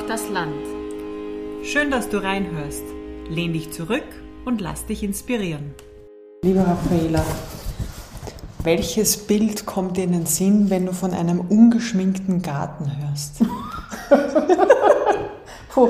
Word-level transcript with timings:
Braucht 0.00 0.10
das 0.10 0.30
Land. 0.30 0.54
Schön, 1.62 1.90
dass 1.90 2.08
du 2.08 2.22
reinhörst. 2.22 2.84
Lehn 3.28 3.52
dich 3.52 3.70
zurück 3.70 4.04
und 4.46 4.60
lass 4.60 4.86
dich 4.86 5.02
inspirieren. 5.02 5.74
Liebe 6.42 6.60
Raffaela, 6.60 7.22
welches 8.62 9.26
Bild 9.26 9.66
kommt 9.66 9.98
dir 9.98 10.04
in 10.04 10.12
den 10.12 10.26
Sinn, 10.26 10.70
wenn 10.70 10.86
du 10.86 10.94
von 10.94 11.12
einem 11.12 11.40
ungeschminkten 11.40 12.40
Garten 12.40 12.90
hörst? 12.98 13.40
Puh, 15.68 15.88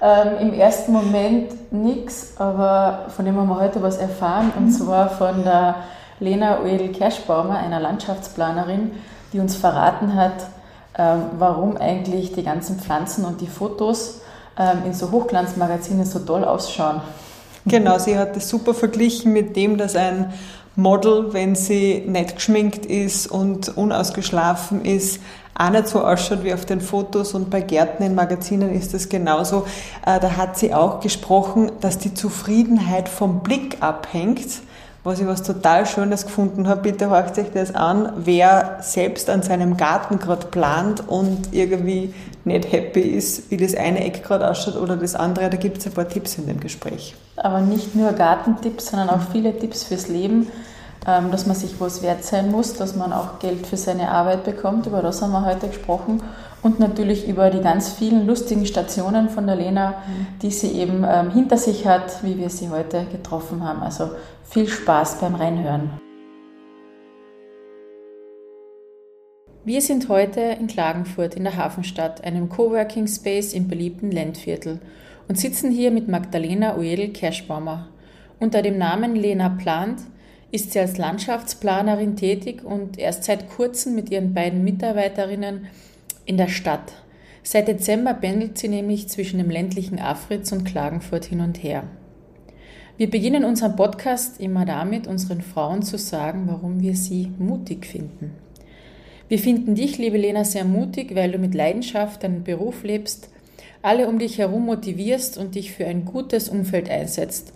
ähm, 0.00 0.48
im 0.48 0.54
ersten 0.54 0.92
Moment 0.92 1.72
nichts, 1.72 2.34
aber 2.38 3.06
von 3.14 3.24
dem 3.24 3.36
haben 3.36 3.48
wir 3.48 3.60
heute 3.60 3.80
was 3.80 3.98
erfahren 3.98 4.50
und 4.58 4.72
zwar 4.72 5.08
von 5.08 5.44
der 5.44 5.76
Lena 6.18 6.62
Oedel-Kerschbaumer, 6.62 7.58
einer 7.58 7.78
Landschaftsplanerin, 7.78 8.90
die 9.32 9.38
uns 9.38 9.54
verraten 9.54 10.16
hat, 10.16 10.48
warum 10.94 11.76
eigentlich 11.76 12.32
die 12.32 12.42
ganzen 12.42 12.78
Pflanzen 12.78 13.24
und 13.24 13.40
die 13.40 13.46
Fotos 13.46 14.20
ähm, 14.58 14.78
in 14.84 14.94
so 14.94 15.10
Hochglanzmagazinen 15.10 16.04
so 16.04 16.18
toll 16.18 16.44
ausschauen. 16.44 17.00
Genau, 17.64 17.98
sie 17.98 18.18
hat 18.18 18.36
es 18.36 18.48
super 18.48 18.74
verglichen 18.74 19.32
mit 19.32 19.56
dem, 19.56 19.78
dass 19.78 19.96
ein 19.96 20.32
Model, 20.74 21.32
wenn 21.32 21.54
sie 21.54 22.02
nicht 22.06 22.36
geschminkt 22.36 22.86
ist 22.86 23.26
und 23.26 23.76
unausgeschlafen 23.76 24.84
ist, 24.84 25.20
auch 25.54 25.70
nicht 25.70 25.88
so 25.88 26.02
ausschaut 26.02 26.44
wie 26.44 26.54
auf 26.54 26.64
den 26.64 26.80
Fotos 26.80 27.34
und 27.34 27.50
bei 27.50 27.60
Gärten 27.60 28.02
in 28.02 28.14
Magazinen 28.14 28.74
ist 28.74 28.94
das 28.94 29.08
genauso. 29.08 29.66
Äh, 30.06 30.18
da 30.18 30.36
hat 30.36 30.58
sie 30.58 30.72
auch 30.72 31.00
gesprochen, 31.00 31.70
dass 31.80 31.98
die 31.98 32.14
Zufriedenheit 32.14 33.08
vom 33.08 33.40
Blick 33.40 33.76
abhängt 33.80 34.48
was 35.04 35.20
ich 35.20 35.26
was 35.26 35.42
total 35.42 35.86
Schönes 35.86 36.24
gefunden 36.26 36.68
habe. 36.68 36.82
Bitte 36.82 37.10
horcht 37.10 37.38
euch 37.38 37.50
das 37.52 37.74
an, 37.74 38.12
wer 38.16 38.78
selbst 38.80 39.28
an 39.30 39.42
seinem 39.42 39.76
Garten 39.76 40.18
gerade 40.18 40.46
plant 40.46 41.08
und 41.08 41.52
irgendwie 41.52 42.14
nicht 42.44 42.72
happy 42.72 43.00
ist, 43.00 43.50
wie 43.50 43.56
das 43.56 43.74
eine 43.74 44.04
Eck 44.04 44.24
gerade 44.24 44.48
ausschaut 44.48 44.76
oder 44.76 44.96
das 44.96 45.14
andere. 45.14 45.50
Da 45.50 45.56
gibt 45.56 45.78
es 45.78 45.86
ein 45.86 45.92
paar 45.92 46.08
Tipps 46.08 46.38
in 46.38 46.46
dem 46.46 46.60
Gespräch. 46.60 47.14
Aber 47.36 47.60
nicht 47.60 47.94
nur 47.94 48.12
Gartentipps, 48.12 48.90
sondern 48.90 49.10
auch 49.10 49.30
viele 49.32 49.56
Tipps 49.58 49.84
fürs 49.84 50.08
Leben, 50.08 50.48
ähm, 51.06 51.30
dass 51.32 51.46
man 51.46 51.56
sich 51.56 51.80
was 51.80 52.02
wert 52.02 52.24
sein 52.24 52.50
muss, 52.50 52.74
dass 52.74 52.94
man 52.94 53.12
auch 53.12 53.40
Geld 53.40 53.66
für 53.66 53.76
seine 53.76 54.10
Arbeit 54.10 54.44
bekommt. 54.44 54.86
Über 54.86 55.02
das 55.02 55.20
haben 55.22 55.32
wir 55.32 55.44
heute 55.44 55.68
gesprochen. 55.68 56.22
Und 56.62 56.78
natürlich 56.78 57.26
über 57.26 57.50
die 57.50 57.60
ganz 57.60 57.90
vielen 57.90 58.24
lustigen 58.24 58.66
Stationen 58.66 59.28
von 59.28 59.48
der 59.48 59.56
Lena, 59.56 59.94
die 60.42 60.52
sie 60.52 60.70
eben 60.70 61.04
ähm, 61.08 61.30
hinter 61.30 61.56
sich 61.56 61.88
hat, 61.88 62.22
wie 62.22 62.38
wir 62.38 62.50
sie 62.50 62.70
heute 62.70 63.04
getroffen 63.10 63.66
haben. 63.66 63.82
Also 63.82 64.10
viel 64.44 64.68
Spaß 64.68 65.20
beim 65.20 65.34
Reinhören. 65.34 65.90
Wir 69.64 69.80
sind 69.80 70.08
heute 70.08 70.40
in 70.40 70.66
Klagenfurt 70.66 71.34
in 71.34 71.44
der 71.44 71.56
Hafenstadt, 71.56 72.24
einem 72.24 72.48
Coworking 72.48 73.06
Space 73.06 73.52
im 73.52 73.68
beliebten 73.68 74.10
Ländviertel 74.10 74.80
und 75.28 75.38
sitzen 75.38 75.70
hier 75.70 75.92
mit 75.92 76.08
Magdalena 76.08 76.76
Oedel-Kerschbaumer. 76.76 77.88
Unter 78.40 78.60
dem 78.60 78.76
Namen 78.76 79.14
Lena 79.14 79.50
Plant 79.50 80.00
ist 80.50 80.72
sie 80.72 80.80
als 80.80 80.98
Landschaftsplanerin 80.98 82.16
tätig 82.16 82.64
und 82.64 82.98
erst 82.98 83.24
seit 83.24 83.48
kurzem 83.48 83.94
mit 83.94 84.10
ihren 84.10 84.34
beiden 84.34 84.64
Mitarbeiterinnen 84.64 85.66
in 86.26 86.36
der 86.36 86.48
Stadt. 86.48 86.92
Seit 87.44 87.68
Dezember 87.68 88.14
pendelt 88.14 88.58
sie 88.58 88.68
nämlich 88.68 89.08
zwischen 89.08 89.38
dem 89.38 89.48
ländlichen 89.50 89.98
Afritz 89.98 90.52
und 90.52 90.64
Klagenfurt 90.64 91.24
hin 91.24 91.40
und 91.40 91.62
her. 91.62 91.84
Wir 93.02 93.10
beginnen 93.10 93.44
unseren 93.44 93.74
Podcast 93.74 94.38
immer 94.40 94.64
damit, 94.64 95.08
unseren 95.08 95.40
Frauen 95.40 95.82
zu 95.82 95.98
sagen, 95.98 96.44
warum 96.46 96.80
wir 96.82 96.94
sie 96.94 97.32
mutig 97.36 97.84
finden. 97.84 98.30
Wir 99.28 99.40
finden 99.40 99.74
dich, 99.74 99.98
liebe 99.98 100.16
Lena, 100.16 100.44
sehr 100.44 100.64
mutig, 100.64 101.16
weil 101.16 101.32
du 101.32 101.38
mit 101.38 101.52
Leidenschaft 101.52 102.22
deinen 102.22 102.44
Beruf 102.44 102.84
lebst, 102.84 103.28
alle 103.82 104.06
um 104.06 104.20
dich 104.20 104.38
herum 104.38 104.66
motivierst 104.66 105.36
und 105.36 105.56
dich 105.56 105.72
für 105.72 105.84
ein 105.84 106.04
gutes 106.04 106.48
Umfeld 106.48 106.88
einsetzt. 106.88 107.52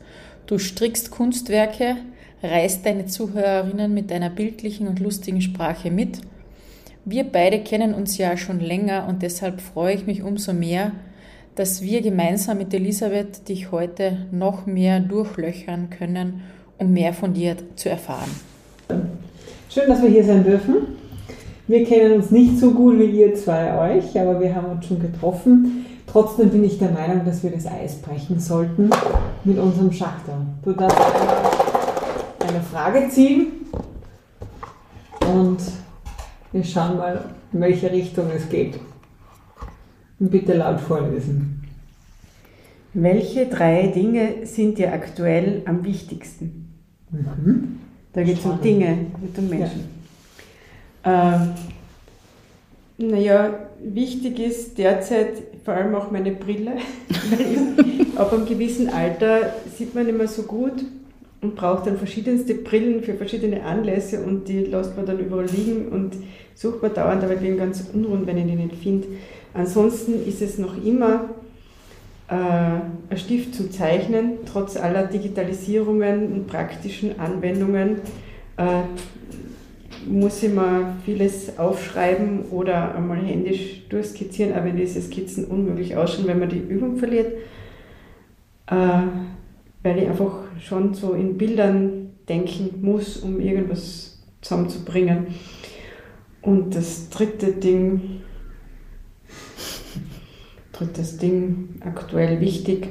Du 0.46 0.58
strickst 0.58 1.12
Kunstwerke, 1.12 1.94
reißt 2.42 2.84
deine 2.84 3.06
Zuhörerinnen 3.06 3.94
mit 3.94 4.10
deiner 4.10 4.30
bildlichen 4.30 4.88
und 4.88 4.98
lustigen 4.98 5.42
Sprache 5.42 5.92
mit. 5.92 6.22
Wir 7.04 7.22
beide 7.22 7.60
kennen 7.60 7.94
uns 7.94 8.18
ja 8.18 8.36
schon 8.36 8.58
länger 8.58 9.06
und 9.08 9.22
deshalb 9.22 9.60
freue 9.60 9.94
ich 9.94 10.06
mich 10.06 10.24
umso 10.24 10.52
mehr, 10.52 10.90
dass 11.56 11.80
wir 11.80 12.02
gemeinsam 12.02 12.58
mit 12.58 12.72
Elisabeth 12.74 13.48
dich 13.48 13.72
heute 13.72 14.26
noch 14.30 14.66
mehr 14.66 15.00
durchlöchern 15.00 15.88
können, 15.88 16.42
um 16.78 16.92
mehr 16.92 17.14
von 17.14 17.32
dir 17.32 17.56
zu 17.76 17.88
erfahren. 17.88 18.30
Schön, 19.70 19.88
dass 19.88 20.02
wir 20.02 20.10
hier 20.10 20.24
sein 20.24 20.44
dürfen. 20.44 20.74
Wir 21.66 21.84
kennen 21.84 22.12
uns 22.12 22.30
nicht 22.30 22.58
so 22.58 22.72
gut 22.72 22.98
wie 22.98 23.06
ihr 23.06 23.34
zwei 23.34 23.96
euch, 23.96 24.20
aber 24.20 24.38
wir 24.38 24.54
haben 24.54 24.66
uns 24.66 24.86
schon 24.86 25.00
getroffen. 25.00 25.86
Trotzdem 26.06 26.50
bin 26.50 26.62
ich 26.62 26.78
der 26.78 26.90
Meinung, 26.90 27.24
dass 27.24 27.42
wir 27.42 27.50
das 27.50 27.66
Eis 27.66 27.96
brechen 27.96 28.38
sollten 28.38 28.90
mit 29.44 29.58
unserem 29.58 29.90
Schachtel. 29.90 30.34
Du 30.62 30.72
darfst 30.72 30.98
eine 32.46 32.60
Frage 32.60 33.08
ziehen 33.08 33.46
und 35.34 35.58
wir 36.52 36.64
schauen 36.64 36.98
mal, 36.98 37.24
in 37.52 37.60
welche 37.60 37.90
Richtung 37.90 38.26
es 38.34 38.48
geht. 38.48 38.78
Bitte 40.18 40.54
laut 40.54 40.80
vorlesen. 40.80 41.62
Welche 42.94 43.46
drei 43.46 43.88
Dinge 43.88 44.46
sind 44.46 44.78
dir 44.78 44.92
aktuell 44.92 45.62
am 45.66 45.84
wichtigsten? 45.84 46.72
Mhm. 47.10 47.78
Da 48.14 48.22
geht 48.22 48.38
es 48.38 48.44
um 48.46 48.60
Dinge, 48.62 49.08
nicht 49.20 49.36
um 49.36 49.48
Menschen. 49.50 49.84
Ja. 51.04 51.34
Ähm, 51.34 51.50
naja, 52.98 53.68
wichtig 53.84 54.38
ist 54.38 54.78
derzeit 54.78 55.42
vor 55.64 55.74
allem 55.74 55.94
auch 55.94 56.10
meine 56.10 56.32
Brille, 56.32 56.72
weil 57.30 58.16
ab 58.16 58.32
einem 58.32 58.46
gewissen 58.46 58.88
Alter 58.88 59.52
sieht 59.76 59.94
man 59.94 60.06
nicht 60.06 60.16
mehr 60.16 60.28
so 60.28 60.44
gut 60.44 60.82
und 61.42 61.54
braucht 61.56 61.86
dann 61.86 61.98
verschiedenste 61.98 62.54
Brillen 62.54 63.02
für 63.02 63.12
verschiedene 63.14 63.62
Anlässe 63.62 64.20
und 64.20 64.48
die 64.48 64.60
lässt 64.60 64.96
man 64.96 65.04
dann 65.04 65.18
überall 65.18 65.46
liegen 65.46 65.88
und 65.88 66.16
sucht 66.54 66.80
man 66.80 66.94
dauernd, 66.94 67.22
aber 67.22 67.34
ich 67.34 67.40
bin 67.40 67.58
ganz 67.58 67.84
unrund, 67.92 68.26
wenn 68.26 68.38
ich 68.38 68.46
die 68.46 68.56
nicht 68.56 68.76
finde. 68.76 69.08
Ansonsten 69.56 70.26
ist 70.26 70.42
es 70.42 70.58
noch 70.58 70.76
immer 70.84 71.30
äh, 72.28 72.34
ein 72.34 73.16
Stift 73.16 73.54
zum 73.54 73.70
Zeichnen, 73.70 74.38
trotz 74.44 74.76
aller 74.76 75.06
Digitalisierungen 75.06 76.32
und 76.32 76.46
praktischen 76.46 77.18
Anwendungen. 77.18 78.00
Äh, 78.58 78.82
muss 80.06 80.42
ich 80.42 80.52
mal 80.52 80.94
vieles 81.04 81.58
aufschreiben 81.58 82.42
oder 82.50 82.94
einmal 82.94 83.18
händisch 83.18 83.88
durchskizzieren, 83.88 84.52
aber 84.52 84.66
wenn 84.66 84.76
diese 84.76 85.02
Skizzen 85.02 85.46
unmöglich 85.46 85.96
ausschauen, 85.96 86.28
wenn 86.28 86.38
man 86.38 86.48
die 86.48 86.58
Übung 86.58 86.96
verliert, 86.96 87.32
äh, 88.68 88.74
weil 89.82 89.98
ich 89.98 90.08
einfach 90.08 90.44
schon 90.60 90.94
so 90.94 91.12
in 91.12 91.36
Bildern 91.38 92.10
denken 92.28 92.82
muss, 92.82 93.16
um 93.18 93.40
irgendwas 93.40 94.22
zusammenzubringen. 94.42 95.28
Und 96.42 96.74
das 96.74 97.08
dritte 97.08 97.52
Ding, 97.52 98.20
drittes 100.78 101.18
Ding, 101.18 101.80
aktuell 101.80 102.40
wichtig. 102.40 102.88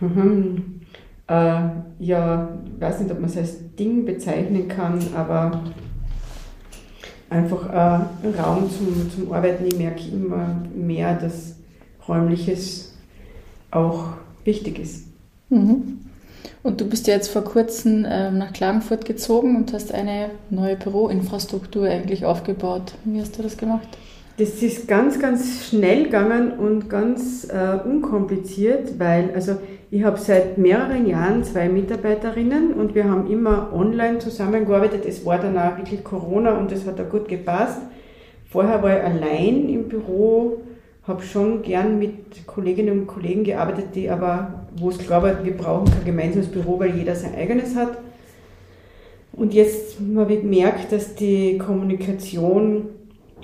Mhm. 0.00 0.80
Äh, 1.26 1.60
ja, 1.98 2.58
ich 2.76 2.80
weiß 2.80 3.00
nicht, 3.00 3.10
ob 3.10 3.20
man 3.20 3.30
es 3.30 3.36
als 3.36 3.74
Ding 3.76 4.04
bezeichnen 4.04 4.68
kann, 4.68 4.98
aber 5.14 5.62
einfach 7.30 7.68
äh, 7.68 8.38
Raum 8.40 8.70
zum, 8.70 9.10
zum 9.10 9.32
Arbeiten. 9.32 9.66
Ich 9.66 9.76
merke 9.76 10.08
immer 10.08 10.62
mehr, 10.74 11.14
dass 11.14 11.56
räumliches 12.06 12.94
auch 13.70 14.14
wichtig 14.44 14.78
ist. 14.78 15.06
Mhm. 15.50 16.00
Und 16.62 16.80
du 16.80 16.86
bist 16.86 17.06
ja 17.06 17.14
jetzt 17.14 17.28
vor 17.28 17.44
kurzem 17.44 18.06
ähm, 18.08 18.38
nach 18.38 18.52
Klagenfurt 18.52 19.04
gezogen 19.04 19.56
und 19.56 19.72
hast 19.72 19.92
eine 19.92 20.30
neue 20.50 20.76
Büroinfrastruktur 20.76 21.86
eigentlich 21.86 22.24
aufgebaut. 22.24 22.94
Wie 23.04 23.20
hast 23.20 23.38
du 23.38 23.42
das 23.42 23.56
gemacht? 23.56 23.88
Das 24.36 24.62
ist 24.64 24.88
ganz, 24.88 25.20
ganz 25.20 25.68
schnell 25.68 26.04
gegangen 26.04 26.58
und 26.58 26.90
ganz 26.90 27.44
äh, 27.44 27.78
unkompliziert, 27.88 28.98
weil 28.98 29.30
also 29.32 29.58
ich 29.92 30.02
habe 30.02 30.18
seit 30.18 30.58
mehreren 30.58 31.06
Jahren 31.06 31.44
zwei 31.44 31.68
Mitarbeiterinnen 31.68 32.72
und 32.72 32.96
wir 32.96 33.04
haben 33.04 33.30
immer 33.30 33.72
online 33.72 34.18
zusammengearbeitet. 34.18 35.06
Es 35.06 35.24
war 35.24 35.38
dann 35.38 35.56
auch 35.56 35.76
wirklich 35.76 36.02
Corona 36.02 36.58
und 36.58 36.72
das 36.72 36.84
hat 36.84 37.00
auch 37.00 37.08
gut 37.08 37.28
gepasst. 37.28 37.80
Vorher 38.50 38.82
war 38.82 38.98
ich 38.98 39.04
allein 39.04 39.68
im 39.68 39.88
Büro, 39.88 40.62
habe 41.06 41.22
schon 41.22 41.62
gern 41.62 42.00
mit 42.00 42.44
Kolleginnen 42.44 43.02
und 43.02 43.06
Kollegen 43.06 43.44
gearbeitet, 43.44 43.94
die 43.94 44.10
aber, 44.10 44.64
wo 44.76 44.88
es 44.88 44.98
klar 44.98 45.22
war, 45.22 45.44
wir 45.44 45.56
brauchen 45.56 45.84
kein 45.84 46.04
gemeinsames 46.04 46.48
Büro, 46.48 46.80
weil 46.80 46.96
jeder 46.96 47.14
sein 47.14 47.36
eigenes 47.36 47.76
hat. 47.76 47.98
Und 49.32 49.54
jetzt 49.54 49.98
habe 50.16 50.34
ich 50.34 50.40
gemerkt, 50.40 50.90
dass 50.90 51.14
die 51.14 51.56
Kommunikation 51.58 52.86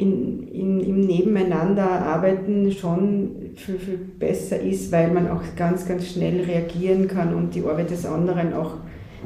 in, 0.01 0.49
in, 0.49 0.81
im 0.81 1.01
Nebeneinander 1.01 1.85
arbeiten 1.85 2.73
schon 2.73 3.53
viel, 3.55 3.79
viel 3.79 3.99
besser 3.99 4.59
ist, 4.59 4.91
weil 4.93 5.11
man 5.11 5.29
auch 5.29 5.43
ganz, 5.57 5.87
ganz 5.87 6.07
schnell 6.07 6.43
reagieren 6.43 7.07
kann 7.07 7.35
und 7.35 7.55
die 7.55 7.63
Arbeit 7.63 7.91
des 7.91 8.07
anderen 8.07 8.55
auch 8.55 8.77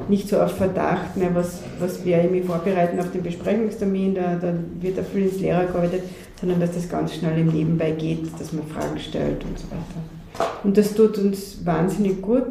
nicht 0.09 0.27
so 0.27 0.37
auf 0.41 0.57
Verdacht, 0.57 1.15
mehr, 1.15 1.33
was, 1.33 1.61
was 1.79 2.05
werde 2.05 2.25
ich 2.25 2.31
mich 2.31 2.45
vorbereiten 2.45 2.99
auf 2.99 3.09
den 3.11 3.23
Besprechungstermin, 3.23 4.15
da, 4.15 4.35
da 4.35 4.53
wird 4.81 4.99
auch 4.99 5.05
viel 5.05 5.23
ins 5.23 5.39
Lehrer 5.39 5.65
gearbeitet. 5.65 6.03
Sondern 6.37 6.59
dass 6.59 6.73
das 6.73 6.89
ganz 6.89 7.13
schnell 7.13 7.39
im 7.39 7.47
Nebenbei 7.47 7.91
geht, 7.91 8.27
dass 8.37 8.51
man 8.51 8.67
Fragen 8.67 8.99
stellt 8.99 9.45
und 9.45 9.57
so 9.57 9.67
weiter. 9.67 10.49
Und 10.65 10.77
das 10.77 10.93
tut 10.93 11.17
uns 11.17 11.65
wahnsinnig 11.65 12.21
gut. 12.21 12.49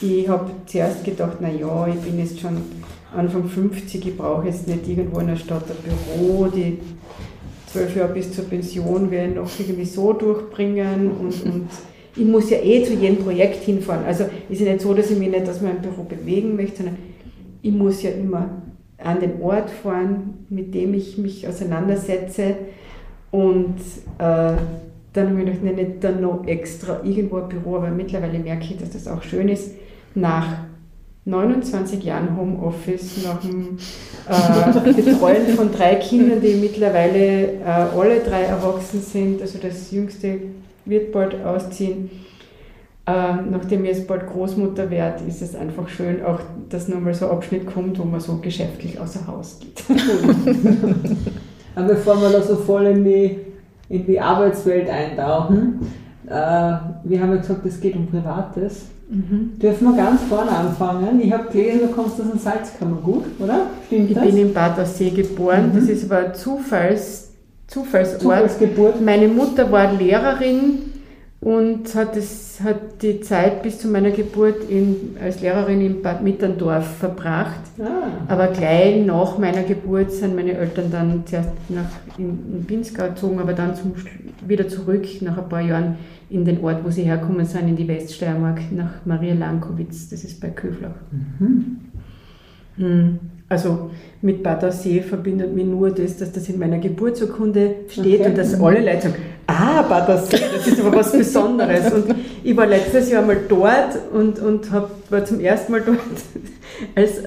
Ich 0.00 0.28
habe 0.28 0.50
zuerst 0.66 1.04
gedacht, 1.04 1.36
na 1.40 1.48
ja, 1.48 1.86
ich 1.86 2.00
bin 2.00 2.18
jetzt 2.18 2.40
schon 2.40 2.56
Anfang 3.16 3.48
50, 3.48 4.04
ich 4.04 4.16
brauche 4.16 4.46
jetzt 4.46 4.66
nicht 4.66 4.88
irgendwo 4.88 5.20
in 5.20 5.28
der 5.28 5.36
Stadt 5.36 5.62
ein 5.70 6.18
Büro, 6.18 6.48
die 6.48 6.78
zwölf 7.70 7.94
Jahre 7.96 8.14
bis 8.14 8.32
zur 8.32 8.44
Pension 8.44 9.10
werde 9.10 9.30
ich 9.30 9.36
noch 9.36 9.50
irgendwie 9.58 9.84
so 9.84 10.12
durchbringen 10.12 11.10
und, 11.10 11.44
und 11.44 11.68
ich 12.16 12.24
muss 12.24 12.50
ja 12.50 12.58
eh 12.58 12.84
zu 12.84 12.94
jedem 12.94 13.18
Projekt 13.18 13.62
hinfahren. 13.64 14.04
Also 14.04 14.24
ist 14.48 14.60
ja 14.60 14.72
nicht 14.72 14.82
so, 14.82 14.94
dass 14.94 15.10
ich 15.10 15.18
mich 15.18 15.30
nicht 15.30 15.48
aus 15.48 15.60
meinem 15.60 15.80
Büro 15.80 16.02
bewegen 16.02 16.56
möchte, 16.56 16.78
sondern 16.78 16.96
ich 17.62 17.72
muss 17.72 18.02
ja 18.02 18.10
immer 18.10 18.50
an 18.98 19.20
den 19.20 19.40
Ort 19.42 19.70
fahren, 19.70 20.46
mit 20.48 20.74
dem 20.74 20.94
ich 20.94 21.18
mich 21.18 21.46
auseinandersetze. 21.46 22.56
Und 23.30 23.76
äh, 24.18 24.56
dann 25.12 25.30
habe 25.30 25.40
ich 25.40 25.60
gedacht, 25.60 25.76
nicht 25.76 26.04
dann 26.04 26.20
noch 26.20 26.46
extra 26.46 27.00
irgendwo 27.04 27.36
ein 27.36 27.48
Büro, 27.48 27.76
aber 27.76 27.90
mittlerweile 27.90 28.38
merke 28.38 28.64
ich, 28.64 28.78
dass 28.78 28.90
das 28.90 29.06
auch 29.06 29.22
schön 29.22 29.48
ist, 29.48 29.72
nach 30.14 30.64
29 31.28 32.02
Jahren 32.04 32.36
Homeoffice, 32.36 33.24
nach 33.24 33.40
dem 33.40 33.76
äh, 34.28 34.92
Betreuen 34.92 35.46
von 35.54 35.70
drei 35.70 35.96
Kindern, 35.96 36.40
die 36.40 36.54
mittlerweile 36.54 37.52
äh, 37.52 37.64
alle 37.64 38.20
drei 38.20 38.42
erwachsen 38.44 39.02
sind, 39.02 39.42
also 39.42 39.58
das 39.60 39.90
jüngste 39.90 40.40
wird 40.86 41.12
bald 41.12 41.44
ausziehen. 41.44 42.10
Äh, 43.06 43.42
nachdem 43.50 43.84
ich 43.84 43.90
jetzt 43.90 44.08
bald 44.08 44.26
Großmutter 44.26 44.90
werde, 44.90 45.24
ist 45.24 45.42
es 45.42 45.54
einfach 45.54 45.88
schön, 45.88 46.24
auch 46.24 46.40
dass 46.68 46.88
nochmal 46.88 47.14
so 47.14 47.26
ein 47.26 47.32
Abschnitt 47.32 47.66
kommt, 47.66 47.98
wo 47.98 48.04
man 48.04 48.20
so 48.20 48.36
geschäftlich 48.38 48.98
außer 48.98 49.26
Haus 49.26 49.58
geht. 49.60 49.84
Aber 51.74 51.88
bevor 51.88 52.20
wir 52.20 52.30
da 52.30 52.42
so 52.42 52.56
voll 52.56 52.86
in 52.86 53.04
die, 53.04 53.38
in 53.88 54.06
die 54.06 54.18
Arbeitswelt 54.18 54.88
eintauchen, 54.88 55.80
äh, 56.26 56.30
wir 56.30 57.20
haben 57.20 57.30
ja 57.30 57.36
gesagt, 57.36 57.64
es 57.66 57.80
geht 57.80 57.96
um 57.96 58.06
Privates. 58.06 58.86
Mhm. 59.10 59.58
Dürfen 59.58 59.88
wir 59.88 59.96
ganz 59.96 60.22
vorne 60.28 60.50
anfangen? 60.50 61.20
Ich 61.22 61.32
habe 61.32 61.50
gelesen, 61.50 61.80
du 61.80 61.86
kommst 61.88 62.20
aus 62.20 62.30
dem 62.30 62.38
Salzkammergut, 62.38 63.24
oder? 63.38 63.66
Stimmt 63.86 64.10
ich 64.10 64.14
das? 64.14 64.24
bin 64.26 64.36
in 64.36 64.52
Bad 64.52 64.78
Aussee 64.78 65.10
geboren. 65.10 65.70
Mhm. 65.72 65.80
Das 65.80 65.88
ist 65.88 66.10
aber 66.10 66.34
Zufalls, 66.34 67.30
Zufallsort. 67.66 68.20
Zufallsgeburt. 68.20 69.00
Meine 69.00 69.28
Mutter 69.28 69.70
war 69.72 69.92
Lehrerin 69.92 70.87
und 71.40 71.94
hat, 71.94 72.16
das, 72.16 72.60
hat 72.62 73.00
die 73.00 73.20
Zeit 73.20 73.62
bis 73.62 73.78
zu 73.78 73.88
meiner 73.88 74.10
Geburt 74.10 74.68
in, 74.68 75.16
als 75.22 75.40
Lehrerin 75.40 75.80
in 75.80 76.02
Bad 76.02 76.22
Mitterndorf 76.22 76.96
verbracht. 76.96 77.60
Ah. 77.78 78.08
Aber 78.26 78.48
gleich 78.48 79.06
nach 79.06 79.38
meiner 79.38 79.62
Geburt 79.62 80.10
sind 80.10 80.34
meine 80.34 80.54
Eltern 80.54 80.90
dann 80.90 81.22
zuerst 81.26 81.50
nach, 81.68 81.90
in, 82.18 82.38
in 82.52 82.64
Pinzgau 82.66 83.08
gezogen, 83.08 83.38
aber 83.38 83.52
dann 83.52 83.76
zum, 83.76 83.94
wieder 84.46 84.68
zurück 84.68 85.06
nach 85.20 85.38
ein 85.38 85.48
paar 85.48 85.60
Jahren 85.60 85.96
in 86.28 86.44
den 86.44 86.60
Ort, 86.62 86.84
wo 86.84 86.90
sie 86.90 87.04
herkommen 87.04 87.46
sind, 87.46 87.68
in 87.68 87.76
die 87.76 87.86
Weststeiermark, 87.86 88.72
nach 88.72 89.06
Maria 89.06 89.34
Lankowitz, 89.34 90.08
das 90.08 90.24
ist 90.24 90.40
bei 90.40 90.48
Köflach. 90.48 90.90
Mhm. 91.38 91.76
Hm. 92.76 93.18
Also 93.48 93.90
mit 94.20 94.42
Bad 94.42 94.72
See 94.74 95.00
verbindet 95.00 95.54
mich 95.54 95.64
nur 95.64 95.90
das, 95.90 96.18
dass 96.18 96.32
das 96.32 96.48
in 96.48 96.58
meiner 96.58 96.78
Geburtsurkunde 96.78 97.76
steht 97.88 98.20
okay. 98.20 98.28
und 98.28 98.38
dass 98.38 98.60
alle 98.60 98.80
Leute 98.80 99.02
sagen, 99.02 99.14
ah, 99.46 99.82
Bad 99.82 100.26
See, 100.26 100.38
das 100.54 100.66
ist 100.66 100.80
aber 100.80 100.96
was 100.96 101.12
Besonderes. 101.12 101.92
Und 101.92 102.14
ich 102.44 102.56
war 102.56 102.66
letztes 102.66 103.10
Jahr 103.10 103.22
mal 103.22 103.38
dort 103.48 103.98
und, 104.12 104.38
und 104.38 104.70
hab, 104.70 104.90
war 105.10 105.24
zum 105.24 105.40
ersten 105.40 105.72
Mal 105.72 105.82
dort 105.84 105.98
als 106.94 107.22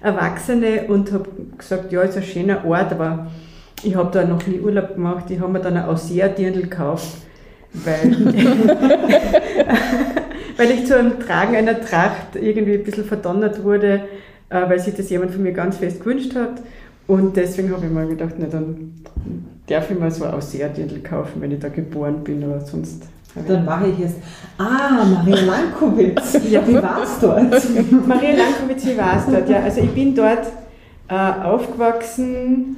Erwachsene 0.00 0.84
und 0.88 1.12
habe 1.12 1.28
gesagt, 1.58 1.90
ja, 1.92 2.02
ist 2.02 2.16
ein 2.16 2.22
schöner 2.22 2.64
Ort, 2.64 2.92
aber 2.92 3.30
ich 3.82 3.96
habe 3.96 4.10
da 4.12 4.24
noch 4.24 4.46
nie 4.46 4.60
Urlaub 4.60 4.94
gemacht. 4.94 5.24
Ich 5.30 5.40
habe 5.40 5.52
mir 5.52 5.60
dann 5.60 5.76
ein 5.76 5.86
Ausseherdirndl 5.86 6.62
gekauft 6.62 7.24
weil, 7.74 8.10
weil 10.56 10.70
ich 10.70 10.86
zu 10.86 10.96
einem 10.98 11.18
Tragen 11.20 11.56
einer 11.56 11.80
Tracht 11.80 12.36
irgendwie 12.36 12.74
ein 12.74 12.84
bisschen 12.84 13.04
verdonnert 13.04 13.64
wurde, 13.64 14.04
weil 14.48 14.78
sich 14.78 14.94
das 14.94 15.10
jemand 15.10 15.32
von 15.32 15.42
mir 15.42 15.52
ganz 15.52 15.76
fest 15.76 16.00
gewünscht 16.00 16.34
hat. 16.34 16.62
Und 17.06 17.36
deswegen 17.36 17.70
habe 17.72 17.84
ich 17.86 17.92
mir 17.92 18.06
gedacht, 18.06 18.34
na, 18.38 18.46
dann 18.46 18.94
darf 19.66 19.90
ich 19.90 19.98
mal 19.98 20.10
so 20.10 20.24
ein 20.24 20.32
Ausseherdirndl 20.32 21.00
kaufen, 21.00 21.40
wenn 21.40 21.50
ich 21.50 21.60
da 21.60 21.68
geboren 21.68 22.24
bin, 22.24 22.42
oder 22.44 22.60
sonst. 22.60 23.04
Dann 23.48 23.64
mache 23.64 23.88
ich 23.88 24.00
es. 24.04 24.12
Ah, 24.58 25.04
Maria 25.04 25.44
Lankowitz. 25.44 26.38
ja, 26.50 26.66
wie 26.66 26.74
war 26.74 27.02
es 27.02 27.18
dort? 27.20 28.06
Maria 28.06 28.36
Lankowitz, 28.36 28.86
wie 28.86 28.96
war 28.96 29.18
es 29.18 29.26
dort? 29.26 29.48
Ja, 29.48 29.60
also 29.60 29.80
ich 29.80 29.90
bin 29.90 30.14
dort 30.14 30.46
äh, 31.08 31.14
aufgewachsen 31.14 32.76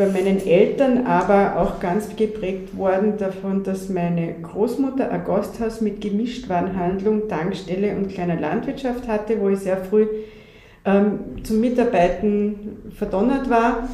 bei 0.00 0.06
meinen 0.06 0.44
Eltern 0.46 1.06
aber 1.06 1.60
auch 1.60 1.78
ganz 1.78 2.16
geprägt 2.16 2.74
worden 2.74 3.18
davon, 3.18 3.64
dass 3.64 3.90
meine 3.90 4.32
Großmutter 4.40 5.10
ein 5.10 5.24
Gasthaus 5.26 5.82
mit 5.82 6.00
Gemischtwarenhandlung, 6.00 7.28
Tankstelle 7.28 7.94
und 7.94 8.08
kleiner 8.08 8.40
Landwirtschaft 8.40 9.06
hatte, 9.08 9.38
wo 9.38 9.50
ich 9.50 9.58
sehr 9.58 9.76
früh 9.76 10.06
ähm, 10.86 11.42
zum 11.42 11.60
Mitarbeiten 11.60 12.78
verdonnert 12.96 13.50
war. 13.50 13.90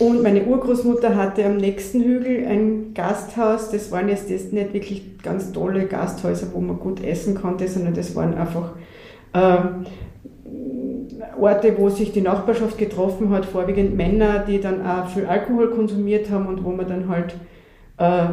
Und 0.00 0.24
meine 0.24 0.44
Urgroßmutter 0.44 1.14
hatte 1.14 1.44
am 1.44 1.58
nächsten 1.58 2.02
Hügel 2.02 2.44
ein 2.46 2.92
Gasthaus. 2.92 3.70
Das 3.70 3.92
waren 3.92 4.08
jetzt 4.08 4.28
nicht 4.28 4.74
wirklich 4.74 5.18
ganz 5.22 5.52
tolle 5.52 5.86
Gasthäuser, 5.86 6.48
wo 6.52 6.60
man 6.60 6.80
gut 6.80 7.04
essen 7.04 7.36
konnte, 7.36 7.68
sondern 7.68 7.94
das 7.94 8.16
waren 8.16 8.34
einfach 8.34 8.72
ähm, 9.32 9.86
Orte, 11.40 11.74
wo 11.78 11.88
sich 11.88 12.12
die 12.12 12.20
Nachbarschaft 12.20 12.78
getroffen 12.78 13.30
hat, 13.30 13.44
vorwiegend 13.44 13.96
Männer, 13.96 14.44
die 14.46 14.60
dann 14.60 14.84
auch 14.86 15.08
viel 15.08 15.26
Alkohol 15.26 15.70
konsumiert 15.70 16.30
haben 16.30 16.46
und 16.46 16.64
wo 16.64 16.70
man 16.70 16.88
dann 16.88 17.08
halt 17.08 17.34
äh, 17.98 18.28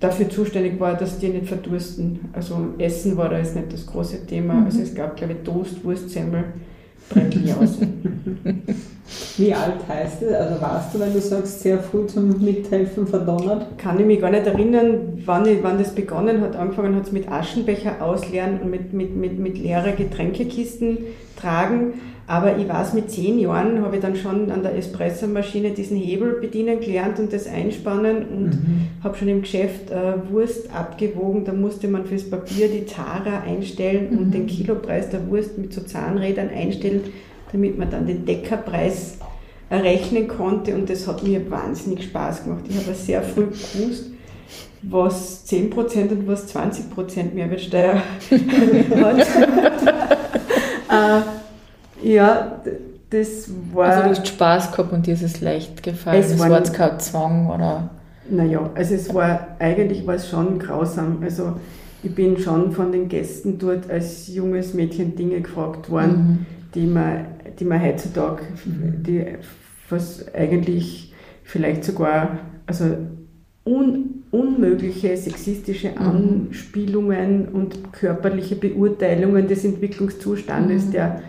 dafür 0.00 0.28
zuständig 0.28 0.78
war, 0.78 0.94
dass 0.94 1.18
die 1.18 1.28
nicht 1.28 1.46
verdursten. 1.46 2.20
Also 2.32 2.74
Essen 2.78 3.16
war 3.16 3.28
da 3.28 3.38
jetzt 3.38 3.56
nicht 3.56 3.72
das 3.72 3.86
große 3.86 4.26
Thema. 4.26 4.54
Mhm. 4.54 4.64
Also 4.66 4.82
es 4.82 4.94
gab, 4.94 5.16
glaube 5.16 5.34
ich, 5.34 5.38
Toast, 5.40 5.82
Wurst, 7.10 7.78
Semmel, 7.78 8.54
Wie 9.36 9.52
alt 9.52 9.86
heißt 9.88 10.22
es? 10.22 10.32
Also 10.32 10.60
warst 10.60 10.94
du, 10.94 11.00
wenn 11.00 11.12
du 11.12 11.20
sagst, 11.20 11.60
sehr 11.60 11.78
früh 11.78 12.06
zum 12.06 12.42
Mithelfen 12.42 13.06
verdonnert? 13.06 13.78
Kann 13.78 13.98
ich 14.00 14.06
mich 14.06 14.20
gar 14.20 14.30
nicht 14.30 14.46
erinnern, 14.46 15.22
wann, 15.24 15.46
ich, 15.46 15.62
wann 15.62 15.78
das 15.78 15.94
begonnen 15.94 16.40
hat. 16.40 16.56
Angefangen 16.56 16.94
hat 16.96 17.06
es 17.06 17.12
mit 17.12 17.30
Aschenbecher 17.30 18.02
ausleeren 18.02 18.60
und 18.60 18.70
mit, 18.70 18.92
mit, 18.92 19.14
mit, 19.16 19.38
mit 19.38 19.58
leeren 19.58 19.96
Getränkekisten 19.96 20.98
tragen. 21.36 21.94
Aber 22.26 22.56
ich 22.56 22.66
weiß, 22.66 22.94
mit 22.94 23.10
zehn 23.10 23.38
Jahren 23.38 23.82
habe 23.82 23.96
ich 23.96 24.02
dann 24.02 24.16
schon 24.16 24.50
an 24.50 24.62
der 24.62 24.76
Espressomaschine 24.76 25.72
diesen 25.72 25.98
Hebel 25.98 26.38
bedienen 26.40 26.80
gelernt 26.80 27.18
und 27.18 27.32
das 27.34 27.46
einspannen 27.46 28.24
und 28.28 28.46
mhm. 28.46 28.88
habe 29.02 29.16
schon 29.16 29.28
im 29.28 29.42
Geschäft 29.42 29.90
äh, 29.90 30.14
Wurst 30.30 30.74
abgewogen. 30.74 31.44
Da 31.44 31.52
musste 31.52 31.86
man 31.86 32.06
fürs 32.06 32.30
Papier 32.30 32.68
die 32.68 32.86
Tara 32.86 33.42
einstellen 33.46 34.08
mhm. 34.10 34.18
und 34.18 34.30
den 34.32 34.46
Kilopreis 34.46 35.10
der 35.10 35.28
Wurst 35.28 35.58
mit 35.58 35.74
so 35.74 35.82
Zahnrädern 35.82 36.48
einstellen, 36.48 37.02
damit 37.52 37.78
man 37.78 37.90
dann 37.90 38.06
den 38.06 38.24
Deckerpreis 38.24 39.18
errechnen 39.68 40.26
konnte 40.26 40.74
und 40.74 40.88
das 40.88 41.06
hat 41.06 41.22
mir 41.22 41.50
wahnsinnig 41.50 42.04
Spaß 42.04 42.44
gemacht. 42.44 42.64
Ich 42.68 42.76
habe 42.76 42.94
sehr 42.94 43.22
früh 43.22 43.46
gewusst, 43.46 44.10
was 44.82 45.46
10% 45.46 46.10
und 46.10 46.26
was 46.26 46.54
20% 46.54 47.34
Mehrwertsteuer 47.34 47.94
hat. 48.96 49.26
ja, 52.04 52.60
das 53.10 53.48
war. 53.72 53.86
Also, 53.86 54.02
du 54.02 54.08
hast 54.10 54.28
Spaß 54.28 54.72
gehabt 54.72 54.92
und 54.92 55.06
dir 55.06 55.14
ist 55.14 55.22
es 55.22 55.40
leicht 55.40 55.82
gefallen. 55.82 56.20
Es, 56.20 56.38
war 56.38 56.50
jetzt 56.50 56.74
kein 56.74 56.98
Zwang 57.00 57.50
oder? 57.50 57.90
Naja, 58.28 58.70
also 58.74 58.94
es 58.94 59.12
war, 59.12 59.56
eigentlich 59.58 60.06
war 60.06 60.14
es 60.14 60.28
schon 60.28 60.58
grausam. 60.58 61.18
Also, 61.22 61.54
ich 62.02 62.14
bin 62.14 62.36
schon 62.38 62.72
von 62.72 62.92
den 62.92 63.08
Gästen 63.08 63.58
dort 63.58 63.90
als 63.90 64.28
junges 64.28 64.74
Mädchen 64.74 65.16
Dinge 65.16 65.40
gefragt 65.40 65.90
worden, 65.90 66.16
mhm. 66.16 66.46
die, 66.74 66.86
man, 66.86 67.26
die 67.58 67.64
man 67.64 67.82
heutzutage, 67.82 68.42
mhm. 68.64 69.02
die 69.02 69.24
was 69.88 70.26
eigentlich 70.34 71.12
vielleicht 71.44 71.84
sogar, 71.84 72.38
also 72.66 72.84
un, 73.64 74.24
unmögliche 74.30 75.16
sexistische 75.16 75.90
mhm. 75.90 75.98
Anspielungen 75.98 77.48
und 77.48 77.92
körperliche 77.92 78.56
Beurteilungen 78.56 79.46
des 79.46 79.64
Entwicklungszustandes, 79.64 80.86
mhm. 80.86 80.92
der 80.92 81.22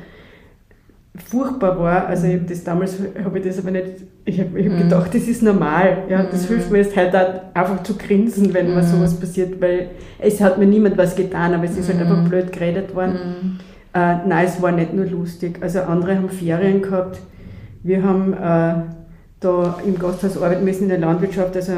furchtbar 1.23 1.79
war. 1.79 2.07
Also 2.07 2.27
ich 2.27 2.45
das 2.45 2.63
damals 2.63 2.97
habe 3.23 3.39
ich 3.39 3.45
das 3.45 3.59
aber 3.59 3.71
nicht, 3.71 3.85
ich 4.25 4.39
habe 4.39 4.49
hab 4.49 4.71
mhm. 4.71 4.77
gedacht, 4.77 5.13
das 5.13 5.23
ist 5.23 5.41
normal. 5.43 6.03
Ja, 6.09 6.23
das 6.23 6.43
mhm. 6.43 6.55
hilft 6.55 6.71
mir 6.71 6.79
jetzt 6.79 6.95
halt 6.95 7.15
auch 7.15 7.41
einfach 7.53 7.83
zu 7.83 7.97
grinsen, 7.97 8.53
wenn 8.53 8.69
mhm. 8.69 8.75
mir 8.75 8.83
sowas 8.83 9.19
passiert, 9.19 9.61
weil 9.61 9.89
es 10.19 10.41
hat 10.41 10.57
mir 10.57 10.65
niemand 10.65 10.97
was 10.97 11.15
getan, 11.15 11.53
aber 11.53 11.65
es 11.65 11.77
ist 11.77 11.89
halt 11.89 12.01
einfach 12.01 12.21
mhm. 12.23 12.29
blöd 12.29 12.51
geredet 12.51 12.95
worden. 12.95 13.13
Mhm. 13.13 13.59
Äh, 13.93 14.27
nein, 14.27 14.45
es 14.45 14.61
war 14.61 14.71
nicht 14.71 14.93
nur 14.93 15.05
lustig. 15.05 15.59
Also 15.61 15.81
andere 15.81 16.15
haben 16.17 16.29
Ferien 16.29 16.81
gehabt. 16.81 17.19
Wir 17.83 18.03
haben 18.03 18.33
äh, 18.33 18.73
da 19.39 19.79
im 19.85 19.99
Gasthaus 19.99 20.41
arbeiten 20.41 20.65
müssen 20.65 20.83
in 20.83 20.89
der 20.89 20.97
Landwirtschaft, 20.99 21.55
also 21.55 21.73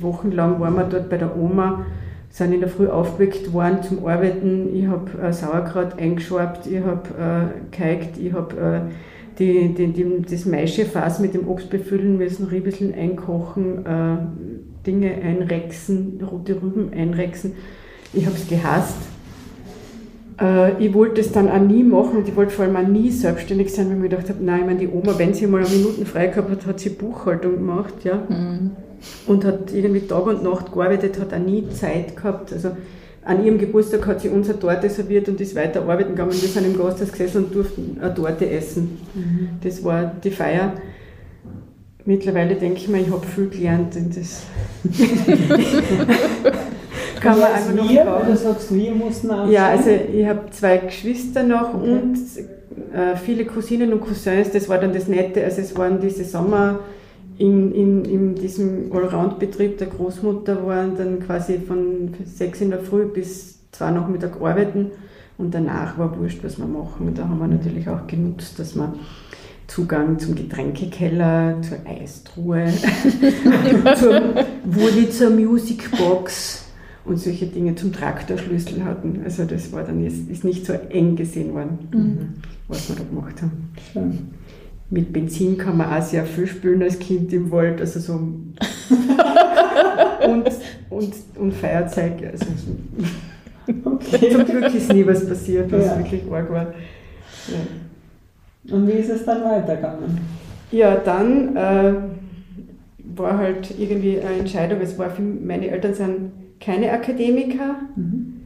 wochenlang 0.00 0.58
waren 0.60 0.74
wir 0.74 0.84
dort 0.84 1.10
bei 1.10 1.18
der 1.18 1.36
Oma, 1.36 1.84
sind 2.32 2.52
in 2.52 2.60
der 2.60 2.68
Früh 2.68 2.88
aufgeweckt 2.88 3.52
worden 3.52 3.82
zum 3.82 4.04
Arbeiten. 4.06 4.74
Ich 4.74 4.86
habe 4.86 5.10
äh, 5.22 5.32
Sauerkraut 5.32 5.98
eingeschobt, 5.98 6.66
ich 6.66 6.80
habe 6.80 7.08
äh, 7.16 7.76
geheigt, 7.76 8.18
ich 8.18 8.32
habe 8.32 8.90
die, 9.38 9.74
die, 9.74 9.88
die, 9.88 10.22
das 10.22 10.44
Maischefass 10.46 11.20
mit 11.20 11.34
dem 11.34 11.48
Obst 11.48 11.70
befüllen 11.70 12.18
müssen, 12.18 12.48
bisschen 12.62 12.94
einkochen, 12.94 13.86
äh, 13.86 14.16
Dinge 14.86 15.12
einrechsen, 15.14 16.20
rote 16.30 16.60
Rüben 16.60 16.90
einrechsen. 16.92 17.54
Ich 18.12 18.26
habe 18.26 18.36
es 18.36 18.48
gehasst. 18.48 18.96
Äh, 20.40 20.84
ich 20.84 20.92
wollte 20.92 21.20
es 21.20 21.32
dann 21.32 21.48
auch 21.48 21.60
nie 21.60 21.82
machen 21.82 22.18
und 22.18 22.28
ich 22.28 22.36
wollte 22.36 22.52
vor 22.52 22.64
allem 22.64 22.76
auch 22.76 22.88
nie 22.88 23.10
selbstständig 23.10 23.72
sein, 23.72 23.86
weil 23.86 23.96
ich 23.96 24.02
mir 24.02 24.08
gedacht 24.08 24.28
habe, 24.28 24.44
nein, 24.44 24.60
ich 24.60 24.66
meine, 24.66 24.78
die 24.80 24.88
Oma, 24.88 25.18
wenn 25.18 25.34
sie 25.34 25.46
mal 25.46 25.64
eine 25.64 25.74
Minute 25.74 26.04
frei 26.04 26.26
gehabt 26.26 26.50
hat, 26.50 26.66
hat 26.66 26.80
sie 26.80 26.90
Buchhaltung 26.90 27.56
gemacht, 27.56 27.94
ja. 28.04 28.22
Mhm. 28.28 28.70
Und 29.26 29.44
hat 29.44 29.72
irgendwie 29.72 30.06
Tag 30.06 30.26
und 30.26 30.42
Nacht 30.42 30.72
gearbeitet, 30.72 31.18
hat 31.20 31.32
auch 31.32 31.38
nie 31.38 31.68
Zeit 31.70 32.16
gehabt. 32.16 32.52
Also 32.52 32.72
an 33.24 33.44
ihrem 33.44 33.58
Geburtstag 33.58 34.06
hat 34.06 34.20
sie 34.20 34.28
uns 34.28 34.48
eine 34.48 34.58
Torte 34.58 34.90
serviert 34.90 35.28
und 35.28 35.40
ist 35.40 35.54
weiter 35.54 35.82
arbeiten 35.82 36.10
gegangen. 36.10 36.32
Wir 36.32 36.48
sind 36.48 36.66
im 36.66 36.76
Gasthaus 36.76 37.12
gesessen 37.12 37.44
und 37.44 37.54
durften 37.54 37.98
eine 38.00 38.12
Torte 38.14 38.50
essen. 38.50 38.98
Mhm. 39.14 39.48
Das 39.62 39.84
war 39.84 40.12
die 40.22 40.30
Feier. 40.30 40.72
Mittlerweile 42.04 42.56
denke 42.56 42.78
ich 42.78 42.88
mir, 42.88 43.00
ich 43.00 43.10
habe 43.10 43.24
viel 43.24 43.48
gelernt 43.48 43.94
und 43.94 44.16
das 44.16 44.42
kann 47.20 47.38
man 47.38 47.52
einfach 47.52 47.74
noch 47.74 47.88
wir, 47.88 48.02
brauchen. 48.02 48.26
Oder 48.26 48.36
sagst 48.36 48.74
wir 48.74 48.90
mussten 48.90 49.30
auch 49.30 49.48
Ja, 49.48 49.68
also 49.68 49.90
ich 49.90 50.26
habe 50.26 50.50
zwei 50.50 50.78
Geschwister 50.78 51.44
noch 51.44 51.74
okay. 51.74 51.92
und 51.92 52.18
äh, 52.92 53.16
viele 53.16 53.44
Cousinen 53.44 53.92
und 53.92 54.00
Cousins, 54.00 54.50
das 54.50 54.68
war 54.68 54.78
dann 54.78 54.92
das 54.92 55.06
Nette, 55.06 55.44
also 55.44 55.60
es 55.60 55.76
waren 55.76 56.00
diese 56.00 56.24
Sommer 56.24 56.80
in, 57.38 57.72
in, 57.72 58.04
in 58.04 58.34
diesem 58.34 58.92
Allround-Betrieb 58.92 59.78
der 59.78 59.88
Großmutter 59.88 60.66
waren 60.66 60.96
dann 60.96 61.20
quasi 61.20 61.58
von 61.58 62.14
sechs 62.24 62.60
in 62.60 62.70
der 62.70 62.80
Früh 62.80 63.06
bis 63.06 63.58
zwei 63.72 63.90
Nachmittag 63.90 64.40
arbeiten 64.40 64.90
und 65.38 65.54
danach 65.54 65.98
war 65.98 66.18
wurscht, 66.18 66.44
was 66.44 66.58
wir 66.58 66.66
machen. 66.66 67.08
Und 67.08 67.18
da 67.18 67.28
haben 67.28 67.38
wir 67.38 67.48
natürlich 67.48 67.88
auch 67.88 68.06
genutzt, 68.06 68.58
dass 68.58 68.76
wir 68.76 68.94
Zugang 69.66 70.18
zum 70.18 70.34
Getränkekeller, 70.34 71.56
zur 71.62 71.78
Eistruhe, 71.86 72.66
zum 73.96 74.34
Wurlitzer 74.64 75.30
Musicbox 75.30 76.66
und 77.04 77.18
solche 77.18 77.46
Dinge 77.46 77.74
zum 77.74 77.92
Traktorschlüssel 77.92 78.84
hatten. 78.84 79.22
Also 79.24 79.44
das 79.44 79.72
war 79.72 79.84
dann 79.84 80.04
ist, 80.04 80.28
ist 80.28 80.44
nicht 80.44 80.66
so 80.66 80.74
eng 80.74 81.16
gesehen 81.16 81.54
worden, 81.54 81.88
mhm. 81.92 82.34
was 82.68 82.88
wir 82.88 82.96
da 82.96 83.04
gemacht 83.04 83.40
haben. 83.40 83.70
Schön 83.92 84.41
mit 84.92 85.10
Benzin 85.10 85.56
kann 85.56 85.78
man 85.78 85.90
auch 85.90 86.02
sehr 86.02 86.26
viel 86.26 86.46
spülen 86.46 86.82
als 86.82 86.98
Kind 86.98 87.32
im 87.32 87.50
Wald, 87.50 87.80
also 87.80 87.98
so 87.98 88.12
und, 88.12 88.58
und, 90.90 91.14
und 91.36 91.54
Feuerzeug. 91.54 92.12
Also 92.30 92.44
okay. 93.84 94.30
Zum 94.32 94.44
Glück 94.44 94.74
ist 94.74 94.92
nie 94.92 95.06
was 95.06 95.26
passiert, 95.26 95.72
was 95.72 95.86
ja. 95.86 95.98
wirklich 95.98 96.30
arg 96.30 96.50
war. 96.50 96.74
Ja. 97.48 98.76
Und 98.76 98.86
wie 98.86 98.92
ist 98.92 99.08
es 99.08 99.24
dann 99.24 99.42
weitergegangen? 99.42 100.18
Ja, 100.70 100.96
dann 100.96 101.56
äh, 101.56 101.94
war 103.16 103.38
halt 103.38 103.72
irgendwie 103.78 104.20
eine 104.20 104.40
Entscheidung, 104.40 104.82
es 104.82 104.98
war 104.98 105.08
für 105.08 105.22
meine 105.22 105.68
Eltern 105.68 105.94
sind 105.94 106.32
keine 106.60 106.92
Akademiker, 106.92 107.76
mhm. 107.96 108.42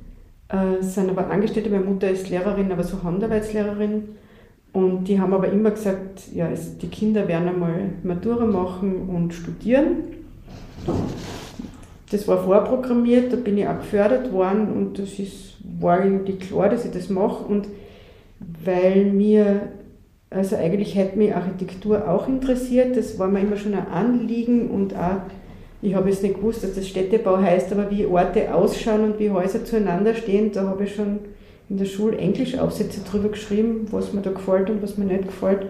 äh, 0.48 0.80
sind 0.80 1.10
aber 1.10 1.28
Angestellte, 1.28 1.70
meine 1.70 1.84
Mutter 1.84 2.08
ist 2.08 2.30
Lehrerin, 2.30 2.70
aber 2.70 2.84
so 2.84 3.02
Handarbeitslehrerin 3.02 4.04
und 4.76 5.04
die 5.08 5.18
haben 5.18 5.32
aber 5.32 5.50
immer 5.50 5.70
gesagt, 5.70 6.24
ja, 6.34 6.50
es, 6.50 6.76
die 6.76 6.88
Kinder 6.88 7.26
werden 7.28 7.48
einmal 7.48 7.92
Matura 8.02 8.44
machen 8.44 9.08
und 9.08 9.32
studieren. 9.32 10.02
Das 12.10 12.28
war 12.28 12.44
vorprogrammiert, 12.44 13.32
da 13.32 13.36
bin 13.36 13.56
ich 13.56 13.66
auch 13.66 13.78
gefördert 13.78 14.30
worden 14.34 14.70
und 14.70 14.98
das 14.98 15.18
ist, 15.18 15.54
war 15.80 16.04
irgendwie 16.04 16.34
klar, 16.34 16.68
dass 16.68 16.84
ich 16.84 16.90
das 16.90 17.08
mache. 17.08 17.42
Und 17.44 17.68
weil 18.66 19.06
mir, 19.06 19.70
also 20.28 20.56
eigentlich 20.56 20.94
hätte 20.94 21.16
mich 21.16 21.34
Architektur 21.34 22.06
auch 22.06 22.28
interessiert, 22.28 22.98
das 22.98 23.18
war 23.18 23.28
mir 23.28 23.40
immer 23.40 23.56
schon 23.56 23.72
ein 23.72 23.86
Anliegen 23.86 24.68
und 24.68 24.94
auch, 24.94 25.22
ich 25.80 25.94
habe 25.94 26.10
jetzt 26.10 26.22
nicht 26.22 26.34
gewusst, 26.34 26.62
dass 26.62 26.74
das 26.74 26.86
Städtebau 26.86 27.38
heißt, 27.38 27.72
aber 27.72 27.90
wie 27.90 28.04
Orte 28.04 28.54
ausschauen 28.54 29.04
und 29.04 29.18
wie 29.18 29.30
Häuser 29.30 29.64
zueinander 29.64 30.14
stehen, 30.14 30.52
da 30.52 30.68
habe 30.68 30.84
ich 30.84 30.94
schon 30.94 31.20
in 31.68 31.78
der 31.78 31.84
Schule 31.84 32.16
Englisch-Aufsätze 32.16 33.00
darüber 33.04 33.30
geschrieben, 33.30 33.86
was 33.90 34.12
mir 34.12 34.22
da 34.22 34.30
gefällt 34.30 34.70
und 34.70 34.82
was 34.82 34.96
mir 34.96 35.04
nicht 35.04 35.26
gefällt. 35.26 35.66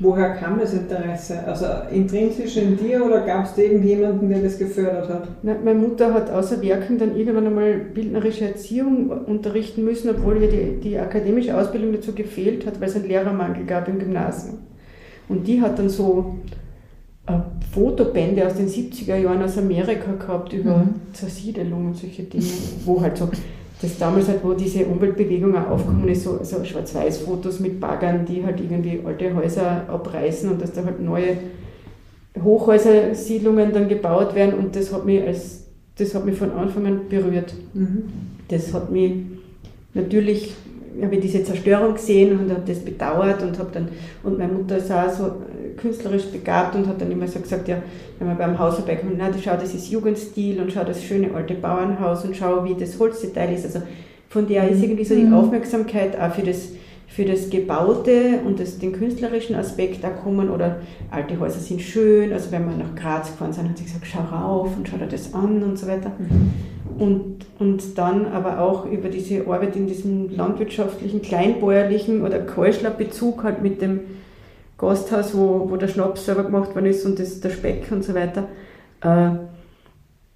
Woher 0.00 0.34
kam 0.34 0.60
das 0.60 0.74
Interesse? 0.74 1.44
Also 1.44 1.66
intrinsisch 1.92 2.56
in 2.56 2.76
dir 2.76 3.04
oder 3.04 3.22
gab 3.22 3.46
es 3.46 3.54
da 3.54 3.62
irgendjemanden, 3.62 4.28
der 4.28 4.42
das 4.42 4.56
gefördert 4.56 5.08
hat? 5.08 5.28
Nein, 5.42 5.56
meine 5.64 5.80
Mutter 5.80 6.14
hat 6.14 6.30
außer 6.30 6.62
Werken 6.62 6.98
dann 6.98 7.16
irgendwann 7.16 7.46
einmal 7.46 7.74
bildnerische 7.74 8.44
Erziehung 8.44 9.10
unterrichten 9.10 9.84
müssen, 9.84 10.10
obwohl 10.10 10.40
ihr 10.40 10.50
die, 10.50 10.80
die 10.80 10.98
akademische 10.98 11.56
Ausbildung 11.56 11.92
dazu 11.92 12.12
gefehlt 12.12 12.64
hat, 12.64 12.80
weil 12.80 12.88
es 12.88 12.94
einen 12.94 13.08
Lehrermangel 13.08 13.64
gab 13.64 13.88
im 13.88 13.98
Gymnasium. 13.98 14.58
Und 15.28 15.48
die 15.48 15.60
hat 15.60 15.80
dann 15.80 15.88
so 15.88 16.36
äh, 17.26 17.32
Fotobände 17.72 18.46
aus 18.46 18.54
den 18.54 18.68
70er 18.68 19.16
Jahren 19.16 19.42
aus 19.42 19.58
Amerika 19.58 20.12
gehabt 20.12 20.52
über 20.52 20.78
mhm. 20.78 20.94
Zersiedelung 21.12 21.86
und 21.86 21.96
solche 21.96 22.22
Dinge, 22.22 22.44
wo 22.84 23.00
halt 23.00 23.16
so 23.16 23.28
das 23.80 23.98
damals 23.98 24.28
halt, 24.28 24.42
wo 24.42 24.54
diese 24.54 24.84
Umweltbewegung 24.86 25.56
auch 25.56 25.70
aufgekommen 25.70 26.08
ist, 26.08 26.24
so, 26.24 26.40
so 26.42 26.64
Schwarz-Weiß-Fotos 26.64 27.60
mit 27.60 27.80
Baggern, 27.80 28.24
die 28.26 28.44
halt 28.44 28.60
irgendwie 28.60 29.00
alte 29.04 29.34
Häuser 29.34 29.84
abreißen 29.88 30.50
und 30.50 30.60
dass 30.60 30.72
da 30.72 30.84
halt 30.84 31.00
neue 31.00 31.36
Hochhäusersiedlungen 32.42 33.72
dann 33.72 33.88
gebaut 33.88 34.34
werden 34.34 34.54
und 34.54 34.74
das 34.74 34.92
hat 34.92 35.04
mich 35.04 35.22
als 35.22 35.64
das 35.96 36.14
hat 36.14 36.24
mich 36.24 36.38
von 36.38 36.52
Anfang 36.52 36.86
an 36.86 37.00
berührt. 37.08 37.52
Mhm. 37.74 38.04
Das 38.46 38.72
hat 38.72 38.90
mich 38.92 39.14
natürlich 39.94 40.54
habe 41.02 41.14
ich 41.14 41.20
diese 41.20 41.44
Zerstörung 41.44 41.94
gesehen 41.94 42.38
und 42.38 42.50
habe 42.50 42.62
das 42.66 42.78
bedauert 42.78 43.42
und 43.42 43.58
habe 43.58 43.70
dann, 43.72 43.88
und 44.24 44.38
meine 44.38 44.52
Mutter 44.52 44.78
ist 44.78 44.90
auch 44.90 45.10
so 45.10 45.32
künstlerisch 45.78 46.26
begabt 46.26 46.74
und 46.74 46.86
hat 46.86 47.00
dann 47.00 47.10
immer 47.10 47.26
so 47.28 47.40
gesagt, 47.40 47.68
ja, 47.68 47.82
wenn 48.18 48.28
man 48.28 48.38
beim 48.38 48.58
Haus 48.58 48.76
vorbeikommt, 48.76 49.14
na, 49.16 49.30
schau, 49.42 49.54
das 49.54 49.74
ist 49.74 49.90
Jugendstil 49.90 50.60
und 50.60 50.72
schau 50.72 50.84
das 50.84 51.02
schöne 51.02 51.34
alte 51.34 51.54
Bauernhaus 51.54 52.24
und 52.24 52.36
schau, 52.36 52.64
wie 52.64 52.74
das 52.74 52.98
Holzdetail 52.98 53.54
ist. 53.54 53.64
Also 53.64 53.82
von 54.28 54.46
der 54.46 54.68
ist 54.68 54.82
irgendwie 54.82 55.04
so 55.04 55.14
die 55.14 55.22
mhm. 55.22 55.34
Aufmerksamkeit 55.34 56.18
auch 56.20 56.34
für 56.34 56.42
das, 56.42 56.70
für 57.06 57.24
das 57.24 57.48
Gebaute 57.48 58.40
und 58.44 58.60
das, 58.60 58.78
den 58.78 58.92
künstlerischen 58.92 59.56
Aspekt 59.56 60.04
da 60.04 60.10
kommen 60.10 60.50
oder 60.50 60.80
alte 61.10 61.40
Häuser 61.40 61.60
sind 61.60 61.80
schön. 61.80 62.32
Also 62.32 62.52
wenn 62.52 62.66
wir 62.66 62.76
nach 62.76 62.94
Graz 62.94 63.30
gefahren 63.30 63.52
sind, 63.52 63.70
hat 63.70 63.78
sie 63.78 63.84
gesagt, 63.84 64.06
schau 64.06 64.20
rauf 64.20 64.76
und 64.76 64.88
schau 64.88 64.98
dir 64.98 65.06
das 65.06 65.32
an 65.32 65.62
und 65.62 65.78
so 65.78 65.86
weiter. 65.86 66.12
Mhm. 66.18 67.02
Und, 67.02 67.46
und 67.58 67.96
dann 67.96 68.26
aber 68.26 68.60
auch 68.60 68.84
über 68.84 69.08
diese 69.08 69.46
Arbeit 69.46 69.76
in 69.76 69.86
diesem 69.86 70.34
landwirtschaftlichen, 70.34 71.22
kleinbäuerlichen 71.22 72.22
oder 72.22 72.40
Keuschler-Bezug 72.40 73.44
halt 73.44 73.62
mit 73.62 73.80
dem 73.80 74.00
Gasthaus, 74.78 75.36
wo, 75.36 75.68
wo 75.68 75.76
der 75.76 75.88
Schnaps 75.88 76.24
selber 76.24 76.44
gemacht 76.44 76.74
worden 76.74 76.86
ist 76.86 77.04
und 77.04 77.18
das, 77.18 77.40
der 77.40 77.50
Speck 77.50 77.90
und 77.90 78.04
so 78.04 78.14
weiter. 78.14 78.48
Äh, 79.00 79.30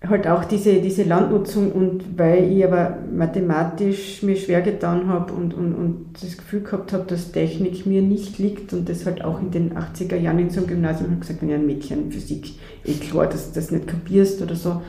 halt 0.09 0.27
auch 0.27 0.45
diese, 0.45 0.81
diese 0.81 1.05
Landnutzung 1.05 1.71
und 1.71 2.19
weil 2.19 2.51
ich 2.51 2.65
aber 2.65 2.99
mathematisch 3.15 4.23
mir 4.23 4.35
schwer 4.35 4.61
getan 4.61 5.07
habe 5.07 5.33
und, 5.33 5.55
und, 5.55 5.75
und 5.75 6.07
das 6.21 6.37
Gefühl 6.37 6.63
gehabt 6.63 6.93
habe, 6.93 7.05
dass 7.07 7.31
Technik 7.31 7.87
mir 7.87 8.03
nicht 8.03 8.39
liegt 8.39 8.73
und 8.73 8.89
das 8.89 9.07
halt 9.07 9.25
auch 9.25 9.41
in 9.41 9.53
den 9.53 9.75
80er 9.77 10.17
Jahren 10.17 10.41
in 10.41 10.51
so 10.51 10.59
einem 10.59 10.69
Gymnasium 10.69 11.11
habe 11.11 11.21
gesagt, 11.21 11.41
wenn 11.41 11.51
ja 11.51 11.57
ein 11.57 11.67
Mädchen 11.67 12.11
Physik, 12.11 12.55
eh 12.85 12.95
klar, 12.95 13.27
dass 13.27 13.53
du 13.53 13.61
das 13.61 13.71
nicht 13.71 13.87
kapierst 13.87 14.43
oder 14.43 14.57
so, 14.57 14.83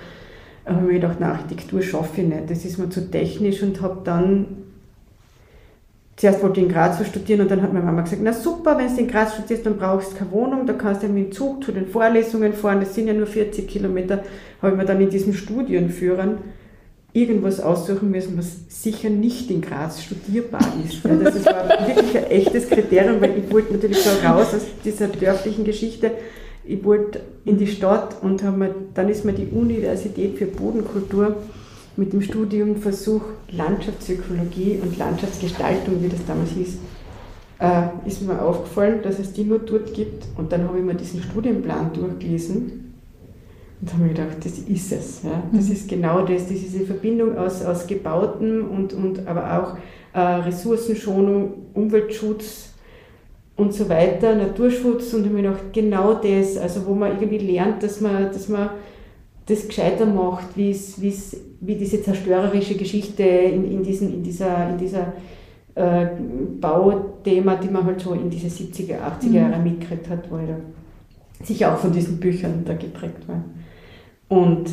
habe 0.66 0.80
ich 0.80 0.88
mir 0.88 0.94
gedacht, 0.94 1.18
na, 1.20 1.34
Architektur 1.34 1.82
schaffe 1.84 2.22
ich 2.22 2.28
nicht, 2.28 2.50
das 2.50 2.66
ist 2.66 2.80
mir 2.80 2.90
zu 2.90 3.12
technisch 3.12 3.62
und 3.62 3.82
habe 3.82 4.02
dann 4.04 4.46
zuerst 6.16 6.42
wollte 6.44 6.60
ich 6.60 6.68
in 6.68 6.72
Graz 6.72 7.06
studieren 7.06 7.42
und 7.42 7.52
dann 7.52 7.62
hat 7.62 7.74
meine 7.74 7.86
Mama 7.86 8.02
gesagt, 8.02 8.22
na 8.24 8.34
super, 8.34 8.78
wenn 8.78 8.94
du 8.94 9.02
in 9.02 9.08
Graz 9.08 9.34
studierst, 9.34 9.66
dann 9.66 9.78
brauchst 9.78 10.14
du 10.14 10.18
keine 10.18 10.32
Wohnung, 10.32 10.66
da 10.66 10.74
kannst 10.74 11.04
du 11.04 11.08
mit 11.08 11.26
dem 11.26 11.32
Zug 11.32 11.64
zu 11.64 11.72
den 11.72 11.88
Vorlesungen 11.88 12.54
fahren, 12.54 12.80
das 12.80 12.94
sind 12.94 13.08
ja 13.08 13.14
nur 13.14 13.28
40 13.28 13.68
Kilometer, 13.68 14.24
habe 14.62 14.72
ich 14.72 14.78
mir 14.78 14.86
dann 14.86 15.02
in 15.02 15.10
diesen 15.10 15.34
Studienführern 15.34 16.38
irgendwas 17.14 17.60
aussuchen 17.60 18.10
müssen, 18.10 18.38
was 18.38 18.58
sicher 18.70 19.10
nicht 19.10 19.52
in 19.52 19.62
Graz 19.62 20.02
studierbar 20.02 20.62
ist. 20.84 21.04
Ja, 21.04 21.16
das 21.16 21.46
war 21.46 21.88
wirklich 21.88 22.18
ein 22.18 22.32
echtes 22.32 22.70
Kriterium, 22.70 23.22
weil 23.22 23.38
ich 23.38 23.52
wollte 23.52 23.74
natürlich 23.74 24.00
so 24.00 24.10
raus 24.28 24.54
aus 24.54 24.66
dieser 24.84 25.08
dörflichen 25.08 25.64
Geschichte. 25.64 26.12
Ich 26.66 26.84
wollte 26.84 27.20
in 27.46 27.58
die 27.58 27.68
Stadt 27.68 28.18
und 28.24 28.42
mir, 28.58 28.74
dann 28.96 29.10
ist 29.10 29.26
mir 29.26 29.34
die 29.34 29.46
Universität 29.46 30.38
für 30.38 30.46
Bodenkultur 30.46 31.38
mit 31.96 32.14
dem 32.14 32.22
Studium 32.22 32.78
Versuch 32.78 33.22
Landschaftsökologie 33.52 34.80
und 34.82 34.98
Landschaftsgestaltung, 34.98 36.02
wie 36.02 36.10
das 36.10 36.26
damals 36.26 36.52
hieß, 36.52 36.78
äh, 37.60 38.08
ist 38.08 38.22
mir 38.22 38.42
aufgefallen, 38.42 39.02
dass 39.04 39.20
es 39.20 39.34
die 39.34 39.44
nur 39.44 39.60
dort 39.60 39.94
gibt. 39.94 40.26
Und 40.38 40.52
dann 40.52 40.68
habe 40.68 40.80
ich 40.80 40.84
mir 40.84 40.96
diesen 40.96 41.22
Studienplan 41.22 41.94
durchgelesen 41.94 42.96
und 43.82 43.94
habe 43.94 44.04
mir 44.04 44.10
gedacht, 44.10 44.38
das 44.44 44.60
ist 44.60 44.92
es. 44.92 45.24
Ja? 45.24 45.44
Das 45.52 45.70
ist 45.70 45.88
genau 45.88 46.22
das, 46.22 46.44
das 46.44 46.54
ist 46.54 46.74
diese 46.74 46.86
Verbindung 46.86 47.38
aus, 47.38 47.64
aus 47.64 47.86
Gebauten 47.86 48.62
und, 48.62 48.94
und 48.94 49.28
aber 49.28 49.60
auch 49.60 49.78
äh, 50.18 50.20
Ressourcenschonung, 50.20 51.54
Umweltschutz 51.74 52.74
und 53.56 53.74
so 53.74 53.88
weiter, 53.88 54.36
Naturschutz 54.36 55.14
und 55.14 55.26
habe 55.26 55.36
mir 55.36 55.44
gedacht, 55.44 55.74
genau 55.74 56.16
das, 56.16 56.58
also 56.58 56.86
wo 56.88 56.96
man 56.96 57.12
irgendwie 57.12 57.38
lernt, 57.38 57.84
dass 57.84 58.02
man, 58.02 58.32
dass 58.32 58.50
man 58.50 58.72
das 59.46 59.68
gescheiter 59.68 60.06
macht, 60.06 60.56
wie 60.56 60.72
es, 60.72 61.02
wie 61.66 61.74
es, 61.74 61.76
wie 61.76 61.76
diese 61.76 62.04
zerstörerische 62.04 62.76
Geschichte 62.76 63.24
in, 63.24 63.72
in, 63.72 63.84
diesen, 63.84 64.14
in 64.14 64.24
dieser, 64.24 64.70
in 64.70 64.78
dieser 64.78 65.14
äh, 65.76 66.08
Bauthema, 66.60 67.56
die 67.56 67.70
man 67.70 67.86
halt 67.86 68.02
so 68.02 68.14
in 68.14 68.30
diese 68.30 68.48
70er, 68.48 68.96
80er 69.00 69.28
Mhm. 69.28 69.34
Jahre 69.36 69.60
mitgekriegt 69.60 70.10
hat, 70.10 70.30
wo 70.32 70.38
ich 70.38 70.48
da 70.48 70.58
sicher 71.44 71.74
auch 71.74 71.80
von 71.80 71.92
diesen 71.92 72.20
Büchern 72.20 72.64
da 72.66 72.74
geprägt 72.74 73.28
war. 73.28 73.44
Und 74.30 74.70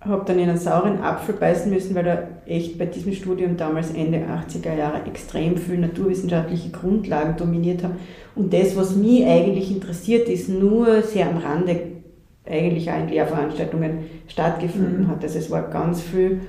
habe 0.00 0.24
dann 0.26 0.38
in 0.38 0.48
einen 0.48 0.58
sauren 0.58 1.00
Apfel 1.00 1.34
beißen 1.34 1.70
müssen, 1.70 1.94
weil 1.94 2.04
da 2.04 2.22
echt 2.46 2.78
bei 2.78 2.86
diesem 2.86 3.12
Studium 3.12 3.56
damals 3.56 3.90
Ende 3.92 4.18
80er 4.18 4.74
Jahre 4.74 5.04
extrem 5.06 5.58
viel 5.58 5.78
naturwissenschaftliche 5.78 6.70
Grundlagen 6.70 7.36
dominiert 7.36 7.84
haben. 7.84 7.96
Und 8.34 8.52
das, 8.52 8.76
was 8.76 8.96
mich 8.96 9.26
eigentlich 9.26 9.70
interessiert, 9.70 10.28
ist 10.28 10.48
nur 10.48 11.02
sehr 11.02 11.28
am 11.28 11.36
Rande 11.36 11.99
eigentlich 12.50 12.90
auch 12.90 12.98
in 12.98 13.08
Lehrveranstaltungen 13.08 13.98
stattgefunden 14.28 15.04
Mhm. 15.04 15.08
hat. 15.08 15.22
Also 15.22 15.38
es 15.38 15.50
war 15.50 15.62
ganz 15.62 16.00
viel 16.00 16.40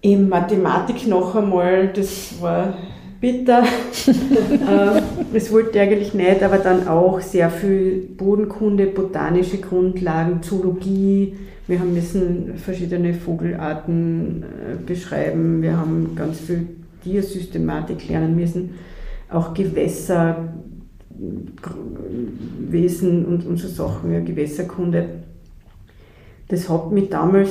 in 0.00 0.28
Mathematik 0.28 1.06
noch 1.06 1.34
einmal, 1.34 1.88
das 1.88 2.34
war 2.40 2.74
bitter. 3.20 3.62
äh, 4.06 5.00
das 5.32 5.50
wollte 5.50 5.70
ich 5.70 5.80
eigentlich 5.80 6.14
nicht, 6.14 6.42
aber 6.42 6.58
dann 6.58 6.86
auch 6.86 7.20
sehr 7.20 7.48
viel 7.48 8.08
Bodenkunde, 8.16 8.86
botanische 8.86 9.58
Grundlagen, 9.58 10.42
Zoologie. 10.42 11.34
Wir 11.66 11.80
haben 11.80 11.94
müssen 11.94 12.58
verschiedene 12.58 13.14
Vogelarten 13.14 14.42
äh, 14.42 14.84
beschreiben. 14.84 15.62
Wir 15.62 15.78
haben 15.78 16.14
ganz 16.14 16.40
viel 16.40 16.66
Tiersystematik 17.02 18.06
lernen 18.08 18.36
müssen, 18.36 18.74
auch 19.30 19.54
Gewässer, 19.54 20.52
Wesen 22.58 23.24
und, 23.24 23.46
und 23.46 23.56
so 23.56 23.68
Sachen, 23.68 24.12
ja, 24.12 24.20
Gewässerkunde. 24.20 25.06
Das 26.48 26.68
hat 26.68 26.90
mich 26.92 27.08
damals 27.08 27.50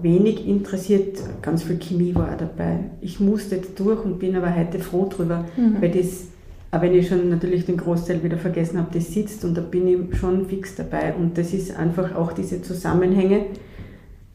wenig 0.00 0.46
interessiert, 0.46 1.18
ganz 1.42 1.64
viel 1.64 1.78
Chemie 1.78 2.14
war 2.14 2.32
auch 2.32 2.38
dabei. 2.38 2.78
Ich 3.00 3.20
musste 3.20 3.56
jetzt 3.56 3.78
durch 3.78 4.04
und 4.04 4.18
bin 4.18 4.36
aber 4.36 4.54
heute 4.54 4.78
froh 4.78 5.08
drüber, 5.08 5.44
weil 5.80 5.90
das, 5.90 6.26
auch 6.70 6.80
wenn 6.80 6.94
ich 6.94 7.08
schon 7.08 7.28
natürlich 7.30 7.66
den 7.66 7.76
Großteil 7.76 8.22
wieder 8.22 8.38
vergessen 8.38 8.78
habe, 8.78 8.90
das 8.92 9.12
sitzt 9.12 9.44
und 9.44 9.56
da 9.56 9.60
bin 9.60 9.88
ich 9.88 10.18
schon 10.18 10.46
fix 10.46 10.74
dabei. 10.76 11.14
Und 11.14 11.36
das 11.36 11.52
ist 11.52 11.76
einfach 11.76 12.14
auch 12.14 12.32
diese 12.32 12.62
Zusammenhänge. 12.62 13.46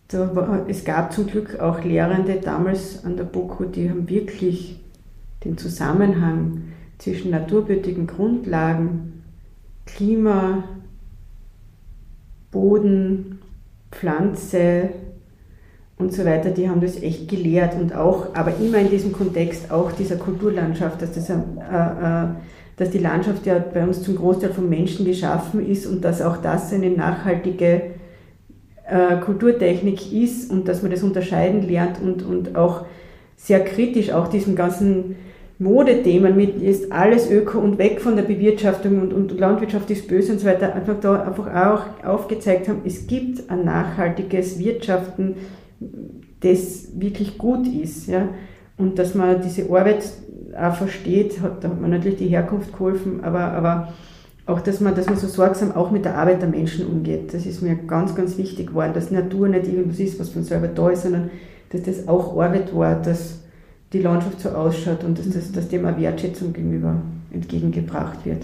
Da 0.10 0.36
war, 0.36 0.66
es 0.68 0.84
gab 0.84 1.14
zum 1.14 1.28
Glück 1.28 1.60
auch 1.60 1.84
Lehrende 1.84 2.40
damals 2.44 3.04
an 3.06 3.18
der 3.18 3.24
BOKU, 3.24 3.66
die 3.66 3.90
haben 3.90 4.10
wirklich 4.10 4.80
den 5.44 5.58
Zusammenhang 5.58 6.73
zwischen 6.98 7.32
naturbürtigen 7.32 8.08
Grundlagen, 8.08 9.24
Klima, 9.86 10.64
Boden, 12.52 13.40
Pflanze 13.92 14.90
und 15.98 16.14
so 16.14 16.26
weiter, 16.26 16.52
die 16.52 16.70
haben 16.70 16.82
das 16.82 17.02
echt 17.02 17.28
gelehrt 17.30 17.76
und 17.76 17.96
auch, 17.96 18.36
aber 18.36 18.58
immer 18.58 18.80
in 18.80 18.90
diesem 18.90 19.14
Kontext 19.14 19.72
auch 19.72 19.92
dieser 19.92 20.16
Kulturlandschaft, 20.16 21.02
dass, 21.02 21.14
das, 21.14 21.30
äh, 21.30 21.34
äh, 21.34 22.28
dass 22.78 22.90
die 22.90 22.98
Landschaft 22.98 23.46
ja 23.46 23.60
bei 23.60 23.84
uns 23.84 24.02
zum 24.02 24.16
Großteil 24.16 24.52
von 24.52 24.70
Menschen 24.70 25.06
geschaffen 25.06 25.66
ist 25.66 25.86
und 25.86 26.04
dass 26.04 26.22
auch 26.22 26.38
das 26.38 26.74
eine 26.74 26.90
nachhaltige 26.90 27.82
äh, 28.88 29.18
Kulturtechnik 29.18 30.12
ist 30.12 30.52
und 30.52 30.68
dass 30.68 30.82
man 30.82 30.92
das 30.92 31.04
unterscheiden 31.04 31.68
lernt 31.68 32.02
und, 32.02 32.24
und 32.24 32.56
auch 32.56 32.86
sehr 33.36 33.64
kritisch 33.64 34.12
auch 34.12 34.28
diesem 34.28 34.56
ganzen 34.56 35.16
Modethemen 35.64 36.36
mit 36.36 36.62
ist 36.62 36.92
alles 36.92 37.32
Öko 37.32 37.58
und 37.60 37.78
weg 37.78 38.02
von 38.02 38.18
der 38.18 38.24
Bewirtschaftung 38.24 39.02
und, 39.02 39.14
und 39.14 39.40
Landwirtschaft 39.40 39.90
ist 39.90 40.08
böse 40.08 40.34
und 40.34 40.40
so 40.40 40.48
weiter, 40.48 40.76
einfach 40.76 41.00
da 41.00 41.24
einfach 41.24 41.48
auch 41.48 42.06
aufgezeigt 42.06 42.68
haben, 42.68 42.82
es 42.86 43.08
gibt 43.08 43.50
ein 43.50 43.64
nachhaltiges 43.64 44.60
Wirtschaften, 44.60 45.36
das 46.42 46.90
wirklich 47.00 47.38
gut 47.38 47.66
ist. 47.68 48.08
Ja? 48.08 48.28
Und 48.78 49.00
dass 49.00 49.16
man 49.16 49.42
diese 49.42 49.70
Arbeit 49.72 50.04
auch 50.60 50.76
versteht, 50.76 51.42
hat, 51.42 51.64
da 51.64 51.70
hat 51.70 51.80
man 51.80 51.92
natürlich 51.92 52.18
die 52.18 52.28
Herkunft 52.28 52.74
geholfen, 52.74 53.24
aber, 53.24 53.40
aber 53.40 53.94
auch, 54.46 54.60
dass 54.60 54.82
man, 54.82 54.94
dass 54.94 55.06
man 55.06 55.16
so 55.16 55.28
sorgsam 55.28 55.72
auch 55.72 55.92
mit 55.92 56.04
der 56.04 56.18
Arbeit 56.18 56.42
der 56.42 56.50
Menschen 56.50 56.86
umgeht. 56.86 57.34
Das 57.34 57.46
ist 57.46 57.62
mir 57.62 57.76
ganz, 57.76 58.14
ganz 58.14 58.38
wichtig 58.38 58.68
geworden, 58.68 58.92
dass 58.94 59.10
Natur 59.10 59.48
nicht 59.48 59.68
irgendwas 59.68 60.00
ist, 60.00 60.20
was 60.20 60.30
von 60.30 60.44
selber 60.44 60.68
da 60.68 60.90
ist, 60.90 61.04
sondern 61.04 61.32
dass 61.72 61.84
das 61.84 62.08
auch 62.10 62.34
Arbeit 62.34 62.76
war, 62.76 63.02
dass 63.02 63.43
die 63.94 64.02
Landschaft 64.02 64.42
so 64.42 64.50
ausschaut 64.50 65.04
und 65.04 65.20
dass, 65.20 65.30
das, 65.30 65.52
dass 65.52 65.70
dem 65.70 65.86
auch 65.86 65.98
Wertschätzung 65.98 66.52
gegenüber 66.52 66.96
entgegengebracht 67.32 68.26
wird. 68.26 68.44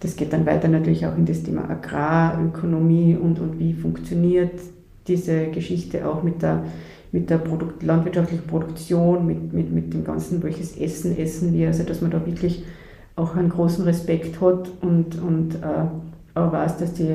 Das 0.00 0.14
geht 0.14 0.32
dann 0.32 0.44
weiter 0.44 0.68
natürlich 0.68 1.06
auch 1.06 1.16
in 1.16 1.24
das 1.24 1.42
Thema 1.42 1.68
Agrarökonomie 1.70 3.16
und, 3.16 3.40
und 3.40 3.58
wie 3.58 3.72
funktioniert 3.72 4.60
diese 5.08 5.46
Geschichte 5.46 6.06
auch 6.06 6.22
mit 6.22 6.42
der, 6.42 6.64
mit 7.12 7.30
der 7.30 7.38
Produkt, 7.38 7.82
landwirtschaftlichen 7.82 8.46
Produktion, 8.46 9.26
mit, 9.26 9.52
mit, 9.54 9.72
mit 9.72 9.94
dem 9.94 10.04
ganzen, 10.04 10.42
welches 10.42 10.76
Essen 10.76 11.16
essen 11.16 11.54
wir, 11.54 11.68
also 11.68 11.84
dass 11.84 12.02
man 12.02 12.10
da 12.10 12.24
wirklich 12.26 12.64
auch 13.14 13.34
einen 13.34 13.48
großen 13.48 13.84
Respekt 13.84 14.40
hat 14.42 14.70
und, 14.82 15.18
und 15.22 15.54
äh, 15.54 16.38
auch 16.38 16.52
weiß, 16.52 16.76
dass, 16.76 16.92
die, 16.92 17.14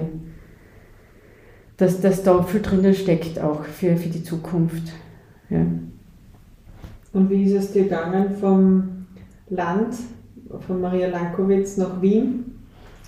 dass, 1.78 2.02
dass 2.02 2.24
da 2.24 2.42
viel 2.42 2.62
drinnen 2.62 2.96
steckt 2.96 3.40
auch 3.40 3.64
für, 3.64 3.96
für 3.96 4.10
die 4.10 4.24
Zukunft. 4.24 4.92
Ja. 5.52 5.66
Und 7.14 7.30
wie 7.30 7.44
ist 7.44 7.54
es 7.54 7.72
dir 7.72 7.84
gegangen 7.84 8.36
vom 8.40 9.06
Land, 9.50 9.96
von 10.66 10.82
Maria 10.82 11.10
Lankowitz 11.10 11.78
nach 11.78 12.02
Wien? 12.02 12.46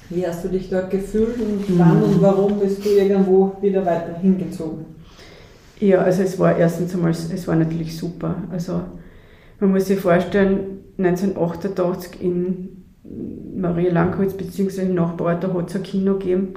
Wie 0.09 0.27
hast 0.27 0.43
du 0.43 0.49
dich 0.49 0.69
dort 0.69 0.89
gefühlt 0.91 1.37
und 1.39 1.69
Mhm. 1.69 1.79
wann 1.79 2.03
und 2.03 2.21
warum 2.21 2.59
bist 2.59 2.85
du 2.85 2.89
irgendwo 2.89 3.53
wieder 3.61 3.85
weiter 3.85 4.17
hingezogen? 4.21 4.85
Ja, 5.79 5.99
also 5.99 6.23
es 6.23 6.37
war 6.37 6.55
erstens 6.57 6.93
einmal, 6.93 7.11
es 7.11 7.47
war 7.47 7.55
natürlich 7.55 7.97
super. 7.97 8.35
Also 8.51 8.81
man 9.59 9.71
muss 9.71 9.85
sich 9.85 9.99
vorstellen, 9.99 10.79
1988 10.97 12.21
in 12.21 12.83
Maria 13.55 13.91
Lankowitz 13.91 14.33
bzw. 14.33 14.83
im 14.83 14.95
Nachbarort, 14.95 15.43
da 15.43 15.53
hat 15.53 15.69
es 15.69 15.75
ein 15.75 15.83
Kino 15.83 16.13
gegeben. 16.13 16.53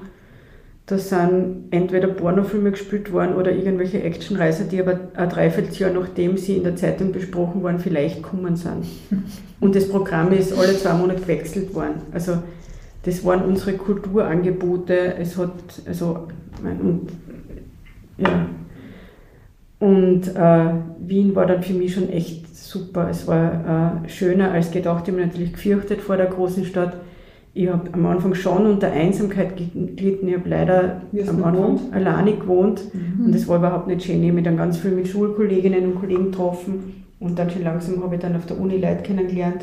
Da 0.87 0.99
sind 0.99 1.64
entweder 1.72 2.07
Pornofilme 2.07 2.70
gespielt 2.70 3.12
worden 3.12 3.35
oder 3.35 3.51
irgendwelche 3.51 4.03
Actionreiser, 4.03 4.64
die 4.64 4.81
aber 4.81 5.01
ein 5.14 5.29
Dreivierteljahr 5.29 5.90
nachdem 5.90 6.37
sie 6.37 6.57
in 6.57 6.62
der 6.62 6.77
Zeitung 6.77 7.11
besprochen 7.11 7.64
waren, 7.64 7.81
vielleicht 7.81 8.22
kommen 8.22 8.55
sind. 8.55 8.85
Und 9.61 9.75
das 9.75 9.88
Programm 9.88 10.31
ist 10.33 10.57
alle 10.57 10.77
zwei 10.77 10.94
Monate 10.94 11.22
gewechselt 11.22 11.75
worden. 11.75 12.03
Also 12.12 12.38
das 13.03 13.25
waren 13.25 13.44
unsere 13.44 13.72
Kulturangebote. 13.72 15.14
Es 15.16 15.37
hat, 15.37 15.51
also, 15.87 16.29
und, 16.62 17.09
ja. 18.18 18.46
Und 19.79 20.29
äh, 20.35 20.72
Wien 21.01 21.35
war 21.35 21.46
dann 21.46 21.62
für 21.62 21.72
mich 21.72 21.94
schon 21.94 22.11
echt 22.11 22.55
super. 22.57 23.09
Es 23.11 23.27
war 23.27 24.03
äh, 24.05 24.09
schöner 24.09 24.53
als 24.53 24.70
gedacht. 24.70 25.05
Ich 25.05 25.12
habe 25.12 25.22
mich 25.22 25.33
natürlich 25.33 25.53
gefürchtet 25.53 26.01
vor 26.01 26.16
der 26.16 26.27
großen 26.27 26.64
Stadt. 26.64 26.96
Ich 27.57 27.71
habe 27.71 27.88
am 27.90 28.05
Anfang 28.05 28.35
schon 28.35 28.66
unter 28.66 28.92
Einsamkeit 28.92 29.57
gelitten. 29.57 30.29
Ich 30.29 30.35
habe 30.35 30.47
leider 30.47 31.01
am 31.27 31.42
Anfang 31.42 31.55
gewohnt? 31.55 31.81
alleine 31.95 32.33
gewohnt. 32.35 32.83
Und 33.25 33.35
das 33.35 33.49
war 33.49 33.57
überhaupt 33.57 33.87
nicht 33.87 34.03
schön. 34.05 34.21
Ich 34.21 34.29
habe 34.29 34.35
mich 34.35 34.45
dann 34.45 34.59
ganz 34.59 34.77
viel 34.77 34.90
mit 34.90 35.09
Schulkolleginnen 35.09 35.87
und 35.87 35.95
Kollegen 35.95 36.27
getroffen. 36.27 37.05
Und 37.19 37.38
dann 37.38 37.49
schon 37.49 37.62
langsam 37.62 38.03
habe 38.03 38.16
ich 38.16 38.21
dann 38.21 38.37
auf 38.37 38.45
der 38.45 38.61
Uni 38.61 38.77
Leute 38.77 39.03
kennengelernt. 39.03 39.62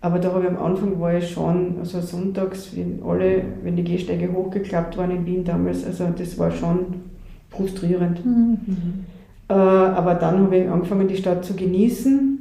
Aber 0.00 0.18
da 0.18 0.32
habe 0.32 0.44
ich 0.44 0.48
am 0.48 0.56
Anfang 0.56 0.98
war 1.00 1.18
ich 1.18 1.28
schon, 1.30 1.74
also 1.78 2.00
sonntags, 2.00 2.74
wenn 2.74 3.02
alle, 3.06 3.42
wenn 3.62 3.76
die 3.76 3.84
Gehsteige 3.84 4.32
hochgeklappt 4.32 4.96
waren 4.96 5.10
in 5.10 5.26
Wien 5.26 5.44
damals, 5.44 5.84
also 5.84 6.06
das 6.16 6.38
war 6.38 6.50
schon 6.50 6.78
frustrierend. 7.50 8.20
Äh, 9.48 9.52
aber 9.52 10.14
dann 10.14 10.44
habe 10.44 10.56
ich 10.56 10.68
angefangen, 10.70 11.08
die 11.08 11.16
Stadt 11.16 11.44
zu 11.44 11.54
genießen. 11.54 12.37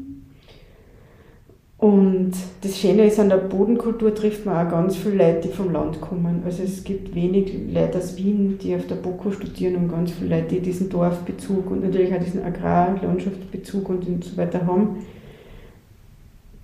Und 1.78 2.32
das 2.62 2.80
Schöne 2.80 3.06
ist, 3.06 3.20
an 3.20 3.30
der 3.30 3.38
Bodenkultur 3.38 4.14
trifft 4.14 4.46
man 4.46 4.66
auch 4.66 4.72
ganz 4.72 4.96
viele 4.96 5.18
Leute, 5.18 5.48
die 5.48 5.54
vom 5.54 5.72
Land 5.72 6.02
kommen. 6.02 6.42
Also 6.44 6.64
es 6.64 6.84
gibt 6.84 7.14
wenig 7.14 7.54
Leute 7.72 8.00
aus 8.00 8.18
Wien, 8.18 8.58
die 8.60 8.76
auf 8.76 8.88
der 8.88 8.96
BOKU 8.96 9.32
studieren 9.32 9.76
und 9.76 9.90
ganz 9.90 10.12
viele 10.12 10.38
Leute, 10.38 10.56
die 10.56 10.62
diesen 10.62 10.90
Dorfbezug 10.90 11.70
und 11.70 11.84
natürlich 11.84 12.12
auch 12.14 12.24
diesen 12.24 12.44
Agrarlandschaftsbezug 12.44 13.90
und 13.90 14.24
so 14.24 14.38
weiter 14.38 14.66
haben. 14.66 15.06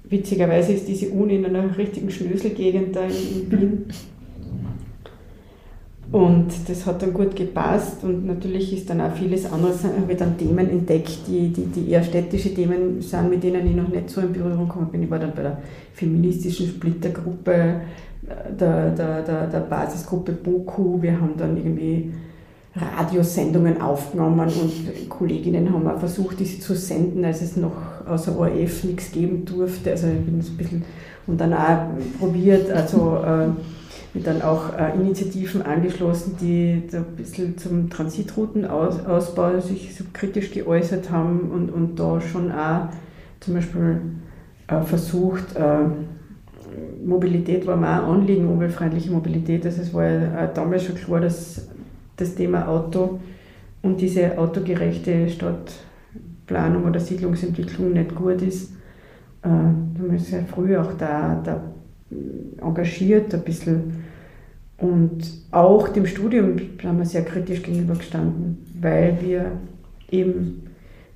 Witzigerweise 0.06 0.74
ist 0.74 0.88
diese 0.88 1.10
Uni 1.10 1.36
in 1.36 1.46
einer 1.46 1.78
richtigen 1.78 2.10
Schnöselgegend 2.10 2.96
da 2.96 3.06
in 3.06 3.52
Wien. 3.52 3.86
Und 6.14 6.52
das 6.68 6.86
hat 6.86 7.02
dann 7.02 7.12
gut 7.12 7.36
gepasst 7.36 8.04
und 8.04 8.28
natürlich 8.28 8.72
ist 8.72 8.88
dann 8.88 9.02
auch 9.02 9.12
vieles 9.14 9.52
anderes, 9.52 9.84
habe 9.84 10.12
ich 10.12 10.18
dann 10.20 10.38
Themen 10.38 10.70
entdeckt, 10.70 11.22
die, 11.28 11.48
die, 11.52 11.66
die 11.66 11.90
eher 11.90 12.04
städtische 12.04 12.54
Themen 12.54 13.02
sind, 13.02 13.32
mit 13.32 13.44
denen 13.44 13.66
ich 13.66 13.76
noch 13.76 13.88
nicht 13.88 14.12
so 14.12 14.22
in 14.22 14.32
Berührung 14.32 14.68
gekommen 14.68 14.90
bin. 14.92 15.02
Ich 15.02 15.10
war 15.10 15.18
dann 15.18 15.34
bei 15.34 15.42
der 15.42 15.58
feministischen 15.96 16.68
Splittergruppe, 16.68 17.52
äh, 17.52 18.54
der, 18.60 18.92
der, 18.92 19.24
der, 19.24 19.48
der 19.48 19.60
Basisgruppe 19.62 20.34
BOKU. 20.34 21.02
Wir 21.02 21.20
haben 21.20 21.34
dann 21.36 21.58
irgendwie 21.58 22.12
Radiosendungen 22.76 23.82
aufgenommen 23.82 24.52
und 24.62 25.10
Kolleginnen 25.10 25.74
haben 25.74 25.88
auch 25.88 25.98
versucht, 25.98 26.40
diese 26.40 26.60
zu 26.60 26.76
senden, 26.76 27.26
als 27.26 27.42
es 27.42 27.58
noch 27.58 28.06
außer 28.08 28.38
ORF 28.38 28.84
nichts 28.84 29.12
geben 29.12 29.46
durfte. 29.46 29.90
Also 29.90 30.06
ich 30.06 30.24
bin 30.24 30.38
das 30.38 30.50
ein 30.50 30.58
bisschen 30.58 30.84
und 31.26 31.42
dann 31.42 31.56
auch 31.56 31.88
probiert, 32.20 32.70
also 32.70 33.18
äh, 33.26 33.48
mit 34.14 34.28
dann 34.28 34.42
auch 34.42 34.78
äh, 34.78 34.94
Initiativen 34.94 35.64
angeschlossen, 35.64 36.36
die 36.40 36.84
da 36.92 37.00
ein 37.00 37.16
bisschen 37.16 37.58
zum 37.58 37.90
Transitroutenausbau 37.90 39.60
sich 39.60 39.96
so 39.96 40.04
kritisch 40.14 40.52
geäußert 40.52 41.10
haben 41.10 41.52
und, 41.52 41.70
und 41.70 42.00
da 42.00 42.22
schon 42.22 42.52
auch 42.52 42.90
zum 43.40 43.56
Beispiel 43.56 44.02
äh, 44.68 44.82
versucht, 44.82 45.56
äh, 45.56 45.86
Mobilität 47.04 47.68
war 47.68 47.76
mir 47.76 47.88
auch 47.88 48.08
ein 48.08 48.22
Anliegen, 48.22 48.48
umweltfreundliche 48.48 49.12
Mobilität. 49.12 49.66
Also 49.66 49.82
es 49.82 49.94
war 49.94 50.06
ja 50.06 50.48
damals 50.48 50.86
schon 50.86 50.96
klar, 50.96 51.20
dass 51.20 51.68
das 52.16 52.36
Thema 52.36 52.68
Auto 52.68 53.20
und 53.82 54.00
diese 54.00 54.38
autogerechte 54.38 55.28
Stadtplanung 55.30 56.86
oder 56.86 57.00
Siedlungsentwicklung 57.00 57.94
nicht 57.94 58.16
gut 58.16 58.42
ist. 58.42 58.72
Äh, 59.42 59.50
da 59.50 59.50
haben 59.50 60.12
wir 60.12 60.20
sehr 60.20 60.44
früh 60.46 60.78
auch 60.78 60.94
da, 60.94 61.42
da 61.44 61.62
engagiert, 62.62 63.34
ein 63.34 63.42
bisschen. 63.42 64.03
Und 64.84 65.24
auch 65.52 65.88
dem 65.88 66.06
Studium 66.06 66.58
haben 66.84 66.98
wir 66.98 67.06
sehr 67.06 67.24
kritisch 67.24 67.64
gegenübergestanden, 67.64 68.58
weil 68.82 69.18
wir 69.22 69.54
eben 70.12 70.64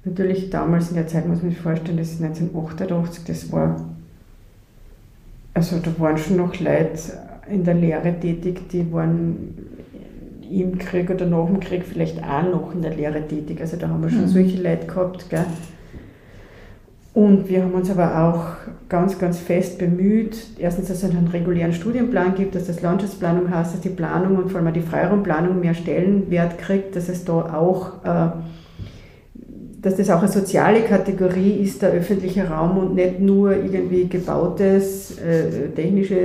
natürlich 0.06 0.50
damals 0.50 0.88
in 0.88 0.96
der 0.96 1.08
Zeit, 1.08 1.28
muss 1.28 1.42
man 1.42 1.52
sich 1.52 1.60
vorstellen, 1.60 1.98
das 1.98 2.14
ist 2.14 2.24
1988, 2.24 3.26
das 3.26 3.52
war, 3.52 3.90
also 5.54 5.80
da 5.80 5.92
waren 6.00 6.18
schon 6.18 6.38
noch 6.38 6.58
Leute 6.62 6.98
in 7.52 7.66
der 7.66 7.74
Lehre 7.74 8.18
tätig, 8.18 8.70
die 8.70 8.90
waren 8.94 9.58
im 10.50 10.78
Krieg 10.78 11.10
oder 11.10 11.26
nach 11.26 11.48
dem 11.48 11.60
Krieg 11.60 11.84
vielleicht 11.84 12.24
auch 12.24 12.44
noch 12.44 12.74
in 12.74 12.82
der 12.82 12.96
Lehre 12.96 13.28
tätig. 13.28 13.60
Also 13.60 13.76
da 13.76 13.90
haben 13.90 14.02
wir 14.02 14.10
schon 14.10 14.22
mhm. 14.22 14.28
solche 14.28 14.62
Leute 14.62 14.88
gehabt. 14.88 15.30
Gell? 15.30 15.46
Und 17.18 17.50
wir 17.50 17.64
haben 17.64 17.74
uns 17.74 17.90
aber 17.90 18.16
auch 18.22 18.44
ganz, 18.90 19.18
ganz 19.18 19.40
fest 19.40 19.80
bemüht, 19.80 20.38
erstens, 20.60 20.90
dass 20.90 21.02
es 21.02 21.10
einen 21.10 21.28
regulären 21.30 21.74
Studienplan 21.74 22.36
gibt, 22.36 22.54
dass 22.54 22.68
das 22.68 22.84
Landschaftsplanung 22.84 23.50
heißt, 23.50 23.74
dass 23.74 23.82
die 23.82 23.90
Planung 23.90 24.38
und 24.38 24.52
vor 24.52 24.62
allem 24.62 24.72
die 24.72 24.82
Freiraumplanung 24.82 25.60
mehr 25.60 25.74
Stellenwert 25.74 26.60
kriegt, 26.60 26.96
dass 26.96 27.10
es 27.10 27.26
da 27.26 27.34
auch, 27.34 28.06
äh, 28.06 28.30
dass 29.82 29.96
das 29.96 30.12
auch 30.12 30.20
eine 30.22 30.32
soziale 30.32 30.82
Kategorie 30.82 31.54
ist, 31.54 31.82
der 31.82 31.90
öffentliche 31.90 32.48
Raum 32.48 32.78
und 32.78 32.94
nicht 32.94 33.20
nur 33.20 33.52
irgendwie 33.52 34.08
gebautes, 34.08 35.18
äh, 35.18 35.70
technische 35.70 36.20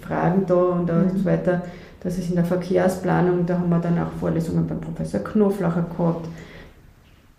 Fragen 0.00 0.44
da 0.46 0.54
und 0.54 0.86
mhm. 0.86 1.18
so 1.18 1.24
weiter 1.26 1.64
das 2.02 2.16
ist 2.16 2.30
in 2.30 2.36
der 2.36 2.46
Verkehrsplanung, 2.46 3.44
da 3.44 3.58
haben 3.58 3.68
wir 3.68 3.78
dann 3.78 3.98
auch 3.98 4.12
Vorlesungen 4.20 4.66
beim 4.66 4.80
Professor 4.80 5.20
Knoflacher 5.20 5.86
gehabt. 5.96 6.28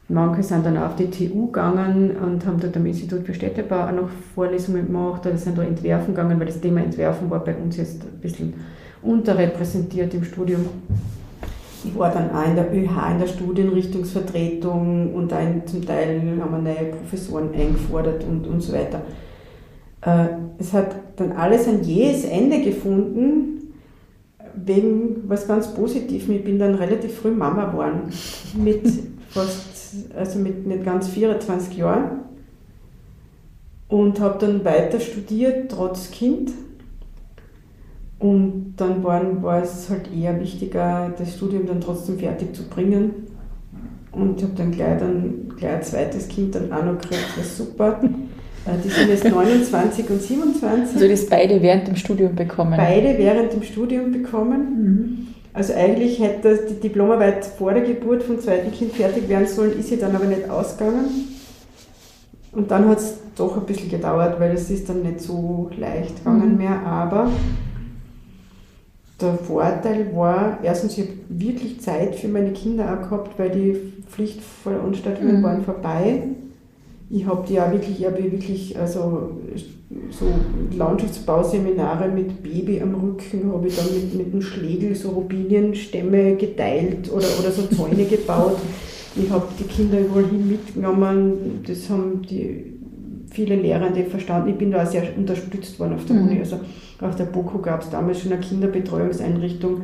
Manche 0.08 0.44
sind 0.44 0.66
dann 0.66 0.78
auf 0.78 0.96
die 0.96 1.10
TU 1.10 1.48
gegangen 1.48 2.12
und 2.12 2.46
haben 2.46 2.60
dort 2.60 2.78
am 2.78 2.86
Institut 2.86 3.26
für 3.26 3.34
Städtebau 3.34 3.88
auch 3.88 3.92
noch 3.92 4.10
Vorlesungen 4.36 4.86
gemacht 4.86 5.26
oder 5.26 5.36
sind 5.38 5.58
da 5.58 5.64
entwerfen 5.64 6.14
gegangen, 6.14 6.40
weil 6.40 6.46
das 6.46 6.62
Thema 6.62 6.82
Entwerfen 6.82 7.30
war 7.32 7.44
bei 7.44 7.56
uns 7.56 7.78
jetzt 7.78 8.04
ein 8.04 8.20
bisschen 8.22 8.54
unterrepräsentiert 9.02 10.14
im 10.14 10.24
Studium. 10.24 10.66
Ich 11.84 11.98
war 11.98 12.12
dann 12.12 12.30
auch 12.32 12.46
in 12.46 12.56
der 12.56 12.72
ÖH, 12.72 13.12
in 13.12 13.20
der 13.20 13.28
Studienrichtungsvertretung 13.28 15.14
und 15.14 15.34
ein, 15.34 15.66
zum 15.66 15.86
Teil 15.86 16.22
haben 16.40 16.52
wir 16.52 16.74
neue 16.74 16.92
Professoren 16.92 17.54
eingefordert 17.54 18.24
und, 18.24 18.46
und 18.48 18.62
so 18.62 18.74
weiter. 18.74 19.02
Äh, 20.02 20.28
es 20.60 20.72
hat 20.74 20.96
dann 21.16 21.32
alles 21.32 21.68
ein 21.68 21.84
jähes 21.84 22.26
Ende 22.26 22.62
gefunden, 22.62 23.74
wegen 24.56 25.24
was 25.28 25.48
ganz 25.48 25.74
Positivem. 25.74 26.36
Ich 26.36 26.44
bin 26.44 26.60
dann 26.60 26.76
relativ 26.76 27.16
früh 27.16 27.32
Mama 27.32 27.66
geworden. 27.66 28.12
Mit 28.56 28.82
fast, 29.30 29.75
also 30.16 30.40
mit 30.40 30.66
nicht 30.66 30.84
ganz 30.84 31.08
24 31.10 31.78
Jahren. 31.78 32.20
Und 33.88 34.20
habe 34.20 34.40
dann 34.40 34.66
weiter 34.66 35.00
studiert, 35.00 35.72
trotz 35.72 36.10
Kind. 36.12 36.52
Und 38.18 38.74
dann 38.78 39.04
war, 39.04 39.44
war 39.44 39.62
es 39.62 39.90
halt 39.90 40.10
eher 40.14 40.40
wichtiger, 40.40 41.14
das 41.18 41.36
Studium 41.36 41.68
dann 41.68 41.82
trotzdem 41.82 42.18
fertig 42.18 42.56
zu 42.56 42.64
bringen. 42.64 43.12
Und 44.12 44.38
ich 44.38 44.44
habe 44.44 44.56
dann 44.56 44.72
gleich, 44.72 45.00
dann 45.00 45.54
gleich 45.58 45.76
ein 45.76 45.84
zweites 45.84 46.28
Kind 46.28 46.56
dann 46.56 46.72
auch 46.72 46.84
noch 46.84 47.00
gekriegt, 47.00 47.34
was 47.38 47.58
super. 47.58 48.00
Äh, 48.66 48.82
die 48.84 48.90
sind 48.90 49.10
jetzt 49.10 49.26
29 49.26 50.10
und 50.10 50.22
27. 50.22 50.96
Also 50.96 51.08
das 51.08 51.28
beide 51.28 51.62
während 51.62 51.88
dem 51.88 51.96
Studium 51.96 52.36
bekommen? 52.36 52.74
Beide 52.78 53.18
während 53.18 53.54
dem 53.54 53.62
Studium 53.62 54.12
bekommen. 54.12 54.84
Mhm. 54.84 55.35
Also 55.56 55.74
eigentlich 55.74 56.20
hätte 56.20 56.68
die 56.70 56.82
Diplomarbeit 56.82 57.46
vor 57.46 57.74
der 57.74 57.84
Geburt 57.84 58.24
vom 58.24 58.40
zweiten 58.42 58.74
Kind 58.74 58.92
fertig 58.92 59.30
werden 59.30 59.48
sollen, 59.48 59.80
ist 59.80 59.88
sie 59.88 59.98
dann 59.98 60.14
aber 60.14 60.26
nicht 60.26 60.50
ausgegangen. 60.50 61.06
Und 62.52 62.70
dann 62.70 62.90
hat 62.90 62.98
es 62.98 63.20
doch 63.38 63.56
ein 63.56 63.66
bisschen 63.66 63.90
gedauert, 63.90 64.38
weil 64.38 64.52
es 64.52 64.70
ist 64.70 64.90
dann 64.90 65.04
nicht 65.04 65.22
so 65.22 65.70
leicht 65.78 66.18
gegangen 66.18 66.52
mhm. 66.52 66.58
mehr. 66.58 66.82
Aber 66.86 67.32
der 69.22 69.36
Vorteil 69.36 70.14
war, 70.14 70.60
erstens, 70.62 70.98
ich 70.98 71.06
habe 71.08 71.18
wirklich 71.30 71.80
Zeit 71.80 72.16
für 72.16 72.28
meine 72.28 72.52
Kinder 72.52 72.92
auch 72.92 73.10
gehabt, 73.10 73.40
weil 73.40 73.50
die 73.50 73.94
Pflichtveranstaltungen 74.10 75.40
mhm. 75.40 75.44
waren 75.44 75.64
vorbei 75.64 76.24
ich 77.10 77.26
habe 77.26 77.46
die 77.48 77.60
auch 77.60 77.72
wirklich, 77.72 78.00
ich 78.00 78.06
habe 78.06 78.24
wirklich, 78.24 78.78
also 78.78 79.32
so 80.10 80.26
Landschaftsbauseminare 80.76 82.10
mit 82.10 82.42
Baby 82.42 82.82
am 82.82 82.96
Rücken, 82.96 83.52
habe 83.52 83.68
ich 83.68 83.76
dann 83.76 83.86
mit, 83.94 84.16
mit 84.16 84.34
einem 84.34 84.42
Schlegel 84.42 84.96
so 84.96 85.10
Robinienstämme 85.10 86.36
geteilt 86.36 87.12
oder, 87.12 87.28
oder 87.40 87.52
so 87.52 87.64
Zäune 87.68 88.06
gebaut. 88.10 88.58
Ich 89.16 89.30
habe 89.30 89.48
die 89.60 89.64
Kinder 89.64 90.00
überall 90.00 90.26
hin 90.26 90.50
mitgenommen, 90.50 91.62
das 91.66 91.90
haben 91.90 92.22
die 92.24 92.74
viele 93.30 93.56
Lehrende 93.56 94.04
verstanden. 94.06 94.50
Ich 94.50 94.58
bin 94.58 94.72
da 94.72 94.86
sehr 94.86 95.04
unterstützt 95.16 95.80
worden 95.80 95.96
auf 95.96 96.06
der 96.06 96.16
mhm. 96.16 96.30
Uni. 96.30 96.40
Also 96.40 96.60
auf 97.02 97.16
der 97.16 97.26
BOKU 97.26 97.60
gab 97.60 97.82
es 97.82 97.90
damals 97.90 98.22
schon 98.22 98.32
eine 98.32 98.42
Kinderbetreuungseinrichtung, 98.42 99.82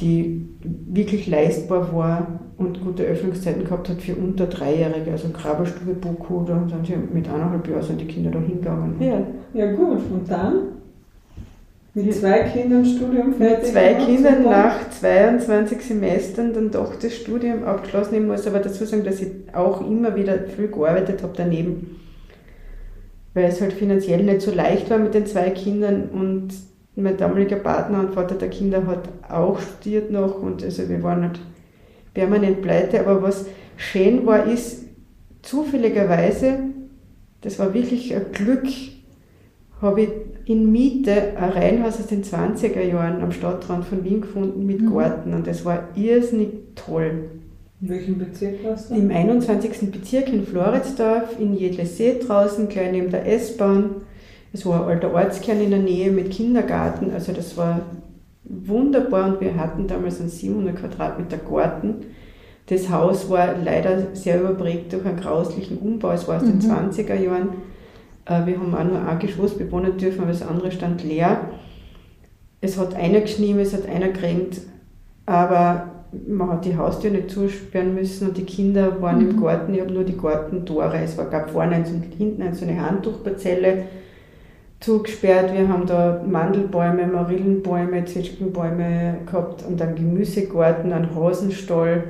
die 0.00 0.46
wirklich 0.60 1.26
leistbar 1.26 1.92
war 1.92 2.40
und 2.56 2.80
gute 2.82 3.04
Öffnungszeiten 3.04 3.64
gehabt 3.64 3.88
hat 3.88 4.00
für 4.00 4.14
unter 4.14 4.46
Dreijährige, 4.46 5.12
also 5.12 5.28
Krabbelstube 5.28 5.94
Boku, 5.94 6.44
da 6.44 6.66
sind 6.68 6.86
sie 6.86 6.94
mit 6.96 7.28
eineinhalb 7.28 7.68
Jahren 7.68 7.82
sind 7.82 8.00
die 8.00 8.06
Kinder 8.06 8.30
da 8.30 8.40
hingegangen. 8.40 8.94
Ja, 9.00 9.22
ja 9.54 9.72
gut, 9.72 9.98
und 10.10 10.28
dann? 10.28 10.54
Mit 11.94 12.14
zwei 12.14 12.40
Kindern 12.40 12.84
Studium 12.84 13.32
fertig? 13.32 13.58
Mit 13.58 13.66
zwei 13.66 13.94
Kindern 13.94 14.44
nach 14.44 14.90
22 14.90 15.82
Semestern 15.82 16.52
dann 16.52 16.70
doch 16.70 16.94
das 16.96 17.14
Studium 17.14 17.64
abgeschlossen. 17.64 18.14
Ich 18.14 18.20
muss 18.20 18.46
aber 18.46 18.60
dazu 18.60 18.84
sagen, 18.84 19.04
dass 19.04 19.20
ich 19.20 19.30
auch 19.52 19.80
immer 19.80 20.14
wieder 20.14 20.38
viel 20.38 20.68
gearbeitet 20.68 21.22
habe 21.22 21.32
daneben. 21.36 21.96
Weil 23.34 23.44
es 23.44 23.60
halt 23.60 23.72
finanziell 23.72 24.22
nicht 24.22 24.42
so 24.42 24.52
leicht 24.52 24.90
war 24.90 24.98
mit 24.98 25.14
den 25.14 25.26
zwei 25.26 25.50
Kindern 25.50 26.08
und 26.12 26.50
mein 26.98 27.16
damaliger 27.16 27.56
Partner 27.56 28.00
und 28.00 28.14
Vater 28.14 28.34
der 28.34 28.50
Kinder 28.50 28.86
hat 28.86 29.08
auch 29.28 29.60
studiert 29.60 30.10
noch 30.10 30.42
und 30.42 30.62
also 30.62 30.88
wir 30.88 31.02
waren 31.02 31.22
halt 31.22 31.40
permanent 32.14 32.62
pleite. 32.62 33.00
Aber 33.00 33.22
was 33.22 33.46
schön 33.76 34.26
war, 34.26 34.46
ist 34.46 34.84
zufälligerweise, 35.42 36.58
das 37.40 37.58
war 37.58 37.72
wirklich 37.74 38.14
ein 38.14 38.32
Glück, 38.32 38.66
habe 39.80 40.02
ich 40.02 40.08
in 40.46 40.72
Miete 40.72 41.36
ein 41.36 41.50
Reihenhaus 41.50 42.00
aus 42.00 42.06
den 42.06 42.24
20er 42.24 42.82
Jahren 42.82 43.22
am 43.22 43.32
Stadtrand 43.32 43.84
von 43.84 44.02
Wien 44.02 44.22
gefunden 44.22 44.66
mit 44.66 44.80
mhm. 44.80 44.94
Garten 44.94 45.34
und 45.34 45.46
das 45.46 45.64
war 45.64 45.88
irrsinnig 45.94 46.48
toll. 46.74 47.30
In 47.80 47.90
welchem 47.90 48.18
Bezirk 48.18 48.64
warst 48.64 48.90
du? 48.90 48.94
Im 48.94 49.10
21. 49.10 49.92
Bezirk 49.92 50.32
in 50.32 50.44
Floridsdorf, 50.44 51.38
in 51.38 51.54
Jedlesee 51.54 52.18
draußen, 52.18 52.68
gleich 52.68 52.90
neben 52.90 53.10
der 53.10 53.26
S-Bahn. 53.32 54.02
Es 54.52 54.64
war 54.64 54.82
ein 54.82 54.88
alter 54.88 55.12
Ortskern 55.12 55.60
in 55.60 55.70
der 55.70 55.78
Nähe 55.78 56.10
mit 56.10 56.30
Kindergarten, 56.30 57.12
also 57.12 57.32
das 57.32 57.56
war 57.56 57.80
wunderbar 58.44 59.28
und 59.28 59.40
wir 59.40 59.56
hatten 59.56 59.86
damals 59.86 60.20
einen 60.20 60.30
700 60.30 60.76
Quadratmeter 60.76 61.36
Garten. 61.36 61.96
Das 62.66 62.90
Haus 62.90 63.28
war 63.30 63.56
leider 63.56 64.14
sehr 64.14 64.40
überprägt 64.40 64.92
durch 64.92 65.04
einen 65.04 65.20
grauslichen 65.20 65.78
Umbau, 65.78 66.12
es 66.12 66.28
war 66.28 66.36
aus 66.36 66.42
mhm. 66.42 66.60
den 66.60 66.70
20er 66.70 67.14
Jahren. 67.14 67.48
Äh, 68.24 68.46
wir 68.46 68.58
haben 68.58 68.74
auch 68.74 68.84
nur 68.84 69.06
ein 69.06 69.18
Geschoss 69.18 69.56
bewohnen 69.56 69.96
dürfen, 69.96 70.22
aber 70.22 70.32
das 70.32 70.42
andere 70.42 70.70
stand 70.72 71.04
leer. 71.04 71.40
Es 72.60 72.78
hat 72.78 72.94
einer 72.94 73.20
geschnien, 73.20 73.58
es 73.58 73.72
hat 73.72 73.86
einer 73.86 74.08
gerenkt, 74.08 74.60
aber 75.26 75.90
man 76.26 76.50
hat 76.50 76.64
die 76.64 76.76
Haustür 76.76 77.10
nicht 77.10 77.30
zusperren 77.30 77.94
müssen 77.94 78.28
und 78.28 78.36
die 78.36 78.44
Kinder 78.44 79.00
waren 79.00 79.22
mhm. 79.22 79.30
im 79.30 79.42
Garten, 79.42 79.74
ich 79.74 79.80
habe 79.80 79.92
nur 79.92 80.04
die 80.04 80.16
Gartentore, 80.16 80.98
es 80.98 81.16
gab 81.16 81.50
vorne 81.50 81.76
eins 81.76 81.90
und 81.90 82.02
hinten 82.16 82.42
eins, 82.42 82.60
so 82.60 82.66
eine 82.66 82.80
Handtuchparzelle 82.80 83.84
zugesperrt. 84.80 85.52
Wir 85.52 85.68
haben 85.68 85.86
da 85.86 86.22
Mandelbäume, 86.26 87.06
Marillenbäume, 87.06 88.04
Zwetschgenbäume 88.04 89.18
gehabt 89.26 89.64
und 89.66 89.80
einen 89.82 89.96
Gemüsegarten, 89.96 90.92
einen 90.92 91.14
Hasenstall, 91.14 92.04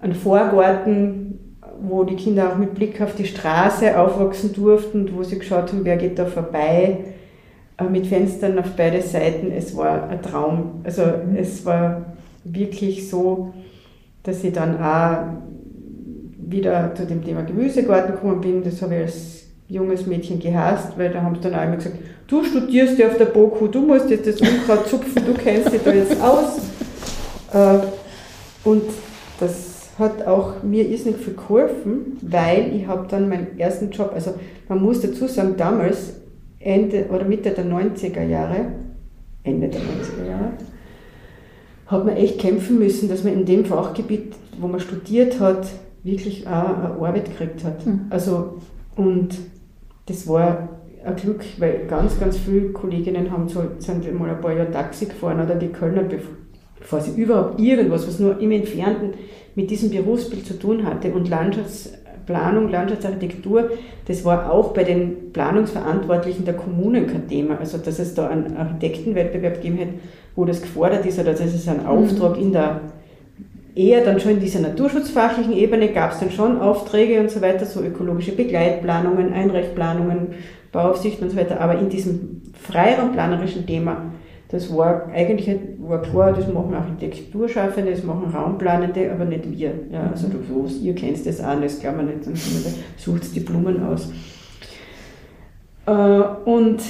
einen 0.00 0.14
Vorgarten, 0.14 1.38
wo 1.80 2.04
die 2.04 2.16
Kinder 2.16 2.50
auch 2.52 2.56
mit 2.56 2.74
Blick 2.74 3.00
auf 3.00 3.14
die 3.14 3.26
Straße 3.26 3.98
aufwachsen 3.98 4.52
durften 4.52 5.02
und 5.02 5.16
wo 5.16 5.22
sie 5.22 5.38
geschaut 5.38 5.72
haben, 5.72 5.84
wer 5.84 5.96
geht 5.96 6.18
da 6.18 6.26
vorbei, 6.26 7.04
äh, 7.78 7.84
mit 7.84 8.06
Fenstern 8.06 8.58
auf 8.58 8.72
beide 8.76 9.02
Seiten. 9.02 9.52
Es 9.52 9.76
war 9.76 10.08
ein 10.08 10.22
Traum. 10.22 10.80
Also 10.84 11.02
es 11.36 11.64
war 11.64 12.16
wirklich 12.44 13.08
so, 13.08 13.52
dass 14.22 14.42
ich 14.42 14.52
dann 14.52 14.82
auch 14.82 15.18
wieder 16.38 16.94
zu 16.94 17.06
dem 17.06 17.24
Thema 17.24 17.42
Gemüsegarten 17.42 18.14
gekommen 18.14 18.40
bin. 18.40 18.64
Das 18.64 18.80
habe 18.82 18.94
ich 18.94 19.02
als 19.02 19.45
junges 19.68 20.06
Mädchen 20.06 20.38
gehasst, 20.38 20.96
weil 20.96 21.12
da 21.12 21.22
haben 21.22 21.34
sie 21.34 21.40
dann 21.42 21.54
auch 21.54 21.64
immer 21.64 21.76
gesagt, 21.76 21.96
du 22.26 22.44
studierst 22.44 22.98
ja 22.98 23.08
auf 23.08 23.16
der 23.16 23.26
BOKU, 23.26 23.68
du 23.68 23.80
musst 23.80 24.10
jetzt 24.10 24.26
das 24.26 24.40
Unkraut 24.40 24.88
zupfen, 24.88 25.24
du 25.26 25.34
kennst 25.34 25.72
dich 25.72 25.82
da 25.84 25.92
jetzt 25.92 26.20
aus. 26.20 26.58
Äh, 27.52 27.78
und 28.68 28.82
das 29.40 29.90
hat 29.98 30.26
auch 30.26 30.62
mir 30.62 30.86
irrsinnig 30.86 31.18
viel 31.18 31.34
geholfen, 31.34 32.18
weil 32.22 32.74
ich 32.76 32.86
habe 32.86 33.06
dann 33.08 33.28
meinen 33.28 33.58
ersten 33.58 33.90
Job, 33.90 34.12
also 34.14 34.34
man 34.68 34.82
muss 34.82 35.00
dazu 35.00 35.26
sagen, 35.26 35.54
damals, 35.56 36.14
Ende 36.58 37.06
oder 37.10 37.24
Mitte 37.24 37.50
der 37.50 37.64
90er 37.64 38.24
Jahre, 38.24 38.72
Ende 39.44 39.68
der 39.68 39.80
90er 39.80 40.28
Jahre, 40.28 40.52
hat 41.86 42.04
man 42.04 42.16
echt 42.16 42.40
kämpfen 42.40 42.78
müssen, 42.78 43.08
dass 43.08 43.22
man 43.22 43.32
in 43.32 43.46
dem 43.46 43.64
Fachgebiet, 43.64 44.34
wo 44.58 44.66
man 44.66 44.80
studiert 44.80 45.38
hat, 45.38 45.68
wirklich 46.02 46.46
auch 46.46 46.50
eine 46.50 46.94
Arbeit 46.94 47.26
gekriegt 47.26 47.64
hat. 47.64 47.86
Mhm. 47.86 48.06
Also, 48.10 48.58
und 48.96 49.36
das 50.06 50.26
war 50.28 50.68
ein 51.04 51.16
Glück, 51.16 51.44
weil 51.58 51.86
ganz, 51.86 52.18
ganz 52.18 52.36
viele 52.36 52.70
Kolleginnen 52.70 53.30
haben 53.30 53.48
so, 53.48 53.62
sind 53.78 54.18
mal 54.18 54.30
ein 54.30 54.40
paar 54.40 54.52
Jahre 54.52 54.70
Taxi 54.70 55.06
gefahren 55.06 55.40
oder 55.40 55.54
die 55.54 55.68
Kölner, 55.68 56.04
bevor 56.78 57.00
sie 57.00 57.20
überhaupt 57.20 57.60
irgendwas, 57.60 58.06
was 58.06 58.18
nur 58.18 58.40
im 58.40 58.50
Entfernten 58.50 59.14
mit 59.54 59.70
diesem 59.70 59.90
Berufsbild 59.90 60.46
zu 60.46 60.58
tun 60.58 60.84
hatte. 60.84 61.12
Und 61.12 61.28
Landschaftsplanung, 61.28 62.70
Landschaftsarchitektur, 62.70 63.70
das 64.06 64.24
war 64.24 64.52
auch 64.52 64.72
bei 64.72 64.84
den 64.84 65.32
Planungsverantwortlichen 65.32 66.44
der 66.44 66.54
Kommunen 66.54 67.06
kein 67.06 67.28
Thema. 67.28 67.58
Also, 67.58 67.78
dass 67.78 67.98
es 67.98 68.14
da 68.14 68.28
einen 68.28 68.56
Architektenwettbewerb 68.56 69.54
gegeben 69.56 69.76
hätte, 69.76 69.94
wo 70.34 70.44
das 70.44 70.60
gefordert 70.60 71.06
ist, 71.06 71.18
oder 71.18 71.32
dass 71.32 71.54
es 71.54 71.68
einen 71.68 71.86
Auftrag 71.86 72.36
in 72.38 72.52
der 72.52 72.80
eher 73.76 74.02
dann 74.04 74.18
schon 74.18 74.32
in 74.32 74.40
dieser 74.40 74.60
naturschutzfachlichen 74.60 75.52
Ebene 75.52 75.88
gab 75.88 76.12
es 76.12 76.18
dann 76.18 76.30
schon 76.30 76.60
Aufträge 76.60 77.20
und 77.20 77.30
so 77.30 77.42
weiter, 77.42 77.66
so 77.66 77.82
ökologische 77.82 78.32
Begleitplanungen, 78.32 79.32
Einreichplanungen, 79.32 80.28
Bauaufsichten 80.72 81.24
und 81.24 81.30
so 81.30 81.36
weiter, 81.36 81.60
aber 81.60 81.78
in 81.78 81.90
diesem 81.90 82.42
freiraumplanerischen 82.54 83.66
Thema, 83.66 84.06
das 84.48 84.74
war 84.74 85.08
eigentlich 85.12 85.50
war 85.78 86.02
klar, 86.02 86.32
das 86.32 86.48
machen 86.48 86.74
Architekturschaffende, 86.74 87.90
das 87.90 88.02
machen 88.02 88.32
Raumplanende, 88.34 89.12
aber 89.12 89.24
nicht 89.24 89.50
wir. 89.50 89.72
Ja, 89.92 90.10
also 90.10 90.28
du, 90.28 90.66
ihr 90.82 90.94
kennt 90.94 91.26
das 91.26 91.40
auch, 91.42 91.60
das 91.60 91.78
glaubt 91.78 91.98
man 91.98 92.06
nicht, 92.06 92.26
dann 92.26 92.34
sucht 92.96 93.34
die 93.34 93.40
Blumen 93.40 93.84
aus. 93.84 94.10
Äh, 95.86 95.90
und 95.90 96.80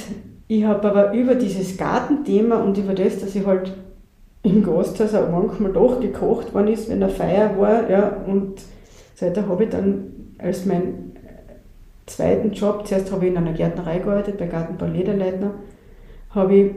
ich 0.47 0.63
habe 0.63 0.89
aber 0.89 1.13
über 1.13 1.35
dieses 1.35 1.77
Gartenthema 1.77 2.57
und 2.57 2.77
über 2.77 2.93
das, 2.93 3.19
dass 3.19 3.35
ich 3.35 3.45
halt 3.45 3.73
im 4.43 4.63
Gasthaus 4.63 5.13
auch 5.13 5.29
manchmal 5.29 5.73
doch 5.73 5.99
gekocht 5.99 6.53
worden 6.53 6.67
ist, 6.67 6.89
wenn 6.89 7.03
eine 7.03 7.11
Feier 7.11 7.57
war, 7.59 7.89
ja, 7.89 8.21
und 8.25 8.61
seitdem 9.15 9.49
habe 9.49 9.65
ich 9.65 9.69
dann 9.69 10.11
als 10.37 10.65
mein 10.65 11.13
zweiten 12.05 12.51
Job, 12.51 12.87
zuerst 12.87 13.11
habe 13.11 13.25
ich 13.25 13.31
in 13.31 13.37
einer 13.37 13.53
Gärtnerei 13.53 13.99
gearbeitet, 13.99 14.37
bei 14.37 14.47
Gartenbau 14.47 14.85
Lederleitner, 14.85 15.51
habe 16.31 16.55
ich 16.55 16.71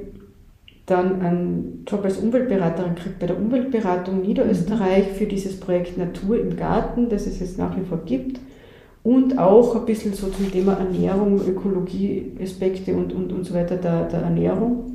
dann 0.87 1.23
einen 1.23 1.85
Job 1.87 2.05
als 2.05 2.18
Umweltberaterin 2.18 2.96
gekriegt 2.96 3.18
bei 3.20 3.27
der 3.27 3.37
Umweltberatung 3.37 4.23
Niederösterreich 4.23 5.09
für 5.12 5.27
dieses 5.27 5.59
Projekt 5.61 5.96
Natur 5.96 6.40
im 6.40 6.57
Garten, 6.57 7.09
das 7.09 7.27
es 7.27 7.38
jetzt 7.38 7.59
nach 7.59 7.77
wie 7.77 7.85
vor 7.85 8.01
gibt. 8.05 8.40
Und 9.03 9.38
auch 9.38 9.77
ein 9.77 9.87
bisschen 9.87 10.12
so 10.12 10.29
zum 10.29 10.51
Thema 10.51 10.75
Ernährung, 10.75 11.40
Ökologie-Aspekte 11.40 12.94
und, 12.94 13.12
und, 13.14 13.33
und 13.33 13.44
so 13.44 13.55
weiter 13.55 13.77
der, 13.77 14.05
der 14.05 14.20
Ernährung. 14.20 14.89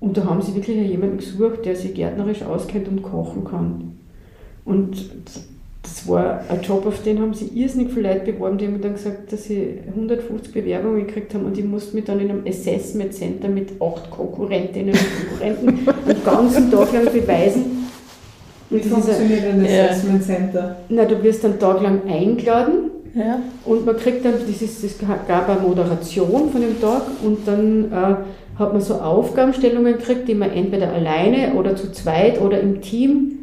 Und 0.00 0.16
da 0.16 0.24
haben 0.24 0.40
sie 0.40 0.54
wirklich 0.54 0.88
jemanden 0.88 1.18
gesucht, 1.18 1.64
der 1.64 1.76
sich 1.76 1.94
gärtnerisch 1.94 2.42
auskennt 2.42 2.88
und 2.88 3.02
kochen 3.02 3.44
kann. 3.44 3.98
Und 4.64 5.10
das 5.82 6.06
war 6.08 6.40
ein 6.48 6.60
Job, 6.62 6.86
auf 6.86 7.02
den 7.02 7.20
haben 7.20 7.34
sie 7.34 7.46
irrsinnig 7.54 7.92
viel 7.92 8.02
Leute 8.02 8.32
beworben. 8.32 8.58
Die 8.58 8.66
haben 8.66 8.80
dann 8.80 8.94
gesagt, 8.94 9.32
dass 9.32 9.44
sie 9.44 9.78
150 9.88 10.52
Bewerbungen 10.52 11.06
gekriegt 11.06 11.34
haben 11.34 11.44
und 11.44 11.56
ich 11.56 11.64
musste 11.64 11.96
mich 11.96 12.04
dann 12.04 12.20
in 12.20 12.30
einem 12.30 12.46
Assessment 12.46 13.14
Center 13.14 13.48
mit 13.48 13.80
acht 13.80 14.10
Konkurrentinnen 14.10 14.94
und 14.94 15.28
Konkurrenten 15.28 15.88
einen 16.08 16.24
ganzen 16.24 16.70
Tag 16.70 16.92
lang 16.92 17.04
beweisen. 17.06 17.86
Wie 18.68 18.78
funktioniert 18.80 19.44
ein 19.44 19.64
Assessment 19.64 20.22
Center? 20.22 20.76
Na, 20.88 21.04
du 21.04 21.22
wirst 21.22 21.44
einen 21.44 21.58
Tag 21.58 21.82
lang 21.82 22.02
eingeladen 22.06 22.90
ja. 23.14 23.40
und 23.64 23.84
man 23.84 23.96
kriegt 23.96 24.24
dann, 24.24 24.34
das, 24.46 24.62
ist, 24.62 24.84
das 24.84 24.94
gab 25.26 25.48
eine 25.48 25.60
Moderation 25.60 26.50
von 26.50 26.60
dem 26.60 26.80
Tag 26.80 27.02
und 27.24 27.38
dann 27.48 27.90
äh, 27.90 28.16
hat 28.58 28.72
man 28.72 28.82
so 28.82 28.94
Aufgabenstellungen 28.94 29.94
gekriegt, 29.94 30.28
die 30.28 30.34
man 30.34 30.50
entweder 30.50 30.92
alleine 30.92 31.54
oder 31.54 31.76
zu 31.76 31.92
zweit 31.92 32.40
oder 32.40 32.60
im 32.60 32.80
Team 32.80 33.38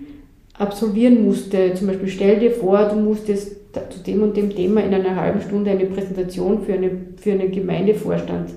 absolvieren 0.57 1.25
musste. 1.25 1.73
Zum 1.73 1.87
Beispiel 1.87 2.09
stell 2.09 2.39
dir 2.39 2.51
vor, 2.51 2.85
du 2.85 2.95
musstest 2.95 3.57
zu 3.89 3.99
dem 3.99 4.23
und 4.23 4.35
dem 4.35 4.49
Thema 4.49 4.81
in 4.83 4.93
einer 4.93 5.15
halben 5.15 5.41
Stunde 5.41 5.71
eine 5.71 5.85
Präsentation 5.85 6.63
für, 6.63 6.73
eine, 6.73 6.91
für 7.17 7.31
einen 7.31 7.51
Gemeindevorstand 7.51 8.51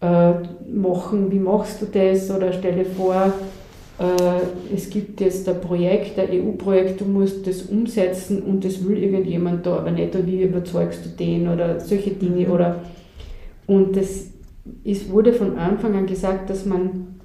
äh, 0.00 0.32
machen. 0.70 1.30
Wie 1.30 1.38
machst 1.38 1.82
du 1.82 1.86
das? 1.86 2.30
Oder 2.30 2.52
stell 2.52 2.76
dir 2.76 2.86
vor, 2.86 3.32
äh, 3.98 4.74
es 4.74 4.90
gibt 4.90 5.20
jetzt 5.20 5.48
ein 5.48 5.60
Projekt, 5.60 6.18
ein 6.18 6.28
EU-Projekt, 6.30 7.00
du 7.00 7.04
musst 7.04 7.46
das 7.46 7.62
umsetzen 7.62 8.42
und 8.42 8.64
das 8.64 8.86
will 8.86 8.98
irgendjemand 8.98 9.66
da 9.66 9.76
aber 9.78 9.90
nicht 9.90 10.14
wie 10.26 10.42
überzeugst 10.42 11.04
du 11.04 11.08
den 11.10 11.48
oder 11.48 11.80
solche 11.80 12.10
Dinge. 12.10 12.48
Oder, 12.48 12.80
und 13.66 13.96
das 13.96 14.26
ist, 14.84 15.10
wurde 15.10 15.32
von 15.32 15.58
Anfang 15.58 15.94
an 15.94 16.06
gesagt, 16.06 16.50
dass 16.50 16.66
man 16.66 17.16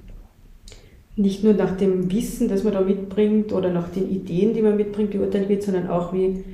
nicht 1.16 1.44
nur 1.44 1.52
nach 1.52 1.76
dem 1.76 2.10
Wissen, 2.10 2.48
das 2.48 2.64
man 2.64 2.72
da 2.72 2.80
mitbringt 2.80 3.52
oder 3.52 3.70
nach 3.70 3.88
den 3.88 4.10
Ideen, 4.10 4.54
die 4.54 4.62
man 4.62 4.76
mitbringt, 4.76 5.10
beurteilt 5.10 5.48
wird, 5.48 5.62
sondern 5.62 5.88
auch 5.88 6.12
wie, 6.12 6.44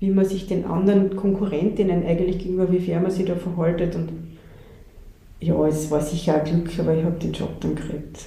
wie 0.00 0.10
man 0.10 0.24
sich 0.24 0.46
den 0.46 0.64
anderen 0.64 1.16
Konkurrentinnen 1.16 2.06
eigentlich 2.06 2.38
gegenüber, 2.38 2.70
wie 2.70 2.78
fair 2.78 3.00
man 3.00 3.10
sich 3.10 3.26
da 3.26 3.34
verhaltet. 3.34 3.96
Und 3.96 4.10
ja, 5.40 5.66
es 5.66 5.90
war 5.90 6.00
sicher 6.00 6.34
ein 6.34 6.44
Glück, 6.44 6.78
aber 6.78 6.94
ich 6.96 7.04
habe 7.04 7.18
den 7.18 7.32
Job 7.32 7.60
dann 7.60 7.74
gekriegt. 7.74 8.18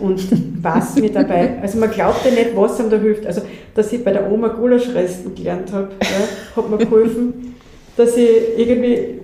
Und 0.00 0.22
was 0.62 0.96
mir 0.96 1.10
dabei, 1.10 1.60
also 1.60 1.78
man 1.78 1.90
glaubt 1.90 2.24
ja 2.24 2.30
nicht, 2.30 2.56
was 2.56 2.78
einem 2.80 2.90
da 2.90 2.98
hilft. 2.98 3.26
Also, 3.26 3.42
dass 3.74 3.92
ich 3.92 4.04
bei 4.04 4.12
der 4.12 4.30
Oma 4.30 4.48
Gulaschresten 4.48 5.34
gelernt 5.34 5.72
habe, 5.72 5.90
ja, 6.00 6.56
hat 6.56 6.70
mir 6.70 6.78
geholfen, 6.78 7.54
dass 7.96 8.16
ich 8.16 8.28
irgendwie 8.56 9.21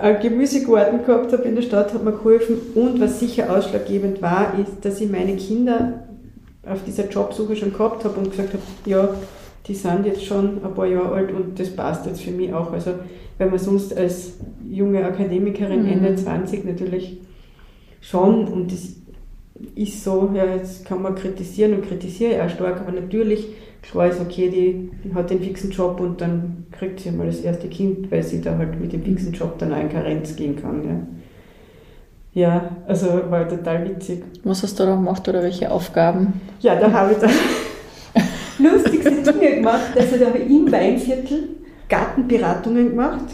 einen 0.00 0.20
Gemüsegarten 0.20 1.04
gehabt 1.04 1.32
habe 1.32 1.44
in 1.44 1.54
der 1.54 1.62
Stadt, 1.62 1.94
hat 1.94 2.04
mir 2.04 2.12
geholfen. 2.12 2.56
Und 2.74 3.00
was 3.00 3.20
sicher 3.20 3.56
ausschlaggebend 3.56 4.20
war, 4.22 4.54
ist, 4.58 4.84
dass 4.84 5.00
ich 5.00 5.10
meine 5.10 5.36
Kinder 5.36 6.04
auf 6.66 6.82
dieser 6.84 7.08
Jobsuche 7.08 7.56
schon 7.56 7.72
gehabt 7.72 8.04
habe 8.04 8.18
und 8.18 8.30
gesagt 8.30 8.52
habe, 8.52 8.62
ja, 8.84 9.08
die 9.66 9.74
sind 9.74 10.06
jetzt 10.06 10.24
schon 10.24 10.64
ein 10.64 10.74
paar 10.74 10.86
Jahre 10.86 11.12
alt 11.12 11.32
und 11.32 11.58
das 11.58 11.70
passt 11.70 12.06
jetzt 12.06 12.22
für 12.22 12.30
mich 12.30 12.52
auch. 12.52 12.72
Also, 12.72 12.92
wenn 13.38 13.50
man 13.50 13.58
sonst 13.58 13.96
als 13.96 14.34
junge 14.68 15.04
Akademikerin 15.04 15.82
mhm. 15.82 15.92
Ende 15.92 16.16
20 16.16 16.64
natürlich 16.64 17.18
schon, 18.00 18.46
und 18.46 18.72
das 18.72 18.96
ist 19.74 20.04
so, 20.04 20.30
ja, 20.34 20.44
jetzt 20.44 20.84
kann 20.84 21.02
man 21.02 21.14
kritisieren 21.14 21.74
und 21.74 21.88
kritisiere 21.88 22.44
auch 22.44 22.50
stark, 22.50 22.80
aber 22.80 22.92
natürlich 22.92 23.48
klar 23.82 24.08
ist, 24.08 24.20
okay, 24.20 24.48
die 24.50 25.14
hat 25.14 25.30
den 25.30 25.40
fixen 25.40 25.70
Job 25.70 26.00
und 26.00 26.20
dann 26.20 26.66
kriegt 26.72 27.00
sie 27.00 27.10
mal 27.10 27.26
das 27.26 27.40
erste 27.40 27.68
Kind, 27.68 28.10
weil 28.10 28.22
sie 28.22 28.40
da 28.40 28.56
halt 28.56 28.80
mit 28.80 28.92
dem 28.92 29.02
fixen 29.02 29.32
Job 29.32 29.58
dann 29.58 29.72
auch 29.72 29.80
in 29.80 29.88
Karenz 29.88 30.34
gehen 30.36 30.60
kann. 30.60 31.08
Ja, 32.34 32.42
ja 32.42 32.70
also 32.86 33.06
war 33.30 33.48
total 33.48 33.88
witzig. 33.88 34.24
Was 34.44 34.62
hast 34.62 34.78
du 34.78 34.84
da 34.84 34.94
gemacht 34.94 35.28
oder 35.28 35.42
welche 35.42 35.70
Aufgaben? 35.70 36.40
Ja, 36.60 36.76
da 36.76 36.90
habe 36.90 37.12
ich 37.12 37.18
dann 37.18 37.30
lustigste 38.58 39.32
Dinge 39.32 39.56
gemacht. 39.56 39.96
Also 39.96 40.16
da 40.18 40.26
habe 40.26 40.38
ich 40.38 40.50
im 40.50 40.70
Weinviertel 40.70 41.48
Gartenberatungen 41.88 42.90
gemacht. 42.90 43.24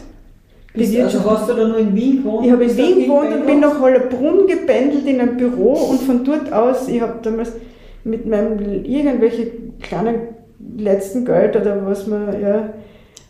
Bist, 0.75 0.99
also 0.99 1.31
hast 1.31 1.51
du 1.51 1.55
da 1.55 1.69
nur 1.69 1.79
in 1.79 1.95
Wien 1.95 2.23
gewohnt? 2.23 2.47
Ich 2.47 2.53
habe 2.53 2.65
in 2.65 2.77
Wien 2.77 3.01
gewohnt 3.03 3.31
und 3.31 3.47
bin 3.47 3.61
nach 3.61 3.79
Hollerbrunn 3.79 4.47
gependelt 4.47 5.07
in 5.07 5.21
ein 5.21 5.37
Büro 5.37 5.73
und 5.73 6.01
von 6.01 6.25
dort 6.25 6.51
aus, 6.51 6.89
ich 6.89 7.01
habe 7.01 7.19
damals 7.23 7.53
mit 8.05 8.27
meinem 8.27 8.85
irgendwelche 8.85 9.51
kleinen 9.81 10.29
letzten 10.77 11.25
Geld 11.25 11.57
oder 11.57 11.85
was 11.87 12.07
man, 12.07 12.41
ja, 12.41 12.73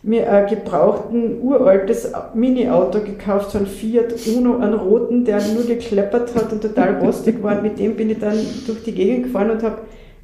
mir 0.03 0.29
ein 0.29 0.47
gebrauchten, 0.47 1.41
uraltes 1.41 2.11
Mini-Auto 2.33 2.99
gekauft, 2.99 3.51
so 3.51 3.57
ein 3.57 3.65
Fiat 3.65 4.13
Uno, 4.35 4.57
einen 4.57 4.73
roten, 4.73 5.23
der 5.23 5.39
nur 5.53 5.65
gekleppert 5.65 6.35
hat 6.35 6.51
und 6.51 6.61
total 6.61 6.95
rostig 7.01 7.41
war. 7.41 7.61
Mit 7.61 7.79
dem 7.79 7.95
bin 7.95 8.09
ich 8.09 8.19
dann 8.19 8.37
durch 8.67 8.83
die 8.83 8.91
Gegend 8.91 9.23
gefahren 9.23 9.51
und 9.51 9.63
habe 9.63 9.77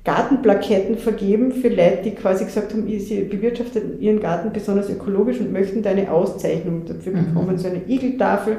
Gartenplaketten 0.03 0.97
vergeben 0.97 1.51
für 1.51 1.69
Leute, 1.69 1.99
die 2.05 2.11
quasi 2.11 2.45
gesagt 2.45 2.73
haben, 2.73 2.87
sie 2.99 3.21
bewirtschaften 3.21 4.01
ihren 4.01 4.19
Garten 4.19 4.51
besonders 4.51 4.89
ökologisch 4.89 5.39
und 5.39 5.53
möchten 5.53 5.81
da 5.81 5.91
eine 5.91 6.11
Auszeichnung 6.11 6.83
dafür 6.85 7.13
mhm. 7.13 7.25
bekommen, 7.27 7.57
so 7.57 7.67
eine 7.69 7.81
Igeltafel. 7.87 8.57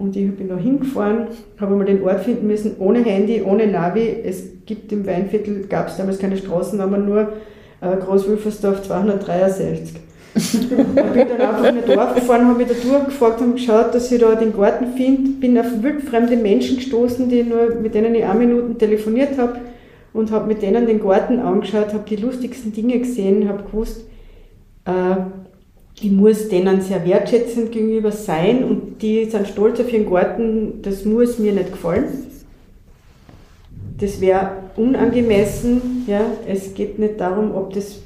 Und 0.00 0.16
ich 0.16 0.34
bin 0.34 0.48
da 0.48 0.56
hingefahren, 0.56 1.28
habe 1.60 1.76
mal 1.76 1.84
den 1.84 2.02
Ort 2.02 2.20
finden 2.20 2.46
müssen, 2.46 2.76
ohne 2.78 3.00
Handy, 3.04 3.42
ohne 3.42 3.66
Navi. 3.66 4.16
Es 4.24 4.44
gibt 4.64 4.90
im 4.92 5.06
Weinviertel, 5.06 5.66
gab 5.68 5.88
es 5.88 5.98
damals 5.98 6.18
keine 6.18 6.38
Straßennamen, 6.38 7.04
nur 7.04 7.32
äh, 7.82 7.96
Großwülfersdorf 7.96 8.82
263. 8.82 10.00
ich 10.34 10.68
bin 10.68 10.94
dann 10.94 11.40
einfach 11.40 11.64
in 11.68 11.78
ein 11.78 11.86
Dorf 11.86 12.14
gefahren, 12.14 12.46
habe 12.46 12.58
mich 12.58 12.68
da 12.68 12.74
durchgefragt 12.74 13.40
und 13.42 13.56
geschaut, 13.56 13.94
dass 13.94 14.10
ich 14.10 14.20
da 14.20 14.34
den 14.34 14.56
Garten 14.56 14.94
finde. 14.96 15.32
Bin 15.40 15.58
auf 15.58 15.66
wildfremde 15.82 16.36
Menschen 16.36 16.76
gestoßen, 16.76 17.28
die 17.28 17.42
nur, 17.42 17.74
mit 17.74 17.94
denen 17.94 18.14
ich 18.14 18.24
ein 18.24 18.38
Minuten 18.38 18.78
telefoniert 18.78 19.36
habe 19.38 19.58
und 20.12 20.30
habe 20.30 20.46
mit 20.46 20.62
denen 20.62 20.86
den 20.86 21.00
Garten 21.00 21.40
angeschaut, 21.40 21.92
habe 21.92 22.04
die 22.08 22.16
lustigsten 22.16 22.72
Dinge 22.72 22.98
gesehen, 22.98 23.48
habe 23.48 23.64
gewusst, 23.64 24.06
äh, 24.86 25.16
ich 26.02 26.10
muss 26.10 26.48
denen 26.48 26.80
sehr 26.80 27.04
wertschätzend 27.06 27.72
gegenüber 27.72 28.10
sein 28.12 28.64
und 28.64 29.02
die 29.02 29.24
sind 29.26 29.46
stolz 29.48 29.78
auf 29.80 29.92
ihren 29.92 30.08
Garten, 30.10 30.80
das 30.82 31.04
muss 31.04 31.38
mir 31.38 31.52
nicht 31.52 31.72
gefallen 31.72 32.04
das 34.00 34.20
wäre 34.20 34.50
unangemessen. 34.76 36.04
Ja? 36.06 36.22
Es 36.48 36.74
geht 36.74 36.98
nicht 36.98 37.20
darum, 37.20 37.54
ob 37.54 37.72
das 37.74 37.98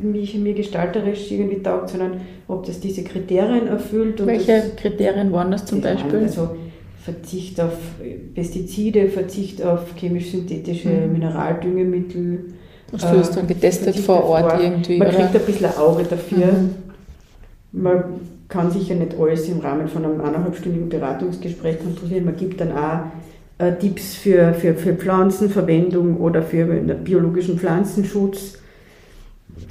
mich, 0.00 0.34
mir 0.38 0.54
gestalterisch 0.54 1.30
irgendwie 1.30 1.62
taugt, 1.62 1.90
sondern 1.90 2.20
ob 2.48 2.64
das 2.66 2.80
diese 2.80 3.02
Kriterien 3.02 3.66
erfüllt. 3.66 4.24
Welche 4.24 4.52
das, 4.52 4.76
Kriterien 4.76 5.32
waren 5.32 5.50
das 5.50 5.66
zum 5.66 5.80
Beispiel? 5.80 6.20
Also 6.20 6.50
Verzicht 7.02 7.60
auf 7.60 7.72
Pestizide, 8.34 9.08
Verzicht 9.08 9.62
auf 9.62 9.94
chemisch-synthetische 9.96 10.88
Mhm. 10.88 11.12
Mineraldüngemittel. 11.14 12.44
Du 12.92 12.98
hast 12.98 13.36
dann 13.36 13.46
getestet 13.46 13.84
Verzicht 13.84 14.04
vor 14.06 14.24
Ort 14.24 14.52
Vor- 14.52 14.60
irgendwie, 14.60 14.98
Man 14.98 15.08
oder? 15.08 15.16
kriegt 15.18 15.34
ein 15.36 15.46
bisschen 15.46 15.76
Auge 15.76 16.04
dafür. 16.04 16.46
Mhm. 16.46 16.74
Man 17.72 18.02
kann 18.48 18.70
sicher 18.70 18.94
nicht 18.94 19.18
alles 19.18 19.48
im 19.48 19.60
Rahmen 19.60 19.88
von 19.88 20.04
einem 20.04 20.20
eineinhalbstündigen 20.20 20.88
Beratungsgespräch 20.88 21.78
kontrollieren. 21.78 22.24
Man 22.24 22.36
gibt 22.36 22.60
dann 22.60 22.72
auch 22.72 23.04
äh, 23.58 23.74
Tipps 23.74 24.14
für, 24.14 24.54
für, 24.54 24.74
für 24.74 24.94
Pflanzenverwendung 24.94 26.16
oder 26.16 26.42
für 26.42 26.64
biologischen 26.64 27.58
Pflanzenschutz. 27.58 28.58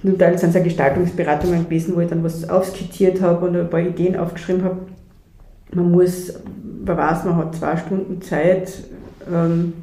Zum 0.02 0.18
Teil 0.18 0.38
sind 0.38 0.52
es 0.52 0.56
auch 0.56 0.64
Gestaltungsberatungen 0.64 1.66
gewesen, 1.66 1.96
wo 1.96 2.00
ich 2.00 2.08
dann 2.08 2.24
was 2.24 2.50
aufskizziert 2.50 3.22
habe 3.22 3.48
und 3.48 3.58
ein 3.58 3.70
paar 3.70 3.82
Ideen 3.82 4.16
aufgeschrieben 4.16 4.64
habe. 4.64 4.78
Man 5.74 5.92
muss, 5.92 6.34
man 6.86 6.98
weiß, 6.98 7.26
man 7.26 7.36
hat 7.36 7.56
zwei 7.56 7.76
Stunden 7.78 8.22
Zeit, 8.22 8.72
ähm, 9.32 9.74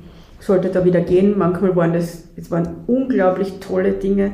sollte 0.40 0.68
da 0.68 0.84
wieder 0.84 1.00
gehen. 1.00 1.36
Manchmal 1.36 1.76
waren 1.76 1.92
das, 1.92 2.24
es 2.36 2.50
waren 2.50 2.68
unglaublich 2.86 3.58
tolle 3.60 3.92
Dinge, 3.92 4.32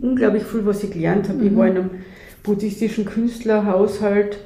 unglaublich 0.00 0.44
viel, 0.44 0.66
was 0.66 0.82
ich 0.82 0.90
gelernt 0.90 1.28
habe. 1.28 1.44
Ich 1.44 1.56
war 1.56 1.66
in 1.68 1.76
einem 1.76 1.90
buddhistischen 2.44 3.06
Künstlerhaushalt, 3.06 4.38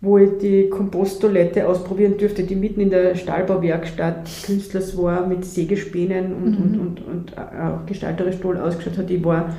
wo 0.00 0.18
ich 0.18 0.30
die 0.40 0.68
Komposttoilette 0.68 1.68
ausprobieren 1.68 2.18
durfte, 2.18 2.42
die 2.42 2.56
mitten 2.56 2.80
in 2.80 2.90
der 2.90 3.14
Stahlbauwerkstatt 3.14 4.28
Künstlers 4.44 4.98
war, 5.00 5.28
mit 5.28 5.44
Sägespänen 5.44 6.32
und, 6.34 6.56
und, 6.56 6.80
und, 6.80 7.06
und 7.06 7.38
auch 7.38 7.86
gestalterisch 7.86 8.40
toll 8.40 8.56
ausgeschaut 8.56 8.98
hat. 8.98 9.10
Ich 9.10 9.24
war, 9.24 9.54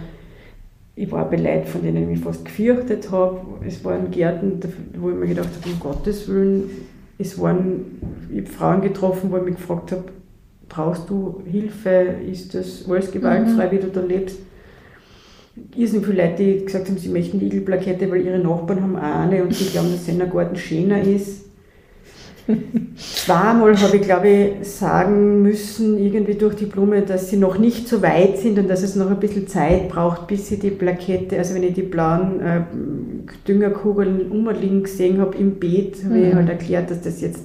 ich 0.95 1.10
war 1.12 1.29
beleidigt, 1.29 1.69
von 1.69 1.82
denen 1.82 2.03
ich 2.03 2.10
mich 2.10 2.19
fast 2.19 2.43
gefürchtet 2.43 3.10
habe. 3.10 3.39
Es 3.65 3.86
waren 3.86 4.12
Gärten, 4.12 4.60
wo 4.99 5.12
ich 5.12 5.15
mir 5.15 5.27
gedacht 5.27 5.49
habe, 5.62 5.73
um 5.73 5.79
Gottes 5.79 6.27
Willen, 6.27 6.69
es 7.17 7.39
waren, 7.39 8.01
ich 8.29 8.39
habe 8.39 8.49
Frauen 8.49 8.82
getroffen, 8.82 9.32
wo 9.32 9.38
ich 9.38 9.43
mich 9.43 9.56
gefragt 9.56 9.93
habe, 9.93 10.03
brauchst 10.67 11.10
du 11.10 11.41
Hilfe, 11.45 12.15
ist 12.29 12.53
das 12.53 12.86
alles 12.89 13.12
gewaltfrei, 13.12 13.71
wie 13.71 13.77
du 13.77 13.88
da 13.88 14.01
lebst? 14.01 14.39
Irrsinnig 15.75 16.07
viele 16.07 16.23
Leute, 16.23 16.43
die 16.43 16.65
gesagt 16.65 16.87
haben, 16.87 16.97
sie 16.97 17.09
möchten 17.09 17.39
die 17.39 17.45
Igelplakette, 17.45 18.09
weil 18.09 18.25
ihre 18.25 18.39
Nachbarn 18.39 18.81
haben 18.81 18.95
auch 18.95 19.01
eine 19.03 19.43
und 19.43 19.53
sie 19.53 19.65
glauben, 19.65 19.91
dass 19.91 20.05
sein 20.05 20.17
Garten 20.17 20.55
schöner 20.55 21.01
ist. 21.01 21.43
Zweimal 22.97 23.79
habe 23.79 23.97
ich, 23.97 24.01
glaube 24.01 24.27
ich, 24.27 24.67
sagen 24.67 25.41
müssen, 25.43 25.97
irgendwie 25.97 26.33
durch 26.35 26.55
die 26.55 26.65
Blume, 26.65 27.01
dass 27.03 27.29
sie 27.29 27.37
noch 27.37 27.57
nicht 27.57 27.87
so 27.87 28.01
weit 28.01 28.37
sind 28.39 28.59
und 28.59 28.67
dass 28.69 28.83
es 28.83 28.95
noch 28.97 29.09
ein 29.09 29.19
bisschen 29.19 29.47
Zeit 29.47 29.87
braucht, 29.89 30.27
bis 30.27 30.47
sie 30.47 30.59
die 30.59 30.71
Plakette, 30.71 31.37
also 31.37 31.55
wenn 31.55 31.63
ich 31.63 31.73
die 31.73 31.83
blauen 31.83 32.41
äh, 32.41 32.61
Düngerkugeln 33.47 34.29
umliegen 34.29 34.83
gesehen 34.83 35.19
habe 35.21 35.37
im 35.37 35.55
Beet, 35.55 36.03
habe 36.03 36.19
ich 36.19 36.33
Mhm. 36.33 36.35
halt 36.35 36.49
erklärt, 36.49 36.91
dass 36.91 37.01
das 37.01 37.21
jetzt 37.21 37.43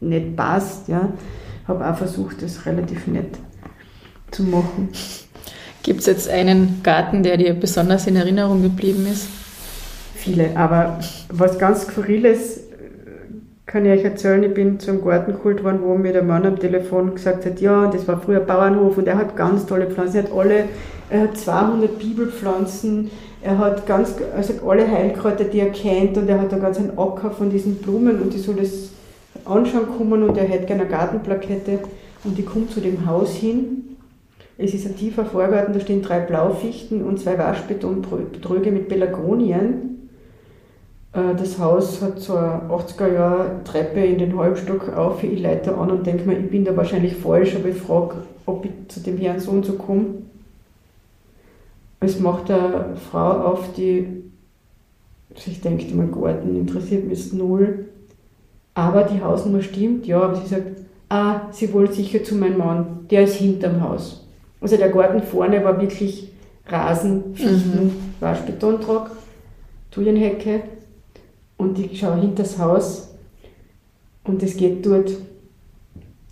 nicht 0.00 0.34
passt. 0.34 0.88
Ja. 0.88 1.12
Habe 1.68 1.88
auch 1.88 1.96
versucht, 1.96 2.42
das 2.42 2.66
relativ 2.66 3.06
nett 3.06 3.38
zu 4.32 4.42
machen. 4.42 4.88
Gibt 5.82 6.00
es 6.00 6.06
jetzt 6.06 6.28
einen 6.28 6.80
Garten, 6.82 7.22
der 7.22 7.38
dir 7.38 7.54
besonders 7.54 8.06
in 8.06 8.16
Erinnerung 8.16 8.62
geblieben 8.62 9.06
ist? 9.10 9.28
Viele, 10.14 10.54
aber 10.54 10.98
was 11.30 11.58
ganz 11.58 11.86
Skurriles 11.86 12.58
äh, 12.58 12.60
kann 13.64 13.86
ich 13.86 13.92
euch 13.92 14.04
erzählen. 14.04 14.42
Ich 14.42 14.52
bin 14.52 14.78
zum 14.78 15.02
Garten 15.02 15.32
geholt 15.32 15.64
worden, 15.64 15.78
wo 15.82 15.96
mir 15.96 16.12
der 16.12 16.22
Mann 16.22 16.44
am 16.44 16.58
Telefon 16.58 17.14
gesagt 17.14 17.46
hat, 17.46 17.62
ja, 17.62 17.86
das 17.86 18.06
war 18.06 18.20
früher 18.20 18.40
Bauernhof 18.40 18.98
und 18.98 19.08
er 19.08 19.16
hat 19.16 19.36
ganz 19.36 19.64
tolle 19.64 19.86
Pflanzen. 19.86 20.16
Er 20.18 20.22
hat 20.24 20.32
alle, 20.32 20.64
er 21.08 21.20
hat 21.22 21.38
200 21.38 21.98
Bibelpflanzen, 21.98 23.10
er 23.40 23.56
hat 23.56 23.86
ganz, 23.86 24.16
also 24.36 24.52
alle 24.68 24.86
Heilkräuter, 24.86 25.44
die 25.44 25.60
er 25.60 25.70
kennt 25.70 26.18
und 26.18 26.28
er 26.28 26.38
hat 26.38 26.52
da 26.52 26.58
ganz 26.58 26.76
einen 26.76 26.98
Acker 26.98 27.30
von 27.30 27.48
diesen 27.48 27.76
Blumen 27.76 28.20
und 28.20 28.34
ich 28.34 28.42
soll 28.42 28.56
das 28.56 28.90
anschauen 29.46 29.86
kommen 29.96 30.22
und 30.22 30.36
er 30.36 30.44
hätte 30.44 30.66
gerne 30.66 30.82
eine 30.82 30.90
Gartenplakette 30.90 31.78
und 32.24 32.38
ich 32.38 32.44
komme 32.44 32.68
zu 32.68 32.80
dem 32.80 33.06
Haus 33.06 33.34
hin. 33.34 33.79
Es 34.62 34.74
ist 34.74 34.86
ein 34.86 34.96
tiefer 34.96 35.24
Vorgarten, 35.24 35.72
da 35.72 35.80
stehen 35.80 36.02
drei 36.02 36.20
Blaufichten 36.20 37.02
und 37.02 37.18
zwei 37.18 37.38
Waschbetontröge 37.38 38.70
mit 38.70 38.88
Pelargonien. 38.88 40.08
Äh, 41.14 41.34
Das 41.34 41.58
Haus 41.58 42.02
hat 42.02 42.20
so 42.20 42.34
eine 42.36 42.68
80er 42.68 43.10
Jahre 43.10 43.64
Treppe 43.64 44.04
in 44.04 44.18
den 44.18 44.36
Halbstock 44.36 44.94
auf. 44.94 45.24
Ich 45.24 45.40
leite 45.40 45.74
an 45.74 45.90
und 45.90 46.06
denke 46.06 46.26
mir, 46.26 46.38
ich 46.38 46.50
bin 46.50 46.66
da 46.66 46.76
wahrscheinlich 46.76 47.16
falsch, 47.16 47.56
aber 47.56 47.70
ich 47.70 47.76
frage, 47.76 48.16
ob 48.44 48.66
ich 48.66 48.72
zu 48.88 49.00
dem 49.00 49.16
Herrn 49.16 49.40
so 49.40 49.50
und 49.50 49.64
so 49.64 49.74
komme. 49.74 50.06
Es 52.00 52.20
macht 52.20 52.50
eine 52.50 52.96
Frau 53.10 53.30
auf, 53.30 53.72
die 53.72 54.06
sich 55.36 55.62
denkt, 55.62 55.94
mein 55.94 56.12
Garten 56.12 56.54
interessiert 56.54 57.06
mich 57.06 57.32
null. 57.32 57.86
Aber 58.74 59.04
die 59.04 59.22
Hausnummer 59.22 59.62
stimmt, 59.62 60.06
ja, 60.06 60.20
aber 60.20 60.36
sie 60.36 60.48
sagt, 60.48 60.82
ah, 61.08 61.50
sie 61.50 61.72
wollte 61.72 61.94
sicher 61.94 62.22
zu 62.22 62.34
meinem 62.34 62.58
Mann, 62.58 63.06
der 63.10 63.24
ist 63.24 63.36
hinterm 63.36 63.80
Haus. 63.82 64.19
Also 64.60 64.76
der 64.76 64.90
Garten 64.90 65.22
vorne 65.22 65.64
war 65.64 65.80
wirklich 65.80 66.30
Rasen, 66.66 67.34
Fichten, 67.34 67.92
Waschbetontrag, 68.20 69.10
Thujenhecke 69.90 70.62
und 71.56 71.78
ich 71.78 71.98
schaue 71.98 72.20
hinter 72.20 72.42
das 72.42 72.58
Haus 72.58 73.10
und 74.24 74.42
es 74.42 74.56
geht 74.56 74.84
dort 74.84 75.10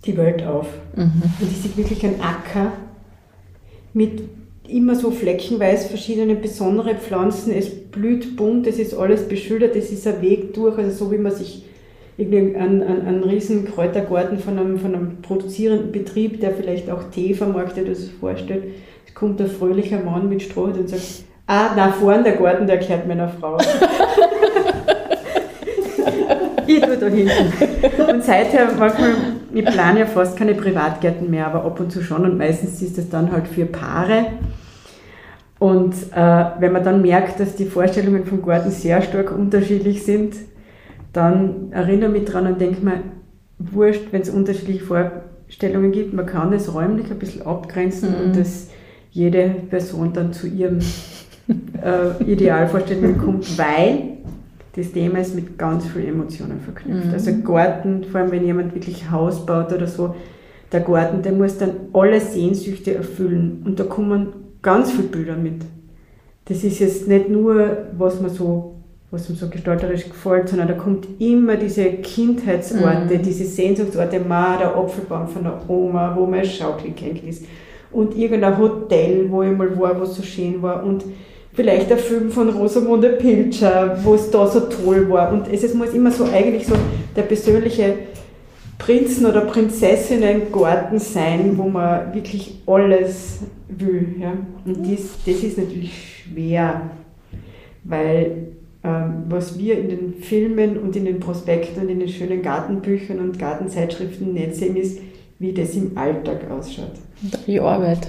die 0.04 0.16
Welt 0.16 0.42
auf. 0.44 0.68
Mhm. 0.94 1.22
Und 1.40 1.50
ich 1.50 1.58
sehe 1.58 1.76
wirklich 1.76 2.04
einen 2.04 2.20
Acker 2.20 2.72
mit 3.92 4.22
immer 4.68 4.94
so 4.94 5.10
fleckenweise 5.10 5.88
verschiedenen 5.88 6.40
besondere 6.40 6.94
Pflanzen. 6.94 7.52
Es 7.52 7.68
blüht 7.70 8.36
bunt, 8.36 8.66
es 8.66 8.78
ist 8.78 8.94
alles 8.94 9.26
beschildert, 9.26 9.74
es 9.74 9.90
ist 9.90 10.06
ein 10.06 10.20
Weg 10.20 10.54
durch, 10.54 10.76
also 10.78 10.90
so 10.90 11.10
wie 11.10 11.18
man 11.18 11.34
sich 11.34 11.64
irgendwie 12.18 12.57
einen, 12.57 12.83
einen, 12.83 13.07
einen 13.07 13.22
riesen 13.22 13.64
Kräutergarten 13.64 14.40
von 14.40 14.59
einem, 14.59 14.78
von 14.78 14.94
einem 14.94 15.22
produzierenden 15.22 15.92
Betrieb, 15.92 16.40
der 16.40 16.50
vielleicht 16.50 16.90
auch 16.90 17.04
Tee 17.11 17.33
vermarktet 17.33 17.87
oder 17.87 17.94
so 17.94 18.09
vorstellt. 18.18 18.64
Es 19.07 19.14
kommt 19.14 19.40
ein 19.40 19.46
fröhlicher 19.46 20.00
Mann 20.00 20.28
mit 20.28 20.42
Strohhut 20.42 20.76
und 20.76 20.90
sagt, 20.90 21.22
ah, 21.46 21.70
na 21.76 21.92
vorn 21.92 22.24
der 22.24 22.35
Garten, 22.35 22.66
der 22.66 22.78
gehört 22.78 23.07
meiner 23.07 23.28
Frau. 23.28 23.57
ich 26.66 26.81
tue 26.81 26.96
da 26.96 27.07
hinten. 27.07 27.52
Und 28.11 28.24
seither, 28.24 28.66
manchmal, 28.76 29.11
ich 29.54 29.64
plane 29.64 30.00
ja 30.00 30.07
fast 30.07 30.37
keine 30.37 30.54
Privatgärten 30.54 31.31
mehr, 31.31 31.46
aber 31.46 31.64
ab 31.64 31.78
und 31.78 31.92
zu 31.92 32.02
schon 32.02 32.24
und 32.24 32.37
meistens 32.37 32.83
ist 32.83 32.98
das 32.98 33.09
dann 33.09 33.31
halt 33.31 33.46
für 33.46 33.66
Paare. 33.66 34.26
Und 35.61 35.94
äh, 36.14 36.44
wenn 36.59 36.72
man 36.72 36.83
dann 36.83 37.00
merkt, 37.00 37.38
dass 37.38 37.54
die 37.54 37.66
Vorstellungen 37.66 38.26
vom 38.26 38.42
Garten 38.42 38.72
sehr 38.72 39.02
stark 39.02 39.31
unterschiedlich 39.31 40.04
sind, 40.04 40.35
dann 41.12 41.72
erinnere 41.72 42.10
mich 42.10 42.24
dran 42.24 42.46
und 42.46 42.60
denke 42.60 42.84
mir, 42.84 43.00
wurscht, 43.58 44.08
wenn 44.12 44.22
es 44.22 44.30
unterschiedliche 44.30 44.84
Vorstellungen 44.84 45.92
gibt, 45.92 46.12
man 46.14 46.26
kann 46.26 46.52
es 46.52 46.72
räumlich 46.72 47.10
ein 47.10 47.18
bisschen 47.18 47.42
abgrenzen 47.46 48.10
Mhm. 48.10 48.24
und 48.26 48.36
dass 48.36 48.68
jede 49.10 49.48
Person 49.70 50.12
dann 50.12 50.32
zu 50.32 50.46
ihrem 50.46 50.78
äh, 51.48 52.22
Idealvorstellungen 52.30 53.18
kommt, 53.18 53.58
weil 53.58 54.18
das 54.76 54.92
Thema 54.92 55.18
ist 55.18 55.34
mit 55.34 55.58
ganz 55.58 55.86
vielen 55.86 56.08
Emotionen 56.08 56.60
verknüpft. 56.60 57.06
Mhm. 57.06 57.12
Also 57.12 57.32
Garten, 57.42 58.04
vor 58.04 58.20
allem 58.20 58.30
wenn 58.30 58.44
jemand 58.46 58.74
wirklich 58.74 59.10
Haus 59.10 59.44
baut 59.44 59.72
oder 59.72 59.86
so, 59.86 60.14
der 60.70 60.80
Garten, 60.80 61.22
der 61.22 61.32
muss 61.32 61.56
dann 61.56 61.70
alle 61.94 62.20
Sehnsüchte 62.20 62.94
erfüllen 62.94 63.62
und 63.64 63.80
da 63.80 63.84
kommen 63.84 64.28
ganz 64.62 64.92
viele 64.92 65.08
Bilder 65.08 65.36
mit. 65.36 65.62
Das 66.44 66.62
ist 66.62 66.78
jetzt 66.78 67.08
nicht 67.08 67.28
nur, 67.30 67.78
was 67.96 68.20
man 68.20 68.30
so 68.30 68.74
was 69.10 69.28
ihm 69.30 69.36
so 69.36 69.48
gestalterisch 69.48 70.04
gefällt, 70.08 70.48
sondern 70.50 70.68
da 70.68 70.74
kommt 70.74 71.06
immer 71.18 71.56
diese 71.56 71.84
Kindheitsorte, 71.84 73.14
Mhm. 73.14 73.22
diese 73.22 73.44
Sehnsuchtsorte, 73.44 74.20
Ma, 74.20 74.56
der 74.59 74.76
Apfelbaum 74.76 75.26
von 75.28 75.42
der 75.44 75.59
Oma, 75.68 76.14
wo 76.16 76.26
mein 76.26 76.44
Schaukelgänge 76.44 77.20
ist 77.26 77.44
und 77.90 78.16
irgendein 78.16 78.59
Hotel, 78.59 79.26
wo 79.30 79.42
ich 79.42 79.56
mal 79.56 79.78
war, 79.80 79.98
wo 79.98 80.04
es 80.04 80.14
so 80.14 80.22
schön 80.22 80.61
war 80.61 80.84
und 80.84 81.04
vielleicht 81.54 81.88
der 81.88 81.96
Film 81.96 82.30
von 82.30 82.50
Rosamunde 82.50 83.09
Pilcher, 83.11 83.98
wo 84.04 84.14
es 84.14 84.30
da 84.30 84.46
so 84.46 84.61
toll 84.61 85.09
war 85.09 85.32
und 85.32 85.50
es, 85.50 85.62
es 85.64 85.72
muss 85.74 85.94
immer 85.94 86.11
so 86.11 86.24
eigentlich 86.24 86.66
so 86.66 86.74
der 87.16 87.22
persönliche 87.22 87.94
Prinzen- 88.78 89.26
oder 89.26 89.40
Prinzessinnen-Garten 89.40 90.98
sein, 90.98 91.52
wo 91.56 91.64
man 91.64 92.14
wirklich 92.14 92.61
alles 92.66 93.40
will. 93.68 94.16
Ja? 94.20 94.34
Und 94.64 94.84
dies, 94.86 95.11
das 95.26 95.42
ist 95.42 95.59
natürlich 95.59 96.22
schwer, 96.24 96.82
weil 97.84 98.48
was 99.28 99.59
wir 99.59 99.78
in 99.78 99.89
den 99.89 100.14
Filmen 100.14 100.78
und 100.78 100.97
in 100.97 101.05
den 101.05 101.20
Prospekten 101.20 101.82
und 101.82 101.89
in 101.89 102.01
den 102.01 102.09
schönen 102.09 102.43
Gartenbüchern 102.43 103.18
und 103.18 103.39
Gartenzeitschriften 103.39 104.32
nicht 104.32 104.55
sehen, 104.55 104.76
ist, 104.76 105.01
wie 105.39 105.53
das 105.53 105.74
im 105.74 105.97
Alltag 105.97 106.51
ausschaut. 106.51 106.93
Die 107.47 107.61
Arbeit. 107.61 108.09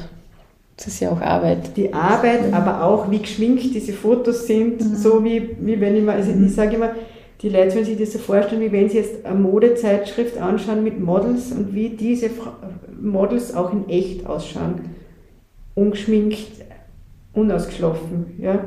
Das 0.77 0.87
ist 0.87 0.99
ja 1.01 1.11
auch 1.11 1.19
Arbeit. 1.19 1.75
Die 1.75 1.93
Arbeit, 1.93 2.53
aber 2.53 2.83
auch 2.83 3.11
wie 3.11 3.19
geschminkt 3.19 3.75
diese 3.75 3.91
Fotos 3.91 4.47
sind, 4.47 4.81
so 4.97 5.23
wie, 5.23 5.57
wie 5.59 5.79
wenn 5.81 5.95
ich 5.95 6.03
mal, 6.03 6.15
also 6.15 6.31
ich 6.31 6.55
sage 6.55 6.75
immer, 6.75 6.91
die 7.41 7.49
Leute 7.49 7.71
sollen 7.71 7.85
sich 7.85 7.97
das 7.97 8.13
so 8.13 8.19
vorstellen, 8.19 8.61
wie 8.61 8.71
wenn 8.71 8.89
sie 8.89 8.97
jetzt 8.97 9.25
eine 9.25 9.39
Modezeitschrift 9.39 10.37
anschauen 10.37 10.83
mit 10.83 10.99
Models 10.99 11.51
und 11.51 11.73
wie 11.73 11.89
diese 11.89 12.29
Models 13.01 13.53
auch 13.53 13.73
in 13.73 13.89
echt 13.89 14.25
ausschauen. 14.25 14.95
Ungeschminkt, 15.75 16.65
unausgeschlafen. 17.33 18.37
Ja? 18.39 18.63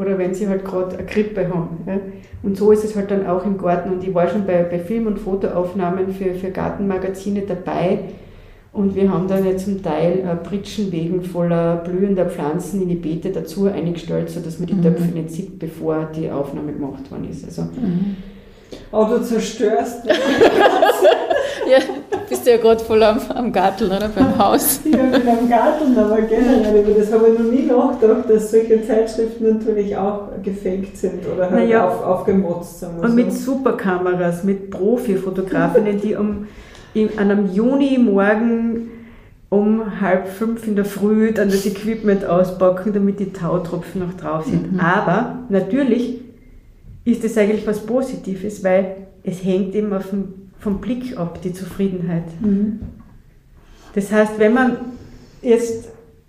Oder 0.00 0.16
wenn 0.16 0.32
sie 0.32 0.48
halt 0.48 0.64
gerade 0.64 0.96
eine 0.96 1.06
Grippe 1.06 1.46
haben. 1.48 1.76
Ja? 1.86 2.00
Und 2.42 2.56
so 2.56 2.72
ist 2.72 2.84
es 2.84 2.96
halt 2.96 3.10
dann 3.10 3.26
auch 3.26 3.44
im 3.44 3.58
Garten. 3.58 3.92
Und 3.92 4.02
ich 4.02 4.14
war 4.14 4.26
schon 4.26 4.46
bei, 4.46 4.62
bei 4.62 4.78
Film- 4.78 5.06
und 5.06 5.18
Fotoaufnahmen 5.18 6.10
für, 6.14 6.32
für 6.32 6.50
Gartenmagazine 6.50 7.42
dabei. 7.42 7.98
Und 8.72 8.94
wir 8.94 9.12
haben 9.12 9.28
dann 9.28 9.44
jetzt 9.44 9.66
zum 9.66 9.82
Teil 9.82 10.20
äh, 10.20 10.36
Pritschenwegen 10.36 11.22
voller 11.22 11.76
blühender 11.76 12.24
Pflanzen 12.24 12.80
in 12.80 12.88
die 12.88 12.94
Beete 12.94 13.30
dazu 13.30 13.66
eingestellt, 13.66 14.30
sodass 14.30 14.58
man 14.58 14.68
die 14.68 14.74
mhm. 14.74 14.82
Töpfe 14.82 15.04
nicht 15.04 15.32
sieht, 15.32 15.58
bevor 15.58 16.08
die 16.16 16.30
Aufnahme 16.30 16.72
gemacht 16.72 17.10
worden 17.10 17.28
ist. 17.28 17.44
Also, 17.44 17.62
mhm. 17.62 18.16
Aber 18.90 19.18
du 19.18 19.24
zerstörst. 19.24 20.06
ja, 21.70 21.78
bist 22.30 22.46
du 22.46 22.50
ja 22.50 22.56
gerade 22.56 22.82
voll 22.82 23.02
am, 23.02 23.18
am 23.34 23.52
Garteln, 23.52 23.90
oder? 23.90 24.08
Beim 24.08 24.38
Haus. 24.38 24.80
ja, 24.84 24.98
ich 25.04 25.22
bin 25.22 25.28
am 25.28 25.48
Garteln, 25.48 25.98
aber 25.98 26.22
generell 26.22 26.82
über 26.82 26.98
das 26.98 27.12
habe 27.12 27.28
ich 27.28 27.38
noch 27.38 27.50
nie 27.50 27.66
nachgedacht, 27.66 28.30
dass 28.30 28.50
solche 28.50 28.86
Zeitschriften 28.86 29.58
natürlich 29.58 29.94
auch 29.96 30.28
gefaked 30.42 30.96
sind 30.96 31.26
oder 31.26 31.50
halt 31.50 31.52
naja, 31.52 31.86
auf, 31.86 32.02
aufgemotzt 32.02 32.80
sind. 32.80 33.00
Und 33.00 33.08
so. 33.08 33.14
mit 33.14 33.32
Superkameras, 33.32 34.44
mit 34.44 34.70
Profi-Fotografinnen, 34.70 36.00
die 36.00 36.14
um, 36.14 36.46
in, 36.94 37.10
an 37.18 37.30
einem 37.30 37.52
Juni-Morgen 37.52 38.90
um 39.50 40.00
halb 40.00 40.28
fünf 40.28 40.66
in 40.68 40.76
der 40.76 40.84
Früh 40.84 41.32
dann 41.32 41.50
das 41.50 41.66
Equipment 41.66 42.24
auspacken, 42.24 42.92
damit 42.92 43.18
die 43.18 43.32
Tautropfen 43.32 44.00
noch 44.00 44.14
drauf 44.14 44.44
sind. 44.44 44.74
Mhm. 44.74 44.80
Aber 44.80 45.40
natürlich 45.48 46.20
ist 47.04 47.24
es 47.24 47.36
eigentlich 47.36 47.66
was 47.66 47.80
Positives, 47.80 48.62
weil 48.62 49.08
es 49.24 49.44
hängt 49.44 49.74
eben 49.74 49.92
auf 49.92 50.10
dem, 50.10 50.39
vom 50.60 50.80
Blick 50.80 51.18
ab, 51.18 51.40
die 51.42 51.52
Zufriedenheit. 51.52 52.24
Mhm. 52.40 52.80
Das 53.94 54.12
heißt, 54.12 54.38
wenn 54.38 54.54
man 54.54 54.76
jetzt 55.42 55.88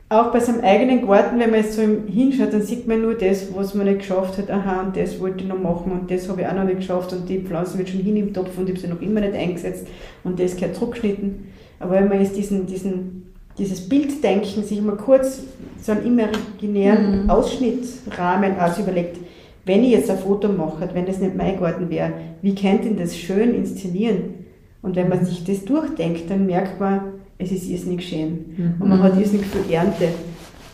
auch 0.09 0.31
bei 0.31 0.39
seinem 0.39 0.61
eigenen 0.61 1.07
Garten, 1.07 1.39
wenn 1.39 1.51
man 1.51 1.61
jetzt 1.61 1.73
so 1.73 1.81
hinschaut, 1.81 2.51
dann 2.51 2.61
sieht 2.61 2.85
man 2.85 3.01
nur 3.01 3.13
das, 3.13 3.47
was 3.55 3.73
man 3.75 3.85
nicht 3.85 3.99
geschafft 3.99 4.37
hat. 4.37 4.51
Aha, 4.51 4.81
und 4.81 4.97
das 4.97 5.19
wollte 5.21 5.43
ich 5.43 5.49
noch 5.49 5.59
machen 5.59 5.91
und 5.91 6.11
das 6.11 6.27
habe 6.27 6.41
ich 6.41 6.47
auch 6.47 6.53
noch 6.53 6.65
nicht 6.65 6.79
geschafft 6.79 7.13
und 7.13 7.29
die 7.29 7.39
Pflanze 7.39 7.77
wird 7.77 7.89
schon 7.89 8.01
hin 8.01 8.17
im 8.17 8.33
Topf 8.33 8.57
und 8.57 8.67
ich 8.67 8.75
habe 8.75 8.79
sie 8.79 8.87
noch 8.87 9.01
immer 9.01 9.21
nicht 9.21 9.35
eingesetzt 9.35 9.87
und 10.23 10.39
das 10.39 10.55
gehört 10.55 10.75
zurückgeschnitten. 10.75 11.47
Aber 11.79 11.93
wenn 11.93 12.09
man 12.09 12.19
jetzt 12.21 12.35
diesen, 12.35 12.65
diesen, 12.65 13.31
dieses 13.57 13.87
Bilddenken 13.87 14.63
sich 14.63 14.81
mal 14.81 14.97
kurz 14.97 15.43
so 15.81 15.93
einen 15.93 16.05
imaginären 16.05 17.23
mhm. 17.23 17.29
Ausschnittrahmen 17.29 18.59
aus 18.59 18.79
überlegt, 18.79 19.17
wenn 19.65 19.83
ich 19.83 19.91
jetzt 19.91 20.09
ein 20.09 20.17
Foto 20.17 20.47
mache, 20.49 20.89
wenn 20.93 21.05
das 21.05 21.19
nicht 21.19 21.35
mein 21.35 21.59
Garten 21.59 21.89
wäre, 21.89 22.13
wie 22.41 22.55
könnte 22.55 22.89
ich 22.89 22.97
das 22.97 23.17
schön 23.17 23.53
inszenieren? 23.53 24.41
Und 24.81 24.95
wenn 24.95 25.09
man 25.09 25.23
sich 25.23 25.43
das 25.43 25.63
durchdenkt, 25.65 26.29
dann 26.29 26.45
merkt 26.45 26.79
man, 26.79 27.01
es 27.37 27.51
ist 27.51 27.69
irrsinnig 27.69 28.07
schön. 28.07 28.55
Mhm. 28.57 28.73
Und 28.79 28.89
man 28.89 29.03
hat 29.03 29.19
irrsinnig 29.19 29.45
viel 29.45 29.71
Ernte 29.71 30.05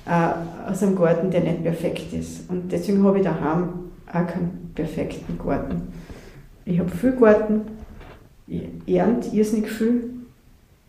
äh, 0.05 0.69
aus 0.71 0.83
einem 0.83 0.95
Garten, 0.95 1.29
der 1.29 1.41
nicht 1.41 1.63
perfekt 1.63 2.13
ist. 2.13 2.49
Und 2.49 2.71
deswegen 2.71 3.03
habe 3.03 3.17
ich 3.17 3.23
daheim 3.23 3.69
auch 4.07 4.27
keinen 4.27 4.71
perfekten 4.73 5.38
Garten. 5.38 5.81
Ich 6.65 6.79
habe 6.79 6.89
viel 6.89 7.13
Garten, 7.13 7.61
ich 8.47 8.63
ernte 8.88 9.35
irrsinnig 9.35 9.69
viel, 9.69 10.09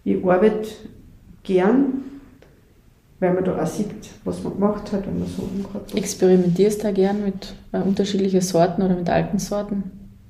ich 0.05 0.24
arbeite 0.24 0.68
gern, 1.42 2.03
weil 3.21 3.35
man 3.35 3.45
da 3.45 3.61
auch 3.61 3.66
sieht, 3.66 3.89
was 4.25 4.43
man 4.43 4.55
gemacht 4.55 4.93
hat, 4.93 5.07
wenn 5.07 5.19
man 5.19 5.29
so 5.29 5.43
umgeht. 5.43 5.97
Experimentierst 5.97 6.81
du 6.81 6.85
da 6.85 6.93
gern 6.93 7.25
mit 7.25 7.55
äh, 7.73 7.79
unterschiedlichen 7.79 8.41
Sorten 8.41 8.83
oder 8.83 8.95
mit 8.95 9.11
alten 9.11 9.39
Sorten? 9.39 9.85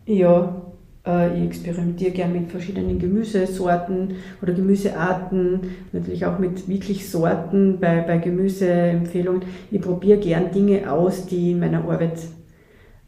Ja, 0.07 0.62
äh, 1.07 1.39
ich 1.39 1.45
experimentiere 1.45 2.12
gern 2.12 2.32
mit 2.32 2.51
verschiedenen 2.51 2.99
Gemüsesorten 2.99 4.14
oder 4.43 4.53
Gemüsearten, 4.53 5.61
natürlich 5.93 6.24
auch 6.24 6.39
mit 6.39 6.68
wirklich 6.68 7.11
Sorten 7.11 7.78
bei, 7.80 8.01
bei 8.01 8.18
Gemüseempfehlungen. 8.18 9.43
Ich 9.70 9.80
probiere 9.80 10.18
gern 10.18 10.51
Dinge 10.51 10.91
aus, 10.91 11.26
die 11.26 11.53
in 11.53 11.61
meiner 11.61 11.84
Arbeit 11.84 12.18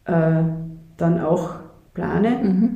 äh, 0.04 0.42
dann 0.96 1.20
auch 1.20 1.54
plane. 1.94 2.30
Mhm. 2.42 2.70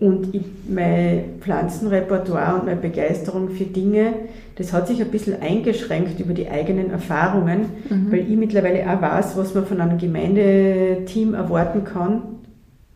Und 0.00 0.34
ich, 0.34 0.42
mein 0.68 1.40
Pflanzenrepertoire 1.40 2.56
und 2.56 2.66
meine 2.66 2.80
Begeisterung 2.80 3.50
für 3.50 3.64
Dinge, 3.64 4.14
das 4.56 4.72
hat 4.72 4.86
sich 4.86 5.00
ein 5.00 5.10
bisschen 5.10 5.40
eingeschränkt 5.42 6.20
über 6.20 6.32
die 6.32 6.48
eigenen 6.48 6.90
Erfahrungen, 6.90 7.66
mhm. 7.88 8.12
weil 8.12 8.20
ich 8.20 8.36
mittlerweile 8.36 8.88
auch 8.88 9.02
weiß, 9.02 9.36
was 9.36 9.54
man 9.54 9.66
von 9.66 9.80
einem 9.80 9.98
Gemeindeteam 9.98 11.34
erwarten 11.34 11.84
kann. 11.84 12.22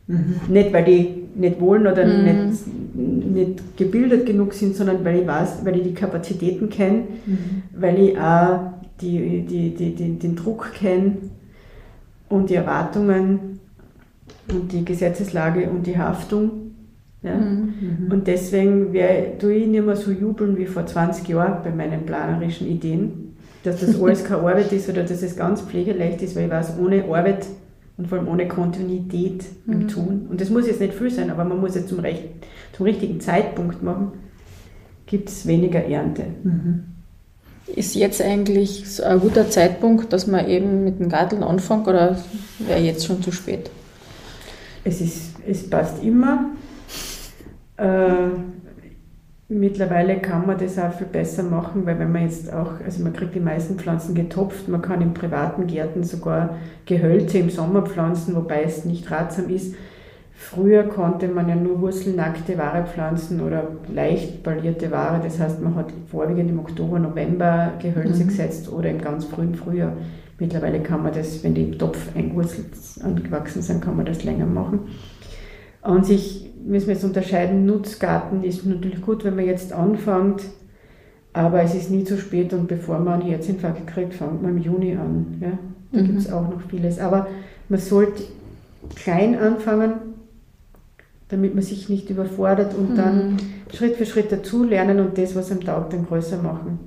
Mhm. 0.06 0.36
Nicht, 0.48 0.72
weil 0.72 0.84
die 0.84 1.14
nicht 1.34 1.61
wollen 1.61 1.86
oder 1.86 2.06
mhm. 2.06 2.24
nicht, 2.24 2.66
nicht 2.94 3.76
gebildet 3.76 4.26
genug 4.26 4.54
sind, 4.54 4.76
sondern 4.76 5.04
weil 5.04 5.20
ich 5.20 5.26
weiß, 5.26 5.64
weil 5.64 5.76
ich 5.76 5.82
die 5.82 5.94
Kapazitäten 5.94 6.70
kenne, 6.70 7.02
mhm. 7.26 7.62
weil 7.76 7.98
ich 7.98 8.18
auch 8.18 8.72
die, 9.00 9.42
die, 9.42 9.70
die, 9.70 9.94
die, 9.94 10.18
den 10.18 10.36
Druck 10.36 10.72
kenne 10.74 11.16
und 12.28 12.50
die 12.50 12.54
Erwartungen 12.54 13.61
und 14.52 14.72
die 14.72 14.84
Gesetzeslage 14.84 15.68
und 15.68 15.86
die 15.86 15.98
Haftung. 15.98 16.67
Ja? 17.22 17.34
Mhm. 17.34 18.08
Und 18.10 18.26
deswegen 18.26 18.92
wär, 18.92 19.38
tue 19.38 19.54
ich 19.54 19.66
nicht 19.66 19.84
mehr 19.84 19.96
so 19.96 20.10
jubeln 20.10 20.56
wie 20.56 20.66
vor 20.66 20.86
20 20.86 21.28
Jahren 21.28 21.62
bei 21.62 21.70
meinen 21.70 22.06
planerischen 22.06 22.68
Ideen, 22.68 23.36
dass 23.64 23.80
das 23.80 24.00
alles 24.02 24.24
keine 24.24 24.40
Arbeit 24.42 24.72
ist 24.72 24.88
oder 24.88 25.02
dass 25.02 25.22
es 25.22 25.36
ganz 25.36 25.62
pflegeleicht 25.62 26.22
ist, 26.22 26.36
weil 26.36 26.44
ich 26.44 26.50
weiß, 26.50 26.74
ohne 26.78 27.04
Arbeit 27.04 27.46
und 27.96 28.06
vor 28.06 28.18
allem 28.18 28.28
ohne 28.28 28.46
Kontinuität 28.46 29.44
mhm. 29.66 29.72
im 29.72 29.88
Tun, 29.88 30.26
und 30.30 30.40
das 30.40 30.50
muss 30.50 30.66
jetzt 30.66 30.80
nicht 30.80 30.94
viel 30.94 31.10
sein, 31.10 31.30
aber 31.30 31.44
man 31.44 31.60
muss 31.60 31.74
es 31.74 31.86
zum, 31.88 31.98
recht, 31.98 32.24
zum 32.72 32.86
richtigen 32.86 33.20
Zeitpunkt 33.20 33.82
machen, 33.82 34.12
gibt 35.06 35.28
es 35.28 35.46
weniger 35.46 35.84
Ernte. 35.84 36.24
Mhm. 36.44 36.84
Ist 37.74 37.94
jetzt 37.96 38.22
eigentlich 38.22 39.02
ein 39.04 39.20
guter 39.20 39.50
Zeitpunkt, 39.50 40.12
dass 40.12 40.26
man 40.26 40.48
eben 40.48 40.84
mit 40.84 41.00
dem 41.00 41.08
Garteln 41.08 41.42
anfängt 41.42 41.86
oder 41.86 42.16
wäre 42.60 42.80
jetzt 42.80 43.04
schon 43.04 43.22
zu 43.22 43.30
spät? 43.30 43.70
Es, 44.84 45.00
ist, 45.00 45.34
es 45.46 45.68
passt 45.68 46.02
immer. 46.02 46.46
Äh, 47.78 48.30
mittlerweile 49.48 50.18
kann 50.18 50.46
man 50.46 50.58
das 50.58 50.78
auch 50.78 50.92
viel 50.92 51.06
besser 51.06 51.42
machen, 51.42 51.86
weil 51.86 51.98
wenn 51.98 52.12
man 52.12 52.22
jetzt 52.22 52.52
auch, 52.52 52.72
also 52.84 53.02
man 53.02 53.14
kriegt 53.14 53.34
die 53.34 53.40
meisten 53.40 53.78
Pflanzen 53.78 54.14
getopft, 54.14 54.68
man 54.68 54.82
kann 54.82 55.00
in 55.00 55.14
privaten 55.14 55.66
Gärten 55.66 56.04
sogar 56.04 56.56
Gehölze 56.84 57.38
im 57.38 57.48
Sommer 57.48 57.82
pflanzen, 57.82 58.36
wobei 58.36 58.62
es 58.64 58.84
nicht 58.84 59.10
ratsam 59.10 59.48
ist. 59.48 59.74
Früher 60.40 60.84
konnte 60.84 61.26
man 61.28 61.48
ja 61.48 61.56
nur 61.56 61.80
wurzelnackte 61.80 62.56
Ware 62.58 62.86
pflanzen 62.86 63.40
oder 63.40 63.72
leicht 63.92 64.44
ballierte 64.44 64.90
Ware. 64.90 65.20
Das 65.22 65.40
heißt, 65.40 65.60
man 65.60 65.74
hat 65.74 65.92
vorwiegend 66.10 66.50
im 66.50 66.60
Oktober, 66.60 66.98
November 67.00 67.72
Gehölze 67.80 68.22
mhm. 68.22 68.28
gesetzt 68.28 68.70
oder 68.70 68.88
im 68.88 69.00
ganz 69.00 69.24
frühen 69.24 69.56
Frühjahr. 69.56 69.92
Mittlerweile 70.38 70.80
kann 70.80 71.02
man 71.02 71.12
das, 71.12 71.42
wenn 71.42 71.54
die 71.54 71.64
im 71.64 71.78
Topf 71.78 72.14
eingewurzelt 72.14 72.66
angewachsen 73.02 73.62
sind, 73.62 73.82
kann 73.82 73.96
man 73.96 74.06
das 74.06 74.22
länger 74.22 74.46
machen. 74.46 74.80
An 75.82 76.04
sich 76.04 76.50
müssen 76.64 76.88
wir 76.88 76.94
jetzt 76.94 77.04
unterscheiden, 77.04 77.66
Nutzgarten 77.66 78.42
ist 78.42 78.66
natürlich 78.66 79.00
gut, 79.00 79.24
wenn 79.24 79.36
man 79.36 79.46
jetzt 79.46 79.72
anfängt, 79.72 80.42
aber 81.32 81.62
es 81.62 81.74
ist 81.74 81.90
nie 81.90 82.04
zu 82.04 82.18
spät 82.18 82.52
und 82.52 82.68
bevor 82.68 82.98
man 82.98 83.20
einen 83.20 83.30
Herzinfarkt 83.30 83.86
kriegt, 83.86 84.14
fängt 84.14 84.42
man 84.42 84.56
im 84.56 84.62
Juni 84.62 84.96
an. 84.96 85.38
Ja? 85.40 85.58
Da 85.92 86.00
mhm. 86.00 86.06
gibt 86.06 86.18
es 86.18 86.32
auch 86.32 86.48
noch 86.48 86.60
vieles. 86.68 86.98
Aber 86.98 87.28
man 87.68 87.78
sollte 87.78 88.24
klein 88.96 89.38
anfangen, 89.38 89.92
damit 91.28 91.54
man 91.54 91.62
sich 91.62 91.88
nicht 91.88 92.10
überfordert 92.10 92.74
und 92.74 92.90
mhm. 92.90 92.96
dann 92.96 93.36
Schritt 93.72 93.96
für 93.96 94.06
Schritt 94.06 94.32
dazulernen 94.32 95.00
und 95.00 95.18
das, 95.18 95.36
was 95.36 95.52
am 95.52 95.60
Tag 95.60 95.90
dann 95.90 96.06
größer 96.06 96.42
machen. 96.42 96.78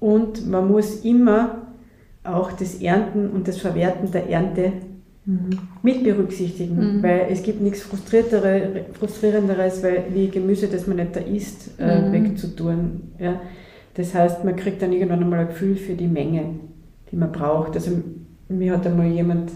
Und 0.00 0.48
man 0.48 0.68
muss 0.68 1.04
immer 1.04 1.62
auch 2.24 2.52
das 2.52 2.76
Ernten 2.76 3.30
und 3.30 3.48
das 3.48 3.58
Verwerten 3.58 4.10
der 4.10 4.28
Ernte 4.28 4.72
Mhm. 5.24 5.56
mit 5.84 6.02
berücksichtigen, 6.02 6.96
mhm. 6.96 7.02
weil 7.02 7.26
es 7.30 7.44
gibt 7.44 7.60
nichts 7.60 7.82
Frustrierenderes, 7.82 9.82
weil 9.82 10.04
wie 10.12 10.28
Gemüse, 10.28 10.66
das 10.66 10.88
man 10.88 10.96
nicht 10.96 11.14
da 11.14 11.20
isst, 11.20 11.78
äh, 11.78 12.00
mhm. 12.00 12.12
wegzutun. 12.12 13.12
Ja? 13.20 13.40
Das 13.94 14.14
heißt, 14.14 14.44
man 14.44 14.56
kriegt 14.56 14.82
dann 14.82 14.92
irgendwann 14.92 15.22
einmal 15.22 15.40
ein 15.40 15.48
Gefühl 15.48 15.76
für 15.76 15.94
die 15.94 16.08
Menge, 16.08 16.56
die 17.10 17.16
man 17.16 17.30
braucht. 17.30 17.74
Also 17.74 17.92
mir 18.48 18.72
hat 18.72 18.84
einmal 18.84 19.06
jemand 19.06 19.52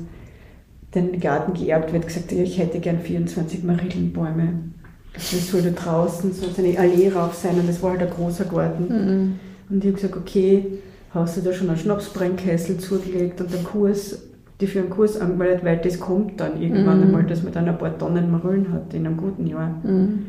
den 0.95 1.19
Garten 1.19 1.53
geerbt, 1.53 1.93
wird 1.93 2.07
gesagt, 2.07 2.31
ich 2.31 2.59
hätte 2.59 2.79
gern 2.79 3.01
24 3.01 3.65
Marillenbäume. 3.65 4.71
Also 5.15 5.37
das 5.37 5.49
soll 5.49 5.63
da 5.63 5.71
draußen 5.71 6.33
so 6.33 6.47
eine 6.57 6.79
Allee 6.79 7.09
rauf 7.09 7.35
sein 7.35 7.59
und 7.59 7.69
das 7.69 7.83
war 7.83 7.93
halt 7.93 8.03
ein 8.03 8.11
großer 8.11 8.45
Garten. 8.45 8.85
Mhm. 8.85 9.41
Und 9.69 9.79
ich 9.79 9.91
habe 9.91 10.01
gesagt, 10.01 10.17
okay, 10.17 10.65
hast 11.11 11.37
du 11.37 11.41
da 11.41 11.53
schon 11.53 11.69
einen 11.69 11.79
Schnapsbrennkessel 11.79 12.79
zugelegt 12.79 13.41
und 13.41 13.53
einen 13.53 13.65
Kurs 13.65 14.21
die 14.61 14.67
für 14.67 14.79
einen 14.79 14.91
Kurs 14.91 15.21
angemeldet, 15.21 15.65
weil 15.65 15.79
das 15.79 16.01
kommt 16.01 16.41
dann 16.41 16.61
irgendwann 16.61 16.99
mhm. 16.99 17.07
einmal, 17.07 17.23
dass 17.25 17.43
man 17.43 17.53
dann 17.53 17.69
ein 17.69 17.79
paar 17.79 17.97
Tonnen 17.99 18.31
Marillen 18.31 18.73
hat 18.73 18.95
in 18.95 19.07
einem 19.07 19.17
guten 19.17 19.47
Jahr. 19.47 19.75
Mhm. 19.83 20.27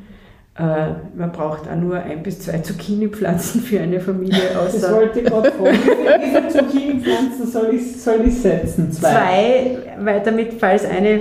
Äh, 0.58 0.88
man 1.16 1.32
braucht 1.32 1.70
auch 1.70 1.76
nur 1.76 1.98
ein 1.98 2.24
bis 2.24 2.40
zwei 2.40 2.58
Zucchini-Pflanzen 2.58 3.62
für 3.62 3.80
eine 3.80 4.00
Familie. 4.00 4.42
Außer 4.60 4.80
das 4.80 4.94
wollte 4.94 5.20
ich 5.20 5.26
gerade 5.26 5.52
fragen. 5.52 5.78
Wie 5.78 6.30
viele 6.30 6.48
Zucchini-Pflanzen 6.50 7.48
soll 7.48 7.76
ich, 7.76 8.02
soll 8.02 8.22
ich 8.26 8.36
setzen? 8.36 8.92
Zwei. 8.92 9.12
Zwei, 9.12 9.78
weil 10.00 10.22
damit, 10.24 10.54
falls 10.54 10.84
eine 10.84 11.20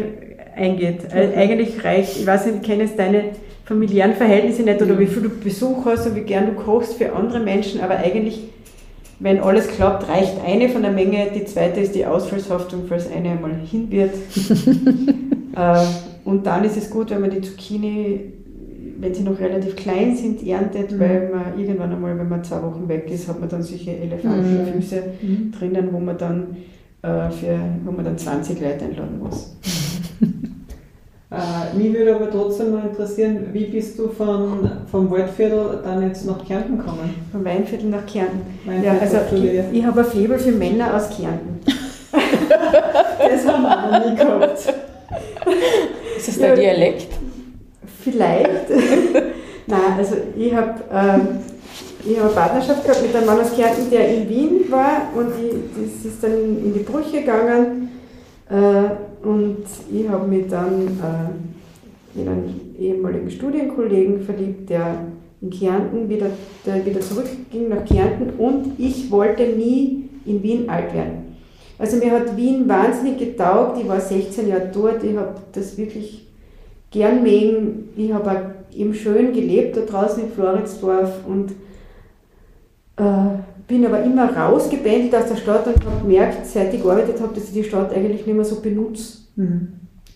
eingeht. 0.56 1.04
Okay. 1.06 1.34
Eigentlich 1.36 1.84
reicht, 1.84 2.18
ich 2.18 2.26
weiß 2.26 2.46
nicht, 2.46 2.62
kennst 2.62 2.98
deine 2.98 3.24
familiären 3.64 4.14
Verhältnisse 4.14 4.62
nicht 4.62 4.80
oder 4.80 4.98
wie 4.98 5.06
viel 5.06 5.22
du 5.22 5.28
Besuch 5.28 5.84
hast 5.84 6.06
und 6.06 6.16
wie 6.16 6.22
gern 6.22 6.46
du 6.46 6.52
kochst 6.52 6.94
für 6.94 7.12
andere 7.12 7.40
Menschen, 7.40 7.80
aber 7.80 7.96
eigentlich 7.96 8.48
wenn 9.18 9.40
alles 9.40 9.68
klappt, 9.68 10.08
reicht 10.08 10.34
eine 10.44 10.68
von 10.68 10.82
der 10.82 10.92
Menge. 10.92 11.28
Die 11.34 11.44
zweite 11.44 11.80
ist 11.80 11.94
die 11.94 12.04
Ausfallshaftung, 12.04 12.84
falls 12.88 13.10
eine 13.10 13.30
einmal 13.30 13.54
hin 13.54 13.90
wird. 13.90 14.14
äh, 15.56 15.86
und 16.24 16.46
dann 16.46 16.64
ist 16.64 16.76
es 16.76 16.90
gut, 16.90 17.10
wenn 17.10 17.22
man 17.22 17.30
die 17.30 17.40
Zucchini, 17.40 18.32
wenn 18.98 19.14
sie 19.14 19.22
noch 19.22 19.38
relativ 19.38 19.76
klein 19.76 20.16
sind, 20.16 20.46
erntet, 20.46 20.92
mhm. 20.92 21.00
weil 21.00 21.30
man 21.30 21.58
irgendwann 21.58 21.92
einmal, 21.92 22.18
wenn 22.18 22.28
man 22.28 22.44
zwei 22.44 22.62
Wochen 22.62 22.88
weg 22.88 23.10
ist, 23.10 23.28
hat 23.28 23.40
man 23.40 23.48
dann 23.48 23.62
solche 23.62 23.96
Elefantenfüße 23.96 25.02
mhm. 25.22 25.52
drinnen, 25.52 25.88
wo 25.92 25.98
man 25.98 26.18
dann 26.18 26.56
äh, 27.02 27.30
für, 27.30 27.58
wo 27.84 27.92
man 27.92 28.04
dann 28.04 28.18
20 28.18 28.60
Leute 28.60 28.84
einladen 28.84 29.18
muss. 29.18 29.56
Äh, 31.28 31.76
mich 31.76 31.92
würde 31.92 32.14
aber 32.14 32.30
trotzdem 32.30 32.70
noch 32.72 32.84
interessieren, 32.84 33.48
wie 33.52 33.64
bist 33.64 33.98
du 33.98 34.08
von, 34.08 34.70
vom 34.90 35.10
Waldviertel 35.10 35.80
dann 35.82 36.06
jetzt 36.06 36.24
nach 36.24 36.44
Kärnten 36.46 36.78
gekommen? 36.78 37.14
Vom 37.32 37.44
Weinviertel 37.44 37.90
nach 37.90 38.06
Kärnten. 38.06 38.42
Weinviertel, 38.64 38.84
ja, 38.84 39.00
also 39.00 39.72
ich, 39.72 39.78
ich 39.78 39.84
habe 39.84 40.00
ein 40.00 40.06
Faible 40.06 40.38
für 40.38 40.52
Männer 40.52 40.94
aus 40.94 41.08
Kärnten. 41.08 41.60
das 43.18 43.46
haben 43.46 43.62
wir 43.62 43.98
noch 43.98 44.06
nie 44.08 44.16
gehabt. 44.16 44.58
Ist 46.16 46.28
das 46.28 46.38
der 46.38 46.48
ja, 46.50 46.54
Dialekt? 46.54 47.12
Vielleicht. 48.04 48.70
Nein, 49.66 49.80
also 49.98 50.16
ich 50.36 50.54
habe 50.54 50.74
ähm, 50.92 51.28
ich 52.08 52.16
hab 52.18 52.26
eine 52.26 52.34
Partnerschaft 52.34 52.84
gehabt 52.84 53.02
mit 53.02 53.16
einem 53.16 53.26
Mann 53.26 53.40
aus 53.40 53.56
Kärnten, 53.56 53.90
der 53.90 54.14
in 54.14 54.28
Wien 54.28 54.70
war 54.70 55.08
und 55.16 55.32
ich, 55.44 55.54
das 55.74 56.12
ist 56.12 56.22
dann 56.22 56.32
in 56.32 56.72
die 56.72 56.84
Brüche 56.84 57.18
gegangen. 57.18 57.88
Äh, 58.48 59.15
und 59.26 59.64
ich 59.92 60.08
habe 60.08 60.26
mich 60.28 60.46
dann 60.48 60.86
äh, 60.86 62.20
in 62.20 62.28
einen 62.28 62.74
ehemaligen 62.78 63.30
Studienkollegen 63.30 64.20
verliebt, 64.20 64.70
der 64.70 64.98
in 65.42 65.50
Kärnten 65.50 66.08
wieder, 66.08 66.26
der 66.64 66.86
wieder 66.86 67.00
zurückging 67.00 67.68
nach 67.68 67.84
Kärnten. 67.84 68.30
Und 68.38 68.78
ich 68.78 69.10
wollte 69.10 69.42
nie 69.42 70.08
in 70.24 70.42
Wien 70.42 70.68
alt 70.68 70.94
werden. 70.94 71.36
Also 71.78 71.96
mir 71.96 72.12
hat 72.12 72.36
Wien 72.36 72.68
wahnsinnig 72.68 73.18
getaugt, 73.18 73.78
ich 73.80 73.88
war 73.88 74.00
16 74.00 74.48
Jahre 74.48 74.70
dort, 74.72 75.04
ich 75.04 75.16
habe 75.16 75.34
das 75.52 75.76
wirklich 75.76 76.26
gern 76.90 77.22
mögen, 77.22 77.90
ich 77.96 78.12
habe 78.12 78.30
auch 78.30 78.74
eben 78.74 78.94
schön 78.94 79.32
gelebt 79.32 79.76
da 79.76 79.80
draußen 79.80 80.22
in 80.22 80.30
Floridsdorf. 80.30 81.26
Und 81.26 81.50
äh, 82.96 83.38
bin 83.66 83.84
aber 83.84 84.02
immer 84.02 84.34
rausgebändelt 84.36 85.14
aus 85.14 85.28
der 85.28 85.36
Stadt 85.36 85.66
und 85.66 85.84
habe 85.84 86.02
gemerkt, 86.02 86.46
seit 86.46 86.72
ich 86.72 86.82
gearbeitet 86.82 87.20
habe, 87.20 87.34
dass 87.34 87.44
ich 87.44 87.52
die 87.52 87.64
Stadt 87.64 87.92
eigentlich 87.92 88.26
nicht 88.26 88.36
mehr 88.36 88.44
so 88.44 88.60
benutze. 88.60 89.18
Mhm. 89.36 89.68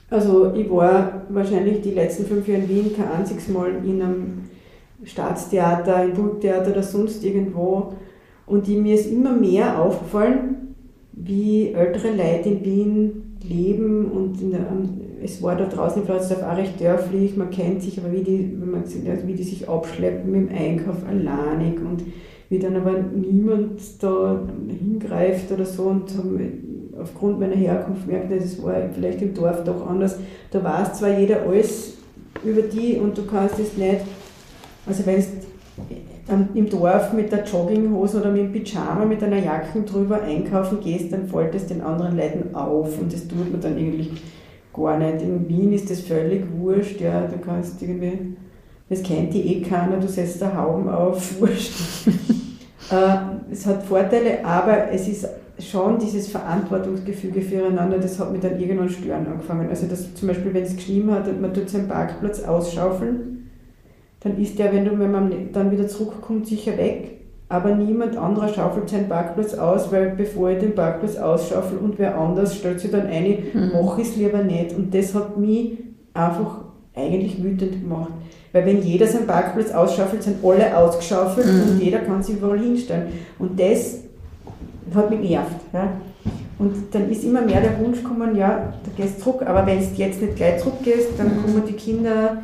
Also 0.09 0.53
ich 0.55 0.70
war 0.70 1.22
wahrscheinlich 1.28 1.82
die 1.82 1.92
letzten 1.92 2.26
fünf 2.26 2.46
Jahre 2.48 2.62
in 2.62 2.68
Wien 2.68 2.96
kein 2.96 3.09
einziges 3.09 3.48
Mal 3.48 3.70
in 3.84 4.03
einem 4.03 4.38
Staatstheater, 5.05 6.05
im 6.05 6.14
Burgtheater 6.14 6.72
oder 6.72 6.82
sonst 6.82 7.24
irgendwo. 7.24 7.94
Und 8.46 8.66
die, 8.66 8.76
mir 8.76 8.96
ist 8.96 9.07
immer 9.07 9.32
mehr 9.32 9.80
aufgefallen, 9.80 10.74
wie 11.12 11.68
ältere 11.68 12.11
Leute 12.11 12.48
in 12.48 12.64
Wien 12.64 13.36
leben 13.48 14.07
und 14.07 14.40
der, 14.53 14.66
es 15.22 15.42
war 15.42 15.57
da 15.57 15.66
draußen 15.66 16.03
in 16.03 16.07
Floridsdorf 16.07 16.42
auch 16.42 16.57
recht 16.57 16.80
dörflich, 16.80 17.36
man 17.36 17.51
kennt 17.51 17.82
sich, 17.82 17.98
aber 17.98 18.12
wie 18.12 18.22
die, 18.22 18.57
wie 19.26 19.34
die 19.34 19.42
sich 19.42 19.68
abschleppen 19.68 20.30
mit 20.30 20.51
dem 20.51 20.57
Einkauf 20.57 20.96
alleinig 21.09 21.78
und 21.80 22.03
wie 22.51 22.59
dann 22.59 22.76
aber 22.76 22.92
niemand 23.14 23.80
da 24.03 24.40
hingreift 24.68 25.51
oder 25.53 25.64
so 25.64 25.84
und 25.84 26.12
aufgrund 27.01 27.38
meiner 27.38 27.55
Herkunft 27.55 28.07
gemerkt, 28.07 28.32
das 28.32 28.61
war 28.62 28.74
vielleicht 28.92 29.22
im 29.22 29.32
Dorf 29.32 29.62
doch 29.64 29.88
anders. 29.88 30.18
Da 30.51 30.62
weiß 30.62 30.94
zwar 30.94 31.16
jeder 31.16 31.42
alles 31.42 31.94
über 32.44 32.62
die 32.62 32.96
und 32.96 33.16
du 33.16 33.24
kannst 33.24 33.59
es 33.61 33.76
nicht, 33.76 34.01
also 34.84 35.07
wenn 35.07 35.20
du 35.20 36.59
im 36.59 36.68
Dorf 36.68 37.12
mit 37.12 37.30
der 37.30 37.44
Jogginghose 37.44 38.20
oder 38.20 38.32
mit 38.32 38.42
dem 38.42 38.53
Pyjama 38.53 39.05
mit 39.05 39.22
einer 39.22 39.38
Jacke 39.38 39.82
drüber 39.82 40.20
einkaufen 40.20 40.80
gehst, 40.80 41.12
dann 41.12 41.28
fällt 41.28 41.55
es 41.55 41.66
den 41.66 41.80
anderen 41.80 42.16
Leuten 42.16 42.55
auf 42.55 43.01
und 43.01 43.12
das 43.12 43.28
tut 43.28 43.51
man 43.51 43.61
dann 43.61 43.76
eigentlich 43.76 44.11
gar 44.74 44.98
nicht. 44.98 45.22
In 45.22 45.48
Wien 45.48 45.72
ist 45.72 45.88
das 45.88 46.01
völlig 46.01 46.44
wurscht, 46.59 47.01
ja, 47.01 47.28
du 47.28 47.38
kannst 47.38 47.80
irgendwie 47.80 48.36
das 48.90 49.05
kennt 49.05 49.32
die 49.32 49.46
eh 49.46 49.62
keiner, 49.62 49.98
du 49.98 50.09
setzt 50.09 50.42
da 50.42 50.53
Hauben 50.53 50.88
auf, 50.88 51.40
wurscht. 51.40 51.72
Äh, 52.91 53.53
es 53.53 53.66
hat 53.66 53.82
Vorteile, 53.82 54.45
aber 54.45 54.91
es 54.93 55.09
ist 55.09 55.28
schon 55.59 55.99
dieses 55.99 56.28
Verantwortungsgefüge 56.28 57.43
füreinander, 57.43 57.99
das 57.99 58.18
hat 58.18 58.32
mich 58.32 58.41
dann 58.41 58.59
irgendwann 58.59 58.88
stören 58.88 59.26
angefangen. 59.26 59.68
Also 59.68 59.86
dass 59.86 60.14
zum 60.14 60.28
Beispiel, 60.28 60.55
wenn 60.55 60.64
es 60.64 60.76
geschrieben 60.76 61.11
hat 61.11 61.28
und 61.28 61.41
man 61.41 61.53
tut 61.53 61.68
seinen 61.68 61.88
Parkplatz 61.88 62.43
ausschaufeln, 62.43 63.51
dann 64.20 64.38
ist 64.38 64.59
der, 64.59 64.72
wenn, 64.72 64.84
du, 64.84 64.99
wenn 64.99 65.11
man 65.11 65.32
dann 65.53 65.70
wieder 65.70 65.88
zurückkommt, 65.88 66.47
sicher 66.47 66.76
weg. 66.76 67.16
Aber 67.49 67.74
niemand 67.74 68.16
anderer 68.16 68.49
schaufelt 68.49 68.88
seinen 68.88 69.09
Parkplatz 69.09 69.55
aus, 69.55 69.91
weil 69.91 70.11
bevor 70.11 70.51
ich 70.51 70.59
den 70.59 70.74
Parkplatz 70.74 71.16
ausschaufel 71.16 71.78
und 71.78 71.99
wer 71.99 72.16
anders 72.16 72.57
stellt 72.57 72.78
sich 72.78 72.93
dann 72.93 73.07
ein, 73.07 73.38
mhm. 73.53 73.72
mache 73.72 74.03
ich 74.03 74.09
es 74.09 74.16
lieber 74.16 74.43
nicht. 74.45 74.76
Und 74.76 74.95
das 74.95 75.14
hat 75.14 75.36
mich 75.36 75.78
einfach 76.14 76.64
eigentlich 76.95 77.43
wütend 77.43 77.82
gemacht. 77.82 78.12
Weil 78.53 78.66
wenn 78.66 78.82
jeder 78.82 79.07
seinen 79.07 79.26
Parkplatz 79.26 79.70
ausschaufelt, 79.70 80.22
sind 80.22 80.44
alle 80.44 80.76
ausgeschaufelt 80.76 81.46
mhm. 81.46 81.70
und 81.70 81.82
jeder 81.82 82.01
kann 82.01 82.22
sich 82.22 82.36
überall 82.36 82.59
hinstellen. 82.59 83.12
Und 83.38 83.59
das 83.59 83.98
hat 84.94 85.11
mich 85.11 85.20
genervt. 85.20 85.57
Ja. 85.72 85.92
Und 86.59 86.74
dann 86.92 87.09
ist 87.11 87.24
immer 87.24 87.42
mehr 87.42 87.61
der 87.61 87.78
Wunsch 87.78 88.03
gekommen, 88.03 88.36
ja, 88.36 88.74
da 88.84 88.90
gehst 89.03 89.18
du 89.18 89.22
zurück, 89.22 89.42
aber 89.46 89.64
wenn 89.66 89.78
du 89.78 89.84
jetzt 89.96 90.20
nicht 90.20 90.36
gleich 90.36 90.59
zurückgehst, 90.59 91.11
dann 91.16 91.28
mhm. 91.28 91.42
kommen 91.42 91.62
die 91.66 91.72
Kinder, 91.74 92.42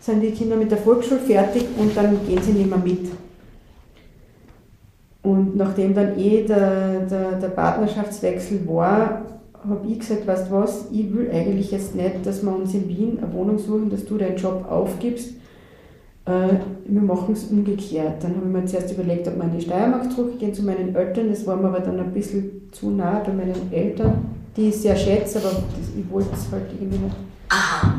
sind 0.00 0.22
die 0.22 0.30
Kinder 0.30 0.56
mit 0.56 0.70
der 0.70 0.78
Volksschule 0.78 1.20
fertig 1.20 1.64
und 1.76 1.96
dann 1.96 2.18
gehen 2.26 2.40
sie 2.42 2.52
nicht 2.52 2.70
mehr 2.70 2.78
mit. 2.78 3.10
Und 5.22 5.56
nachdem 5.56 5.94
dann 5.94 6.18
eh 6.18 6.44
der, 6.44 7.00
der, 7.00 7.32
der 7.32 7.48
Partnerschaftswechsel 7.48 8.66
war, 8.66 9.22
habe 9.68 9.86
ich 9.86 9.98
gesagt, 9.98 10.26
weißt 10.26 10.48
du 10.48 10.54
was, 10.54 10.86
ich 10.90 11.12
will 11.12 11.30
eigentlich 11.30 11.70
jetzt 11.72 11.94
nicht, 11.94 12.24
dass 12.24 12.42
wir 12.42 12.54
uns 12.54 12.72
in 12.72 12.88
Wien 12.88 13.18
eine 13.20 13.32
Wohnung 13.34 13.58
suchen, 13.58 13.90
dass 13.90 14.04
du 14.06 14.16
deinen 14.16 14.36
Job 14.36 14.64
aufgibst, 14.70 15.34
wir 16.28 17.02
machen 17.02 17.32
es 17.32 17.44
umgekehrt. 17.44 18.22
Dann 18.22 18.36
habe 18.36 18.46
ich 18.46 18.52
mir 18.52 18.64
zuerst 18.66 18.92
überlegt, 18.92 19.26
ob 19.28 19.36
wir 19.36 19.44
in 19.44 19.58
die 19.58 19.64
Steiermark 19.64 20.12
zurückgehen 20.12 20.52
zu 20.52 20.62
meinen 20.62 20.94
Eltern. 20.94 21.30
Das 21.30 21.46
war 21.46 21.56
mir 21.56 21.68
aber 21.68 21.80
dann 21.80 21.98
ein 21.98 22.12
bisschen 22.12 22.68
zu 22.72 22.90
nah 22.90 23.20
bei 23.20 23.32
meinen 23.32 23.72
Eltern, 23.72 24.26
die 24.56 24.68
ich 24.68 24.76
sehr 24.76 24.96
schätze, 24.96 25.38
aber 25.38 25.62
ich 25.96 26.10
wollte 26.10 26.28
es 26.34 26.52
halt 26.52 26.64
irgendwie 26.78 26.98
nicht. 26.98 27.16
Aha. 27.48 27.94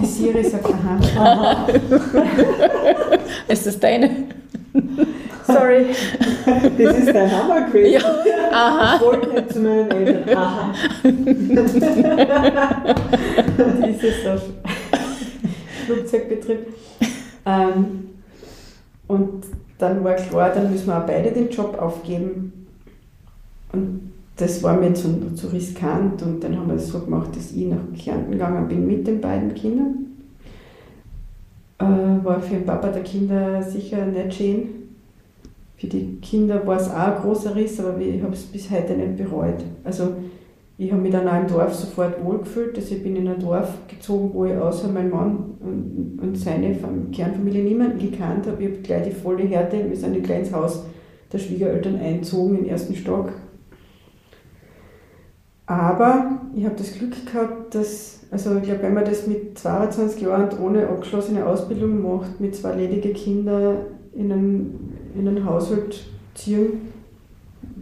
Die 0.00 0.06
Siri 0.06 0.44
sagt, 0.44 0.66
aha. 0.66 0.98
aha. 1.16 1.66
Ist 3.48 3.66
das 3.66 3.80
deine? 3.80 4.10
Sorry. 5.46 5.86
Das 6.78 6.98
ist 6.98 7.14
dein 7.14 7.30
Hammerquiz. 7.30 7.94
Ja. 7.94 8.00
Aha. 8.52 8.96
Ich 8.96 9.02
wollte 9.02 9.28
nicht 9.30 9.52
zu 9.52 9.60
meinen 9.60 9.90
Eltern. 9.90 10.36
Aha. 10.36 10.72
Das 11.54 11.74
ist 13.88 14.04
es 14.04 14.24
Flugzeugbetrieb. 15.94 16.66
Ähm, 17.46 18.08
und 19.08 19.44
dann 19.78 20.04
war 20.04 20.14
klar, 20.14 20.50
dann 20.50 20.70
müssen 20.70 20.86
wir 20.86 20.98
auch 20.98 21.06
beide 21.06 21.32
den 21.32 21.48
Job 21.48 21.76
aufgeben. 21.80 22.66
Und 23.72 24.12
das 24.36 24.62
war 24.62 24.76
mir 24.76 24.94
zu, 24.94 25.34
zu 25.34 25.48
riskant 25.48 26.22
und 26.22 26.42
dann 26.42 26.56
haben 26.56 26.68
wir 26.68 26.76
es 26.76 26.88
so 26.88 27.00
gemacht, 27.00 27.34
dass 27.36 27.52
ich 27.52 27.66
nach 27.66 27.78
Kärnten 27.96 28.32
gegangen 28.32 28.68
bin 28.68 28.86
mit 28.86 29.06
den 29.06 29.20
beiden 29.20 29.54
Kindern. 29.54 30.06
Äh, 31.78 32.24
war 32.24 32.40
für 32.40 32.54
den 32.54 32.66
Papa 32.66 32.88
der 32.88 33.02
Kinder 33.02 33.62
sicher 33.62 34.04
nicht 34.06 34.34
schön. 34.34 34.68
Für 35.76 35.86
die 35.86 36.18
Kinder 36.20 36.66
war 36.66 36.78
es 36.78 36.90
auch 36.90 36.94
ein 36.94 37.22
großer 37.22 37.54
Riss, 37.54 37.80
aber 37.80 37.98
ich 38.00 38.22
habe 38.22 38.34
es 38.34 38.42
bis 38.44 38.70
heute 38.70 38.94
nicht 38.94 39.16
bereut. 39.16 39.64
Also 39.82 40.14
ich 40.80 40.90
habe 40.90 41.02
mich 41.02 41.12
dann 41.12 41.28
auch 41.28 41.38
im 41.38 41.46
Dorf 41.46 41.74
sofort 41.74 42.24
wohlgefühlt. 42.24 42.74
Also 42.74 42.94
ich 42.94 43.02
bin 43.02 43.14
in 43.14 43.28
ein 43.28 43.38
Dorf 43.38 43.68
gezogen, 43.86 44.30
wo 44.32 44.46
ich 44.46 44.56
außer 44.56 44.88
meinem 44.88 45.10
Mann 45.10 45.36
und, 45.60 46.18
und 46.22 46.38
seine 46.38 46.74
Kernfamilie 47.12 47.62
niemanden 47.62 47.98
gekannt 47.98 48.46
habe. 48.46 48.62
Ich 48.62 48.70
habe 48.70 48.80
gleich 48.80 49.02
die 49.04 49.10
volle 49.10 49.44
Härte. 49.44 49.84
Wir 49.86 49.94
sind 49.94 50.22
gleich 50.24 50.38
ins 50.38 50.52
Haus 50.54 50.86
der 51.30 51.36
Schwiegereltern 51.36 52.00
einzogen, 52.00 52.60
im 52.60 52.64
ersten 52.64 52.94
Stock. 52.94 53.30
Aber 55.66 56.40
ich 56.56 56.64
habe 56.64 56.76
das 56.76 56.94
Glück 56.94 57.26
gehabt, 57.26 57.74
dass, 57.74 58.20
also 58.30 58.56
ich 58.56 58.62
glaube, 58.62 58.82
wenn 58.82 58.94
man 58.94 59.04
das 59.04 59.26
mit 59.26 59.58
22 59.58 60.22
Jahren 60.22 60.48
und 60.48 60.60
ohne 60.60 60.88
abgeschlossene 60.88 61.44
Ausbildung 61.44 62.00
macht, 62.00 62.40
mit 62.40 62.56
zwei 62.56 62.74
ledigen 62.74 63.12
Kindern 63.12 63.76
in 64.14 64.32
einen, 64.32 64.96
in 65.14 65.28
einen 65.28 65.44
Haushalt 65.44 66.06
ziehen, 66.34 66.88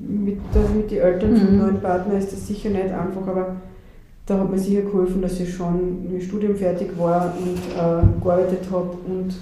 mit, 0.07 0.39
der, 0.55 0.69
mit 0.75 0.91
den 0.91 0.99
Eltern 0.99 1.37
vom 1.37 1.53
mhm. 1.53 1.59
neuen 1.59 1.81
Partner 1.81 2.19
ist 2.19 2.33
das 2.33 2.47
sicher 2.47 2.71
nicht 2.71 2.93
einfach, 2.93 3.27
aber 3.27 3.57
da 4.27 4.39
hat 4.39 4.51
mir 4.51 4.59
sicher 4.59 4.83
geholfen, 4.83 5.23
dass 5.23 5.41
ich 5.41 5.55
schon 5.55 6.13
mit 6.13 6.23
Studium 6.23 6.55
fertig 6.55 6.91
war 6.99 7.35
und 7.39 7.57
äh, 7.57 8.23
gearbeitet 8.23 8.71
habe. 8.71 8.91
Und 9.07 9.35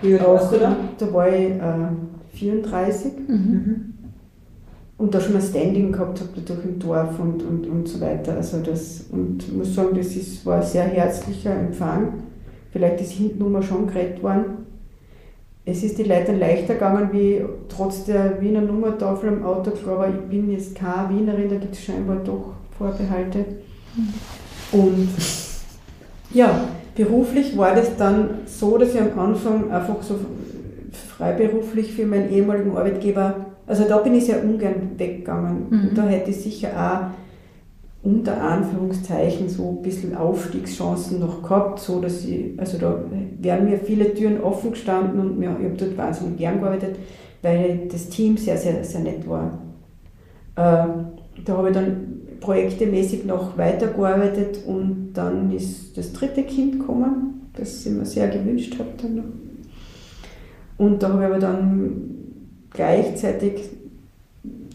Wie 0.00 0.14
alt 0.14 0.26
warst 0.26 0.52
du 0.52 0.58
da? 0.58 0.76
Da 0.98 1.12
war 1.12 1.28
ich 1.28 1.50
äh, 1.50 1.88
34 2.32 3.12
mhm. 3.28 3.94
und 4.96 5.14
da 5.14 5.20
schon 5.20 5.36
ein 5.36 5.42
Standing 5.42 5.92
gehabt 5.92 6.20
habe 6.20 6.30
dadurch 6.34 6.64
im 6.64 6.78
Dorf 6.78 7.18
und, 7.18 7.42
und, 7.42 7.66
und 7.66 7.88
so 7.88 8.00
weiter. 8.00 8.36
Also 8.36 8.60
das, 8.60 9.04
und 9.12 9.42
ich 9.42 9.52
muss 9.52 9.74
sagen, 9.74 9.94
das 9.94 10.16
ist, 10.16 10.46
war 10.46 10.56
ein 10.56 10.66
sehr 10.66 10.84
herzlicher 10.84 11.54
Empfang. 11.54 12.14
Vielleicht 12.70 13.02
ist 13.02 13.12
hinten 13.12 13.62
schon 13.62 13.86
geredet 13.86 14.22
worden. 14.22 14.44
Es 15.64 15.84
ist 15.84 15.98
die 15.98 16.04
Leute 16.04 16.32
leichter 16.32 16.74
gegangen, 16.74 17.10
wie 17.12 17.42
trotz 17.68 18.04
der 18.04 18.40
Wiener 18.40 18.60
Nummertafel 18.60 19.28
am 19.28 19.44
Auto, 19.44 19.72
aber 19.86 20.08
ich 20.08 20.20
bin 20.28 20.50
jetzt 20.50 20.74
keine 20.74 21.10
Wienerin, 21.10 21.48
da 21.48 21.56
gibt 21.56 21.74
es 21.74 21.84
scheinbar 21.84 22.16
doch 22.16 22.54
Vorbehalte. 22.76 23.44
Und 24.72 25.08
ja, 26.32 26.64
beruflich 26.96 27.56
war 27.56 27.74
das 27.74 27.96
dann 27.96 28.40
so, 28.46 28.76
dass 28.76 28.94
ich 28.94 29.00
am 29.00 29.16
Anfang 29.18 29.70
einfach 29.70 30.02
so 30.02 30.18
freiberuflich 31.16 31.92
für 31.92 32.06
meinen 32.06 32.30
ehemaligen 32.30 32.76
Arbeitgeber, 32.76 33.46
also 33.66 33.84
da 33.84 33.98
bin 33.98 34.14
ich 34.14 34.26
sehr 34.26 34.42
ungern 34.42 34.92
weggegangen. 34.96 35.66
Mhm. 35.70 35.90
Da 35.94 36.02
hätte 36.06 36.30
ich 36.30 36.40
sicher 36.40 36.70
auch 36.76 37.21
unter 38.02 38.42
Anführungszeichen 38.42 39.48
so 39.48 39.70
ein 39.70 39.82
bisschen 39.82 40.16
Aufstiegschancen 40.16 41.20
noch 41.20 41.42
gehabt, 41.42 41.78
so 41.78 42.00
dass 42.00 42.24
ich, 42.24 42.58
also 42.58 42.78
da 42.78 42.98
wären 43.40 43.64
mir 43.64 43.78
viele 43.78 44.12
Türen 44.12 44.40
offen 44.40 44.72
gestanden 44.72 45.20
und 45.20 45.38
mir, 45.38 45.56
ich 45.58 45.66
habe 45.66 45.76
dort 45.76 45.96
wahnsinnig 45.96 46.38
gern 46.38 46.60
gearbeitet, 46.60 46.96
weil 47.42 47.88
das 47.90 48.08
Team 48.08 48.36
sehr, 48.36 48.56
sehr, 48.56 48.82
sehr 48.82 49.02
nett 49.02 49.28
war. 49.28 49.58
Äh, 50.56 50.88
da 51.44 51.56
habe 51.56 51.68
ich 51.68 51.74
dann 51.74 52.22
projektemäßig 52.40 53.24
noch 53.24 53.56
weitergearbeitet 53.56 54.64
und 54.66 55.12
dann 55.14 55.52
ist 55.52 55.96
das 55.96 56.12
dritte 56.12 56.42
Kind 56.42 56.80
gekommen, 56.80 57.48
das 57.56 57.86
ich 57.86 57.92
mir 57.92 58.04
sehr 58.04 58.28
gewünscht 58.28 58.76
habe 58.80 58.90
dann 59.00 59.14
noch. 59.14 59.24
Und 60.76 61.02
da 61.02 61.10
habe 61.10 61.22
ich 61.22 61.28
aber 61.28 61.38
dann 61.38 62.10
gleichzeitig 62.70 63.70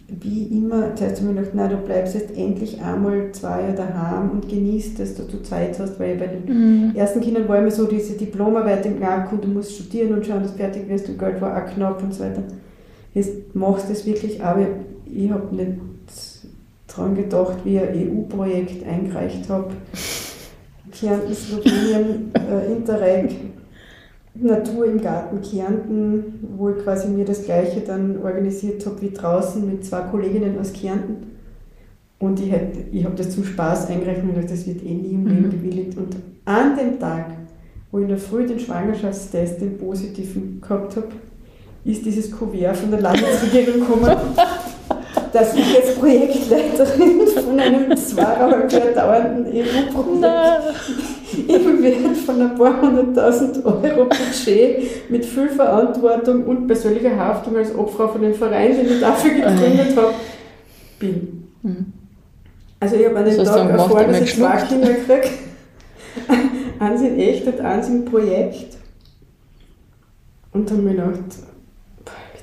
wie 0.10 0.44
immer, 0.44 0.96
zuerst 0.96 1.22
habe 1.22 1.32
ich 1.32 1.38
gedacht, 1.38 1.56
nein, 1.56 1.70
du 1.70 1.78
bleibst 1.78 2.16
jetzt 2.16 2.38
endlich 2.38 2.82
einmal 2.82 3.32
zwei 3.34 3.62
Jahre 3.62 3.76
daheim 3.76 4.30
und 4.32 4.48
genießt, 4.48 4.98
dass 5.00 5.16
du 5.16 5.28
zu 5.28 5.42
zweit 5.42 5.78
hast, 5.80 6.00
weil 6.00 6.16
bei 6.16 6.28
den 6.28 6.92
mhm. 6.92 6.96
ersten 6.96 7.20
Kindern 7.20 7.48
war 7.50 7.58
immer 7.58 7.72
so 7.72 7.86
diese 7.86 8.14
Diplomarbeit 8.16 8.86
im 8.86 9.02
Gang 9.02 9.30
und 9.34 9.44
du 9.44 9.50
musst 9.50 9.76
studieren 9.76 10.14
und 10.14 10.26
schauen, 10.26 10.44
dass 10.44 10.54
du 10.54 10.58
fertig 10.60 10.88
wirst 10.88 11.10
und 11.10 11.20
Geld 11.20 11.42
war 11.42 11.62
auch 11.62 11.70
knapp 11.74 12.02
und 12.02 12.14
so 12.14 12.24
weiter. 12.24 12.44
Jetzt 13.14 13.54
machst 13.54 13.90
du 13.90 13.94
das 13.94 14.06
wirklich, 14.06 14.42
aber 14.42 14.66
ich 15.06 15.30
habe 15.30 15.54
nicht 15.54 15.74
daran 16.88 17.16
gedacht, 17.16 17.58
wie 17.66 17.76
ich 17.76 17.82
ein 17.82 18.18
EU-Projekt 18.18 18.88
eingereicht 18.88 19.50
habe. 19.50 19.72
Kärnten, 20.92 21.34
Slowenien, 21.34 22.32
äh, 22.34 22.72
Interreg, 22.72 23.36
Natur 24.42 24.86
im 24.86 25.02
Garten 25.02 25.42
Kärnten, 25.42 26.40
wo 26.58 26.70
ich 26.70 26.84
quasi 26.84 27.08
mir 27.08 27.26
das 27.26 27.46
Gleiche 27.46 27.82
dann 27.82 28.22
organisiert 28.24 28.86
habe 28.86 29.02
wie 29.02 29.12
draußen 29.12 29.66
mit 29.66 29.86
zwei 29.86 30.02
Kolleginnen 30.02 30.60
aus 30.60 30.74
Kärnten. 30.74 31.38
Und 32.20 32.40
ich, 32.40 32.52
ich 32.92 33.06
habe 33.06 33.16
das 33.16 33.32
zum 33.32 33.44
Spaß 33.44 33.90
eingerechnet 33.90 34.24
und 34.24 34.36
gedacht, 34.36 34.52
das 34.52 34.66
wird 34.66 34.84
eh 34.84 34.94
nie 34.94 35.14
im 35.14 35.28
Leben 35.28 35.48
mhm. 35.48 35.50
bewilligt. 35.52 35.98
Und 35.98 36.16
an 36.46 36.76
dem 36.76 37.00
Tag, 37.00 37.26
wo 37.92 38.00
ich 38.00 38.04
in 38.04 38.10
der 38.10 38.18
Früh 38.18 38.46
den 38.46 38.60
Schwangerschaftstest, 38.60 39.62
den 39.62 39.78
positiven, 39.78 40.60
gehabt 40.62 40.96
habe, 40.96 41.10
ist 41.86 42.06
dieses 42.06 42.32
Kuvert 42.32 42.76
von 42.76 42.92
der 42.92 43.02
Landesregierung 43.02 43.80
gekommen, 43.88 44.16
dass 45.32 45.54
ich 45.54 45.74
jetzt 45.74 46.00
Projektleiterin 46.00 47.28
von 47.46 47.60
einem 47.60 47.96
zweieinhalb 47.96 48.72
Jahre 48.72 48.94
dauernden 48.94 49.46
EU-Projekt 49.46 51.17
im 51.34 51.84
Wert 51.84 52.18
von 52.18 52.42
ein 52.42 52.56
paar 52.56 52.82
hunderttausend 52.82 53.66
Euro 53.66 54.06
Budget 54.06 55.10
mit 55.10 55.26
viel 55.26 55.50
Verantwortung 55.50 56.46
und 56.46 56.68
persönlicher 56.68 57.16
Haftung 57.16 57.58
als 57.58 57.76
Obfrau 57.76 58.08
von 58.08 58.22
dem 58.22 58.34
Verein, 58.34 58.76
den 58.76 58.94
ich 58.94 59.00
dafür 59.00 59.32
gegründet 59.32 59.96
habe, 59.96 60.14
bin. 61.00 61.48
Mhm. 61.64 61.94
Also 62.80 62.96
ich 62.96 63.06
habe 63.06 63.18
an 63.18 63.26
dem 63.26 63.44
Tag 63.44 63.70
erfahren, 63.70 64.08
dass 64.08 64.22
ich 64.22 64.36
zwei 64.36 64.58
Kinder 64.58 64.94
kriege. 64.94 65.30
eins 66.80 67.02
in 67.02 67.20
echt 67.20 67.48
und 67.48 67.60
eins 67.60 67.90
im 67.90 68.06
Projekt. 68.06 68.78
Und 70.54 70.70
dann 70.70 70.78
habe 70.78 70.90
ich 70.90 70.96
gedacht, 70.96 71.20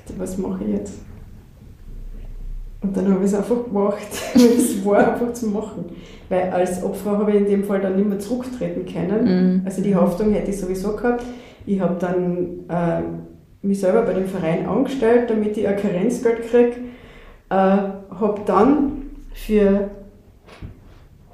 bitte, 0.06 0.18
was 0.18 0.38
mache 0.38 0.64
ich 0.64 0.70
jetzt? 0.70 0.94
Und 2.82 2.96
dann 2.96 3.08
habe 3.08 3.24
ich 3.24 3.32
es 3.32 3.34
einfach 3.34 3.64
gemacht. 3.64 3.96
es 4.34 4.84
war 4.84 5.12
einfach 5.12 5.32
zu 5.32 5.46
machen. 5.46 5.86
Weil 6.28 6.50
als 6.50 6.82
Opfer 6.82 7.18
habe 7.18 7.32
ich 7.32 7.38
in 7.38 7.46
dem 7.46 7.64
Fall 7.64 7.80
dann 7.80 7.96
nicht 7.96 8.08
mehr 8.08 8.18
zurücktreten 8.18 8.86
können. 8.86 9.24
Mhm. 9.24 9.62
Also 9.64 9.82
die 9.82 9.94
Haftung 9.94 10.32
hätte 10.32 10.50
ich 10.50 10.58
sowieso 10.58 10.96
gehabt. 10.96 11.24
Ich 11.66 11.80
habe 11.80 11.96
dann 11.98 12.64
äh, 12.68 13.02
mich 13.66 13.80
selber 13.80 14.02
bei 14.02 14.14
dem 14.14 14.26
Verein 14.26 14.66
angestellt, 14.66 15.30
damit 15.30 15.56
ich 15.56 15.66
ein 15.66 15.76
Karenzgeld 15.76 16.48
kriege. 16.48 16.76
Äh, 17.50 17.54
habe 17.54 18.40
dann 18.46 19.02
für 19.32 19.90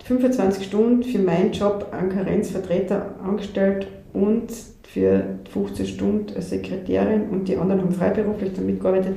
25 0.04 0.66
Stunden 0.66 1.02
für 1.02 1.18
meinen 1.18 1.52
Job 1.52 1.86
einen 1.92 2.10
Karenzvertreter 2.10 3.14
angestellt 3.22 3.86
und 4.12 4.50
für 4.82 5.22
15 5.52 5.86
Stunden 5.86 6.34
als 6.34 6.50
Sekretärin 6.50 7.28
und 7.30 7.46
die 7.46 7.56
anderen 7.56 7.82
haben 7.82 7.92
freiberuflich 7.92 8.52
damit 8.54 8.80
gearbeitet 8.80 9.14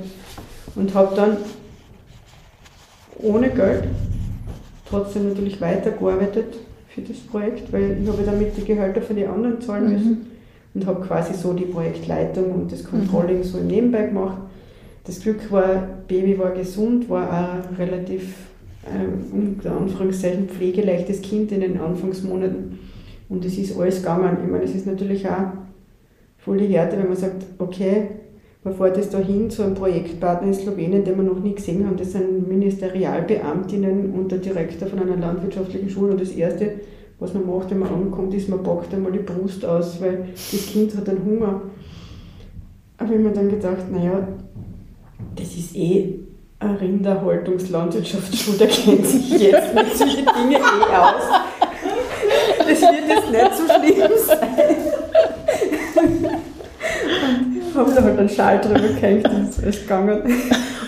und 0.75 0.93
habe 0.93 1.15
dann 1.15 1.37
ohne 3.19 3.49
Geld, 3.49 3.85
trotzdem 4.93 5.29
natürlich 5.29 5.59
weitergearbeitet 5.59 6.55
für 6.89 7.01
das 7.01 7.17
Projekt, 7.17 7.73
weil 7.73 7.97
ich 8.01 8.07
habe 8.07 8.23
damit 8.23 8.55
die 8.55 8.63
Gehälter 8.63 9.01
für 9.01 9.15
die 9.15 9.25
anderen 9.25 9.59
zahlen 9.59 9.91
müssen 9.91 10.09
mhm. 10.09 10.25
und 10.75 10.85
habe 10.85 11.05
quasi 11.05 11.33
so 11.33 11.53
die 11.53 11.65
Projektleitung 11.65 12.51
und 12.51 12.71
das 12.71 12.83
Controlling 12.83 13.39
mhm. 13.39 13.43
so 13.43 13.57
nebenbei 13.57 14.07
gemacht. 14.07 14.37
Das 15.05 15.19
Glück 15.19 15.51
war, 15.51 15.87
Baby 16.07 16.37
war 16.37 16.51
gesund, 16.51 17.09
war 17.09 17.27
auch 17.27 17.77
relativ, 17.79 18.35
ähm, 18.87 19.55
unter 19.57 19.75
Anführungszeichen, 19.75 20.47
pflegeleichtes 20.47 21.21
Kind 21.21 21.51
in 21.51 21.61
den 21.61 21.79
Anfangsmonaten 21.79 22.79
und 23.29 23.43
es 23.43 23.57
ist 23.57 23.77
alles 23.77 23.97
gegangen. 23.97 24.37
Ich 24.45 24.51
meine, 24.51 24.63
es 24.63 24.75
ist 24.75 24.85
natürlich 24.85 25.27
auch 25.27 25.53
voll 26.37 26.57
die 26.57 26.67
Härte, 26.67 26.97
wenn 26.97 27.07
man 27.07 27.17
sagt, 27.17 27.43
okay, 27.57 28.09
man 28.63 28.73
fährt 28.75 28.97
jetzt 28.97 29.13
dahin 29.13 29.49
zu 29.49 29.63
einem 29.63 29.75
Projektpartner 29.75 30.47
in 30.47 30.53
Slowenien, 30.53 31.03
den 31.03 31.17
wir 31.17 31.23
noch 31.23 31.39
nie 31.39 31.53
gesehen 31.53 31.85
haben. 31.85 31.97
Das 31.97 32.13
sind 32.13 32.47
Ministerialbeamtinnen 32.47 34.13
und 34.13 34.31
der 34.31 34.39
Direktor 34.39 34.87
von 34.87 34.99
einer 34.99 35.17
landwirtschaftlichen 35.17 35.89
Schule. 35.89 36.13
Und 36.13 36.21
das 36.21 36.31
Erste, 36.31 36.71
was 37.19 37.33
man 37.33 37.45
macht, 37.45 37.71
wenn 37.71 37.79
man 37.79 37.89
ankommt, 37.89 38.33
ist, 38.33 38.47
man 38.47 38.63
packt 38.63 38.93
einmal 38.93 39.11
die 39.11 39.19
Brust 39.19 39.65
aus, 39.65 40.01
weil 40.01 40.29
das 40.33 40.65
Kind 40.67 40.95
hat 40.95 41.09
einen 41.09 41.25
Hunger. 41.25 41.61
Aber 42.97 43.13
ich 43.13 43.19
mir 43.19 43.31
dann 43.31 43.49
gedacht, 43.49 43.91
naja, 43.91 44.27
das 45.35 45.55
ist 45.55 45.75
eh 45.75 46.19
ein 46.59 46.75
Rinderhaltungslandwirtschaftsschule, 46.75 48.59
der 48.59 48.67
kennt 48.67 49.05
sich 49.05 49.29
jetzt 49.41 49.75
mit 49.75 49.93
solchen 49.97 50.25
Dingen 50.25 50.61
eh 50.61 50.95
aus. 50.95 51.23
Das 52.59 52.81
wird 52.81 53.09
jetzt 53.09 53.29
nicht 53.29 53.55
so 53.57 53.65
schlimm 53.65 54.11
sein 54.25 54.62
haben 57.75 57.93
da 57.95 58.03
halt 58.03 58.19
einen 58.19 58.29
Schal 58.29 58.59
drüber 58.59 58.79
gehängt 58.79 59.29
und 59.29 59.49
ist 59.49 59.61
alles 59.61 59.81
gegangen. 59.81 60.21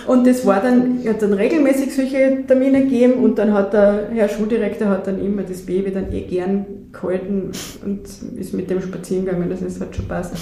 Und 0.06 0.26
das 0.26 0.46
war 0.46 0.60
dann, 0.60 1.00
hat 1.06 1.20
dann 1.20 1.32
regelmäßig 1.32 1.94
solche 1.94 2.44
Termine 2.46 2.84
gegeben 2.84 3.14
und 3.14 3.38
dann 3.38 3.52
hat 3.52 3.72
der 3.72 4.08
Herr 4.12 4.28
Schuldirektor 4.28 4.88
hat 4.88 5.06
dann 5.06 5.18
immer 5.18 5.42
das 5.42 5.62
Baby 5.62 5.90
dann 5.90 6.12
eh 6.12 6.22
gern 6.22 6.64
gehalten 6.92 7.50
und 7.84 8.00
ist 8.38 8.54
mit 8.54 8.70
dem 8.70 8.80
spazieren 8.80 9.24
gegangen, 9.24 9.50
das 9.50 9.62
ist 9.62 9.80
halt 9.80 9.96
schon 9.96 10.06
passt. 10.06 10.34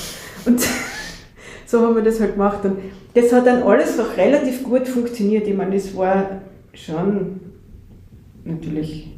Und 0.45 0.61
so 1.67 1.81
haben 1.81 1.97
wir 1.97 2.03
das 2.03 2.21
halt 2.21 2.33
gemacht. 2.33 2.65
Und 2.65 2.77
das 3.15 3.33
hat 3.33 3.47
dann 3.47 3.63
alles 3.63 3.99
auch 3.99 4.17
relativ 4.17 4.63
gut 4.65 4.87
funktioniert. 4.87 5.47
Ich 5.47 5.57
meine, 5.57 5.75
das 5.77 5.97
war 5.97 6.43
schon 6.75 7.41
natürlich 8.45 9.11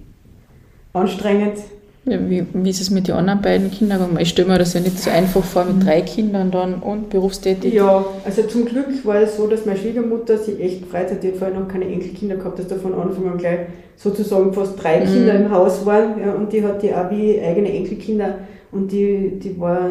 anstrengend, 0.93 1.59
wie, 2.07 2.47
wie 2.53 2.71
ist 2.71 2.81
es 2.81 2.91
mit 2.91 3.09
den 3.09 3.17
anderen 3.17 3.43
beiden 3.43 3.71
Kindern? 3.71 4.17
Ich 4.21 4.29
stelle 4.29 4.49
mir 4.49 4.59
das 4.59 4.75
ja 4.75 4.81
nicht 4.81 4.99
so 4.99 5.11
einfach 5.11 5.43
vor 5.43 5.65
mit 5.65 5.85
drei 5.85 6.03
Kindern 6.03 6.53
dann 6.53 6.75
und 6.75 7.11
berufstätig. 7.11 7.75
Ja, 7.75 8.05
also 8.25 8.43
zum 8.45 8.65
Glück 8.65 9.05
war 9.05 9.17
es 9.17 9.37
so, 9.37 9.49
dass 9.49 9.67
meine 9.67 9.79
Schwiegermutter 9.79 10.39
sich 10.39 10.61
echt 10.61 10.87
Freizeit, 10.87 11.23
die 11.23 11.29
hat 11.29 11.37
vorher 11.37 11.59
noch 11.59 11.67
keine 11.67 11.87
Enkelkinder 11.87 12.37
gehabt, 12.37 12.61
dass 12.61 12.69
da 12.69 12.77
von 12.77 12.95
Anfang 12.95 13.29
an 13.29 13.39
gleich 13.39 13.61
sozusagen 13.97 14.53
fast 14.53 14.81
drei 14.81 15.01
mhm. 15.01 15.05
Kinder 15.05 15.35
im 15.35 15.51
Haus 15.51 15.85
waren. 15.85 16.21
Ja, 16.25 16.33
und 16.35 16.53
die 16.53 16.63
hat 16.63 16.81
die 16.83 16.95
auch 16.95 17.11
wie 17.11 17.41
eigene 17.41 17.73
Enkelkinder 17.73 18.39
und 18.71 18.93
die, 18.93 19.39
die 19.43 19.59
war 19.59 19.91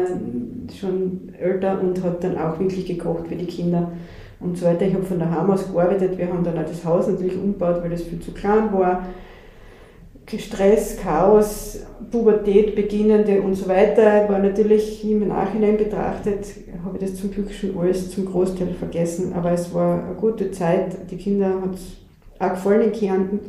schon 0.80 1.32
älter 1.38 1.78
und 1.80 2.02
hat 2.02 2.24
dann 2.24 2.38
auch 2.38 2.58
wirklich 2.58 2.86
gekocht 2.86 3.28
für 3.28 3.36
die 3.36 3.46
Kinder 3.46 3.92
und 4.40 4.56
so 4.56 4.64
weiter. 4.64 4.86
Ich 4.86 4.94
habe 4.94 5.04
von 5.04 5.18
daheim 5.18 5.50
aus 5.50 5.70
gearbeitet. 5.70 6.16
Wir 6.16 6.28
haben 6.28 6.44
dann 6.44 6.56
auch 6.58 6.68
das 6.68 6.84
Haus 6.84 7.08
natürlich 7.08 7.36
umgebaut, 7.36 7.80
weil 7.82 7.90
das 7.90 8.02
viel 8.02 8.20
zu 8.20 8.32
klein 8.32 8.72
war. 8.72 9.06
Stress, 10.28 10.96
Chaos, 11.00 11.78
Pubertät 12.10 12.74
beginnende 12.74 13.40
und 13.40 13.54
so 13.54 13.68
weiter, 13.68 14.28
war 14.28 14.40
natürlich 14.40 15.08
im 15.08 15.28
Nachhinein 15.28 15.76
betrachtet, 15.76 16.46
habe 16.84 16.98
ich 16.98 17.10
das 17.10 17.20
zum 17.20 17.30
Glück 17.30 17.52
schon 17.52 17.78
alles 17.78 18.10
zum 18.10 18.26
Großteil 18.26 18.74
vergessen, 18.74 19.32
aber 19.34 19.52
es 19.52 19.72
war 19.72 20.04
eine 20.04 20.14
gute 20.14 20.50
Zeit. 20.50 20.96
Die 21.10 21.16
Kinder 21.16 21.60
hat 21.62 21.74
es 21.74 21.96
auch 22.40 22.50
gefallen 22.50 22.82
in 22.82 22.92
Kärnten. 22.92 23.40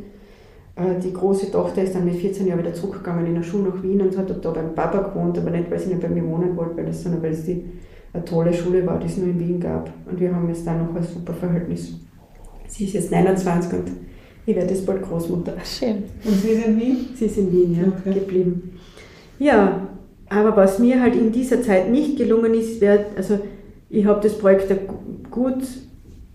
Äh, 0.75 0.99
die 1.03 1.13
große 1.13 1.51
Tochter 1.51 1.81
ist 1.81 1.95
dann 1.95 2.05
mit 2.05 2.15
14 2.15 2.47
Jahren 2.47 2.59
wieder 2.59 2.73
zurückgegangen 2.73 3.25
in 3.25 3.35
der 3.35 3.43
Schule 3.43 3.69
nach 3.69 3.83
Wien 3.83 4.01
und 4.01 4.15
hat 4.15 4.29
da 4.29 4.51
beim 4.51 4.75
Papa 4.75 4.99
gewohnt, 4.99 5.37
aber 5.37 5.49
nicht, 5.49 5.71
weil 5.71 5.79
sie 5.79 5.89
nicht 5.89 6.01
bei 6.01 6.09
mir 6.09 6.25
wohnen 6.25 6.55
wollte, 6.55 6.93
sondern 6.93 7.23
weil 7.23 7.31
es 7.31 7.43
die, 7.43 7.65
eine 8.13 8.23
tolle 8.23 8.53
Schule 8.53 8.85
war, 8.85 8.99
die 8.99 9.07
es 9.07 9.17
nur 9.17 9.27
in 9.27 9.39
Wien 9.39 9.59
gab. 9.59 9.89
Und 10.09 10.19
wir 10.19 10.33
haben 10.33 10.47
jetzt 10.47 10.65
da 10.65 10.73
noch 10.73 10.95
ein 10.95 11.03
super 11.03 11.33
Verhältnis. 11.33 11.93
Sie 12.67 12.85
ist 12.85 12.93
jetzt 12.93 13.11
29 13.11 13.73
und 13.73 13.91
ich 14.47 14.55
werde 14.55 14.73
jetzt 14.73 14.85
bald 14.85 15.03
Großmutter. 15.03 15.53
Schön. 15.63 16.03
Und 16.23 16.35
Sie 16.41 16.51
ist 16.51 16.65
in 16.65 16.79
Wien? 16.79 17.09
Sie 17.13 17.25
ist 17.25 17.37
in 17.37 17.51
Wien, 17.51 17.77
ja, 17.77 17.83
okay. 17.89 18.13
geblieben. 18.17 18.79
Ja, 19.39 19.89
aber 20.29 20.55
was 20.55 20.79
mir 20.79 21.01
halt 21.01 21.15
in 21.15 21.33
dieser 21.33 21.61
Zeit 21.61 21.91
nicht 21.91 22.17
gelungen 22.17 22.53
ist, 22.53 22.79
wäre, 22.79 23.07
also 23.17 23.39
ich 23.89 24.05
habe 24.05 24.21
das 24.21 24.37
Projekt 24.37 24.73
gut, 25.29 25.63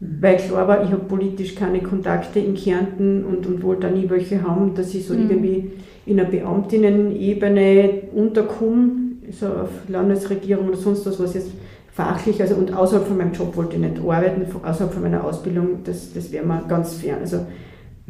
Mhm. 0.00 0.18
Weil 0.20 0.36
klar 0.36 0.68
war, 0.68 0.84
ich 0.84 0.90
habe 0.90 1.04
politisch 1.04 1.54
keine 1.54 1.80
Kontakte 1.80 2.38
in 2.38 2.54
Kärnten 2.54 3.24
und, 3.24 3.46
und 3.46 3.62
wollte 3.62 3.88
auch 3.88 3.92
nie 3.92 4.08
welche 4.08 4.42
haben, 4.42 4.74
dass 4.74 4.94
ich 4.94 5.06
so 5.06 5.14
mhm. 5.14 5.30
irgendwie 5.30 5.72
in 6.06 6.20
einer 6.20 6.28
Beamtinnen-Ebene 6.28 7.90
unterkomme, 8.14 8.90
so 9.30 9.46
auf 9.46 9.70
Landesregierung 9.88 10.68
oder 10.68 10.76
sonst 10.76 11.06
was, 11.06 11.18
was 11.18 11.34
jetzt 11.34 11.50
fachlich, 11.92 12.40
also 12.40 12.56
und 12.56 12.74
außerhalb 12.74 13.06
von 13.06 13.16
meinem 13.16 13.32
Job 13.32 13.56
wollte 13.56 13.76
ich 13.76 13.82
nicht 13.82 13.98
arbeiten, 13.98 14.44
außerhalb 14.62 14.92
von 14.92 15.02
meiner 15.02 15.24
Ausbildung, 15.24 15.78
das, 15.84 16.12
das 16.12 16.32
wäre 16.32 16.44
mir 16.44 16.62
ganz 16.68 16.94
fern. 16.94 17.18
Also 17.20 17.46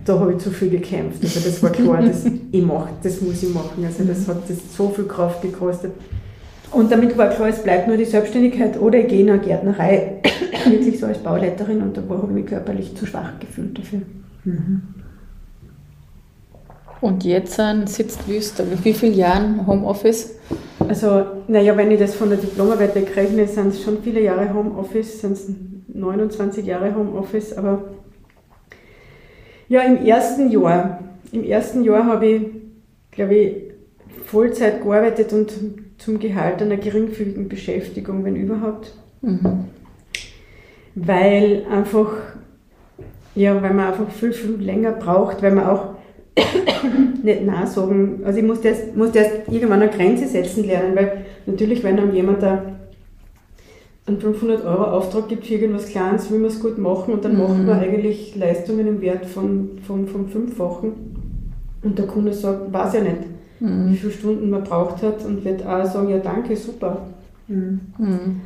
da 0.05 0.19
habe 0.19 0.33
ich 0.33 0.39
zu 0.39 0.51
viel 0.51 0.71
gekämpft. 0.71 1.23
Also 1.23 1.41
das 1.41 1.63
war 1.63 1.71
klar, 1.71 2.03
das, 2.03 2.25
ich 2.53 2.65
mach, 2.65 2.89
das 3.03 3.21
muss 3.21 3.43
ich 3.43 3.55
machen. 3.55 3.85
Also 3.85 4.05
das 4.05 4.27
hat 4.27 4.49
das 4.49 4.77
so 4.77 4.89
viel 4.89 5.05
Kraft 5.05 5.43
gekostet. 5.43 5.93
Und 6.73 6.91
damit 6.91 7.17
war 7.17 7.29
klar, 7.29 7.49
es 7.49 7.63
bleibt 7.63 7.87
nur 7.87 7.97
die 7.97 8.05
Selbstständigkeit 8.05 8.81
oder 8.81 8.99
ich 8.99 9.09
gehe 9.09 9.21
in 9.21 9.31
eine 9.31 9.39
Gärtnerei, 9.39 10.21
wirklich 10.69 10.99
so 10.99 11.07
als 11.07 11.19
Bauleiterin 11.19 11.83
und 11.83 11.97
da 11.97 12.03
habe 12.09 12.27
ich 12.27 12.33
mich 12.33 12.47
körperlich 12.47 12.97
zu 12.97 13.07
schwach 13.07 13.39
gefühlt 13.39 13.79
dafür. 13.79 14.01
Mhm. 14.45 14.83
Und 17.05 17.23
jetzt 17.23 17.61
sitzt 17.85 18.27
Wüst, 18.27 18.63
wie 18.83 18.95
viele 18.95 19.13
Jahre 19.13 19.67
Homeoffice? 19.67 20.37
Also, 20.89 21.27
naja, 21.49 21.77
wenn 21.77 21.91
ich 21.91 21.99
das 21.99 22.15
von 22.15 22.31
der 22.31 22.39
Diplomarbeit 22.39 22.95
wegrechne, 22.95 23.47
sind 23.47 23.75
es 23.75 23.83
schon 23.83 23.99
viele 24.03 24.23
Jahre 24.23 24.55
Homeoffice, 24.55 25.21
sind 25.21 25.33
es 25.33 25.51
29 25.89 26.65
Jahre 26.65 26.95
Homeoffice, 26.95 27.59
aber 27.59 27.85
ja, 29.69 29.83
im 29.83 29.99
ersten 30.07 30.51
Jahr, 30.51 31.01
im 31.31 31.45
ersten 31.45 31.85
Jahr 31.85 32.07
habe 32.07 32.27
ich, 32.27 32.43
glaube 33.11 33.35
ich, 33.35 33.57
Vollzeit 34.25 34.83
gearbeitet 34.83 35.31
und 35.35 35.53
zum 35.99 36.19
Gehalt 36.19 36.63
einer 36.63 36.79
geringfügigen 36.79 37.51
Beschäftigung, 37.51 38.25
wenn 38.25 38.37
überhaupt. 38.37 38.95
Mhm. 39.21 39.65
Weil 40.95 41.67
einfach, 41.71 42.15
ja, 43.35 43.63
weil 43.63 43.75
man 43.75 43.89
einfach 43.89 44.09
viel, 44.09 44.33
viel 44.33 44.53
länger 44.53 44.93
braucht, 44.93 45.43
weil 45.43 45.53
man 45.53 45.67
auch 45.67 45.94
nicht 47.23 47.47
Nein 47.47 47.67
sagen, 47.67 48.21
also 48.25 48.39
ich 48.39 48.45
musste 48.45 48.69
erst, 48.69 48.97
musste 48.97 49.19
erst 49.19 49.49
irgendwann 49.51 49.83
eine 49.83 49.91
Grenze 49.91 50.27
setzen 50.27 50.65
lernen, 50.65 50.97
weil 50.97 51.25
natürlich, 51.47 51.83
wenn 51.83 51.99
einem 51.99 52.15
jemand 52.15 52.43
da 52.43 52.63
einen 54.07 54.21
500 54.21 54.65
Euro 54.65 54.85
Auftrag 54.85 55.29
gibt 55.29 55.47
für 55.47 55.55
irgendwas 55.55 55.87
Kleines, 55.87 56.31
will 56.31 56.39
man 56.39 56.51
es 56.51 56.61
gut 56.61 56.77
machen 56.79 57.15
und 57.15 57.25
dann 57.25 57.35
mhm. 57.35 57.39
macht 57.39 57.67
man 57.67 57.81
eigentlich 57.81 58.37
Leistungen 58.37 58.87
im 58.87 59.01
Wert 59.01 59.25
von, 59.25 59.71
von, 59.87 60.07
von 60.07 60.29
Fünffachen 60.29 60.93
und 61.83 61.99
der 61.99 62.07
Kunde 62.07 62.33
sagt, 62.33 62.73
weiß 62.73 62.95
ja 62.95 63.01
nicht, 63.01 63.17
mhm. 63.61 63.91
wie 63.91 63.97
viele 63.97 64.13
Stunden 64.13 64.51
man 64.51 64.65
braucht 64.65 65.03
hat 65.03 65.25
und 65.25 65.45
wird 65.45 65.65
auch 65.67 65.87
sagen, 65.87 66.11
ja 66.11 66.19
danke, 66.19 66.57
super. 66.57 67.07
Mhm. 67.49 67.81
mhm. 67.99 68.41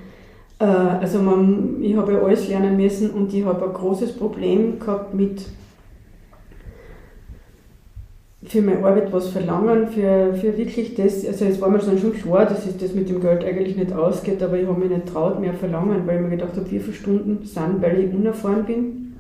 Äh, 0.60 0.64
also 0.64 1.20
man, 1.20 1.76
ich 1.80 1.96
habe 1.96 2.12
ja 2.12 2.22
alles 2.22 2.48
lernen 2.48 2.76
müssen 2.76 3.10
und 3.10 3.32
ich 3.32 3.44
habe 3.44 3.64
ein 3.64 3.72
großes 3.72 4.12
Problem 4.12 4.78
gehabt 4.78 5.14
mit 5.14 5.42
für 8.48 8.62
meine 8.62 8.84
Arbeit 8.84 9.12
was 9.12 9.28
verlangen, 9.28 9.88
für, 9.88 10.32
für 10.34 10.56
wirklich 10.56 10.94
das, 10.94 11.26
also 11.26 11.44
es 11.44 11.60
war 11.60 11.68
mir 11.68 11.78
dann 11.78 11.98
schon 11.98 12.14
klar, 12.14 12.46
dass 12.46 12.66
es 12.66 12.78
das 12.78 12.94
mit 12.94 13.08
dem 13.08 13.20
Geld 13.20 13.44
eigentlich 13.44 13.76
nicht 13.76 13.92
ausgeht, 13.92 14.42
aber 14.42 14.58
ich 14.58 14.66
habe 14.66 14.80
mich 14.80 14.90
nicht 14.90 15.06
traut 15.06 15.38
mehr 15.38 15.52
verlangen, 15.52 16.06
weil 16.06 16.16
ich 16.16 16.22
mir 16.22 16.30
gedacht 16.30 16.56
habe, 16.56 16.70
wie 16.70 16.78
viele 16.78 16.94
Stunden 16.94 17.44
sind, 17.44 17.82
weil 17.82 18.00
ich 18.00 18.14
unerfahren 18.14 18.64
bin 18.64 19.16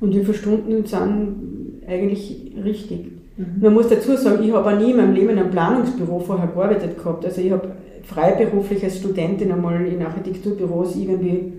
und 0.00 0.12
wie 0.12 0.24
viele 0.24 0.34
Stunden 0.34 0.84
sind 0.84 1.82
eigentlich 1.86 2.52
richtig. 2.64 3.12
Mhm. 3.36 3.44
Man 3.60 3.74
muss 3.74 3.88
dazu 3.88 4.16
sagen, 4.16 4.42
ich 4.42 4.52
habe 4.52 4.68
auch 4.68 4.78
nie 4.78 4.90
in 4.90 4.96
meinem 4.96 5.14
Leben 5.14 5.30
in 5.30 5.38
einem 5.38 5.50
Planungsbüro 5.50 6.18
vorher 6.18 6.48
gearbeitet 6.48 6.98
gehabt, 6.98 7.24
also 7.24 7.40
ich 7.40 7.52
habe 7.52 7.68
freiberuflich 8.02 8.82
als 8.82 8.98
Studentin 8.98 9.52
einmal 9.52 9.86
in 9.86 10.02
Architekturbüros 10.02 10.96
irgendwie 10.96 11.52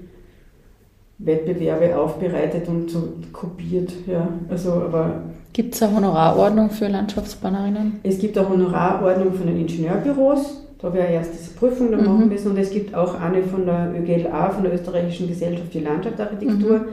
Wettbewerbe 1.19 1.97
aufbereitet 1.97 2.67
und 2.67 2.89
so 2.89 3.13
kopiert. 3.33 3.91
Ja. 4.07 4.27
Also, 4.49 4.71
aber 4.71 5.21
gibt 5.51 5.75
es 5.75 5.83
eine 5.83 5.95
Honorarordnung 5.95 6.69
für 6.69 6.87
Landschaftsplanerinnen? 6.87 7.99
Es 8.03 8.19
gibt 8.19 8.37
eine 8.37 8.49
Honorarordnung 8.49 9.33
von 9.33 9.47
den 9.47 9.59
Ingenieurbüros. 9.59 10.63
Da 10.79 10.87
habe 10.87 10.99
ich 10.99 11.03
ja 11.03 11.09
erst 11.09 11.33
diese 11.33 11.51
Prüfung 11.55 11.91
dann 11.91 12.01
mhm. 12.01 12.07
machen 12.07 12.29
müssen. 12.29 12.51
Und 12.51 12.57
es 12.57 12.71
gibt 12.71 12.95
auch 12.95 13.19
eine 13.19 13.43
von 13.43 13.65
der 13.65 13.93
ÖGLA, 13.93 14.49
von 14.51 14.63
der 14.63 14.73
Österreichischen 14.73 15.27
Gesellschaft 15.27 15.71
für 15.73 15.79
Landschaftsarchitektur. 15.79 16.79
Mhm. 16.79 16.85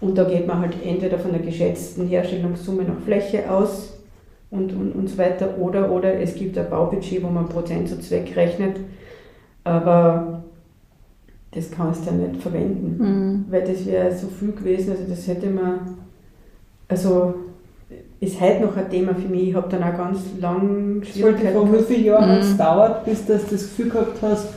Und 0.00 0.16
da 0.16 0.24
geht 0.24 0.46
man 0.46 0.60
halt 0.60 0.74
entweder 0.84 1.18
von 1.18 1.32
der 1.32 1.40
geschätzten 1.40 2.06
Herstellungssumme 2.08 2.84
nach 2.84 3.00
Fläche 3.04 3.50
aus 3.50 3.98
und, 4.50 4.72
und, 4.72 4.92
und 4.92 5.08
so 5.08 5.18
weiter. 5.18 5.58
Oder, 5.58 5.90
oder 5.90 6.14
es 6.14 6.34
gibt 6.34 6.56
ein 6.56 6.70
Baubudget, 6.70 7.22
wo 7.22 7.28
man 7.28 7.48
Prozentsatz 7.48 8.10
wegrechnet. 8.10 8.76
Aber 9.64 10.44
das 11.52 11.70
kannst 11.70 12.02
du 12.02 12.10
ja 12.10 12.16
nicht 12.16 12.42
verwenden, 12.42 12.96
mhm. 12.98 13.44
weil 13.50 13.62
das 13.62 13.86
wäre 13.86 14.14
so 14.14 14.26
viel 14.28 14.52
gewesen, 14.52 14.90
also 14.90 15.04
das 15.08 15.26
hätte 15.26 15.48
man, 15.48 15.96
also 16.88 17.34
ist 18.20 18.40
heute 18.40 18.64
noch 18.64 18.76
ein 18.76 18.90
Thema 18.90 19.14
für 19.14 19.28
mich, 19.28 19.48
ich 19.48 19.54
habe 19.54 19.68
dann 19.70 19.82
auch 19.82 19.96
ganz 19.96 20.20
lang 20.40 21.02
Schwierigkeiten 21.02 21.54
Vor 21.54 21.72
wie 21.72 21.82
viele 21.82 22.06
Jahre 22.06 22.26
mhm. 22.26 22.30
hat 22.30 22.42
es 22.42 22.56
dauert, 22.56 23.04
bis 23.04 23.26
du 23.26 23.34
das 23.34 23.50
Gefühl 23.50 23.90
gehabt 23.90 24.18
hast, 24.22 24.48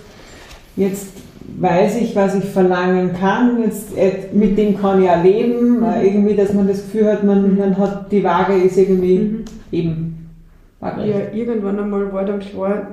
jetzt 0.75 1.13
weiß 1.57 2.01
ich, 2.01 2.15
was 2.15 2.35
ich 2.35 2.45
verlangen 2.45 3.13
kann, 3.13 3.61
jetzt, 3.63 3.95
äh, 3.97 4.27
mit 4.33 4.57
dem 4.57 4.79
kann 4.79 5.01
ich 5.01 5.09
auch 5.09 5.23
leben, 5.23 5.79
mhm. 5.79 5.83
Äh, 5.83 6.07
irgendwie, 6.07 6.35
dass 6.35 6.53
man 6.53 6.67
das 6.67 6.83
Gefühl 6.83 7.11
hat, 7.11 7.23
man, 7.23 7.57
man 7.57 7.77
hat, 7.77 8.11
die 8.11 8.23
Waage 8.23 8.53
ist 8.55 8.77
irgendwie 8.77 9.19
mhm. 9.19 9.45
eben 9.71 10.29
waagerecht. 10.79 11.33
Ja, 11.33 11.37
irgendwann 11.37 11.79
einmal 11.79 12.11
war 12.11 12.25
dann 12.25 12.39
klar, 12.39 12.87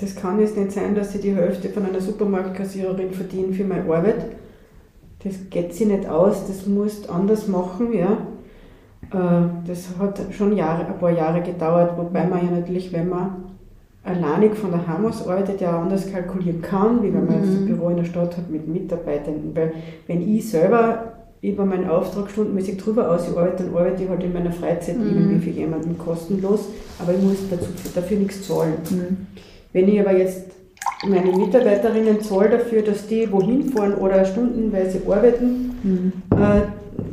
das 0.00 0.16
kann 0.16 0.40
jetzt 0.40 0.56
nicht 0.56 0.72
sein, 0.72 0.94
dass 0.94 1.14
ich 1.14 1.20
die 1.20 1.34
Hälfte 1.34 1.68
von 1.68 1.86
einer 1.86 2.00
Supermarktkassiererin 2.00 3.12
verdiene 3.12 3.52
für 3.52 3.64
meine 3.64 3.82
Arbeit. 3.82 4.26
Das 5.22 5.34
geht 5.50 5.74
sich 5.74 5.86
nicht 5.86 6.08
aus, 6.08 6.46
das 6.46 6.66
musst 6.66 7.08
anders 7.08 7.48
machen, 7.48 7.92
ja. 7.92 8.18
Äh, 9.12 9.48
das 9.66 9.88
hat 9.98 10.20
schon 10.32 10.56
Jahre, 10.56 10.86
ein 10.86 10.98
paar 10.98 11.10
Jahre 11.10 11.42
gedauert, 11.42 11.96
wobei 11.96 12.26
man 12.26 12.44
ja 12.44 12.50
natürlich, 12.50 12.92
wenn 12.92 13.08
man 13.08 13.44
alleinig 14.02 14.54
von 14.54 14.70
der 14.70 14.86
Hamas 14.86 15.26
arbeitet, 15.26 15.60
ja 15.60 15.80
anders 15.80 16.10
kalkulieren 16.12 16.60
kann, 16.60 17.02
wie 17.02 17.12
wenn 17.12 17.26
man 17.26 17.36
jetzt 17.36 17.48
ein 17.48 17.62
mhm. 17.62 17.68
Büro 17.68 17.88
in 17.88 17.96
der 17.96 18.04
Stadt 18.04 18.36
hat 18.36 18.50
mit 18.50 18.68
Mitarbeitern. 18.68 19.52
Weil 19.54 19.72
wenn 20.06 20.20
ich 20.28 20.50
selber 20.50 21.14
über 21.40 21.64
meinen 21.64 21.88
Auftrag 21.88 22.30
stundenmäßig 22.30 22.78
drüber 22.78 23.10
ausarbeite, 23.10 23.64
dann 23.64 23.74
arbeite 23.74 24.02
ich 24.02 24.08
halt 24.08 24.22
in 24.22 24.32
meiner 24.32 24.52
Freizeit 24.52 24.98
mhm. 24.98 25.08
irgendwie 25.08 25.40
für 25.40 25.50
jemanden 25.50 25.96
kostenlos, 25.96 26.68
aber 26.98 27.14
ich 27.14 27.22
muss 27.22 27.36
dazu, 27.50 27.66
dafür 27.94 28.18
nichts 28.18 28.46
zahlen. 28.46 28.74
Mhm. 28.90 29.26
Wenn 29.74 29.88
ich 29.88 30.00
aber 30.00 30.16
jetzt 30.16 30.52
meine 31.06 31.36
Mitarbeiterinnen 31.36 32.20
zahle 32.20 32.50
dafür, 32.50 32.82
dass 32.82 33.06
die 33.06 33.30
wohin 33.30 33.70
fahren 33.70 33.94
oder 33.94 34.24
stundenweise 34.24 35.02
arbeiten, 35.06 35.74
mhm. 35.82 36.12
äh, 36.30 36.62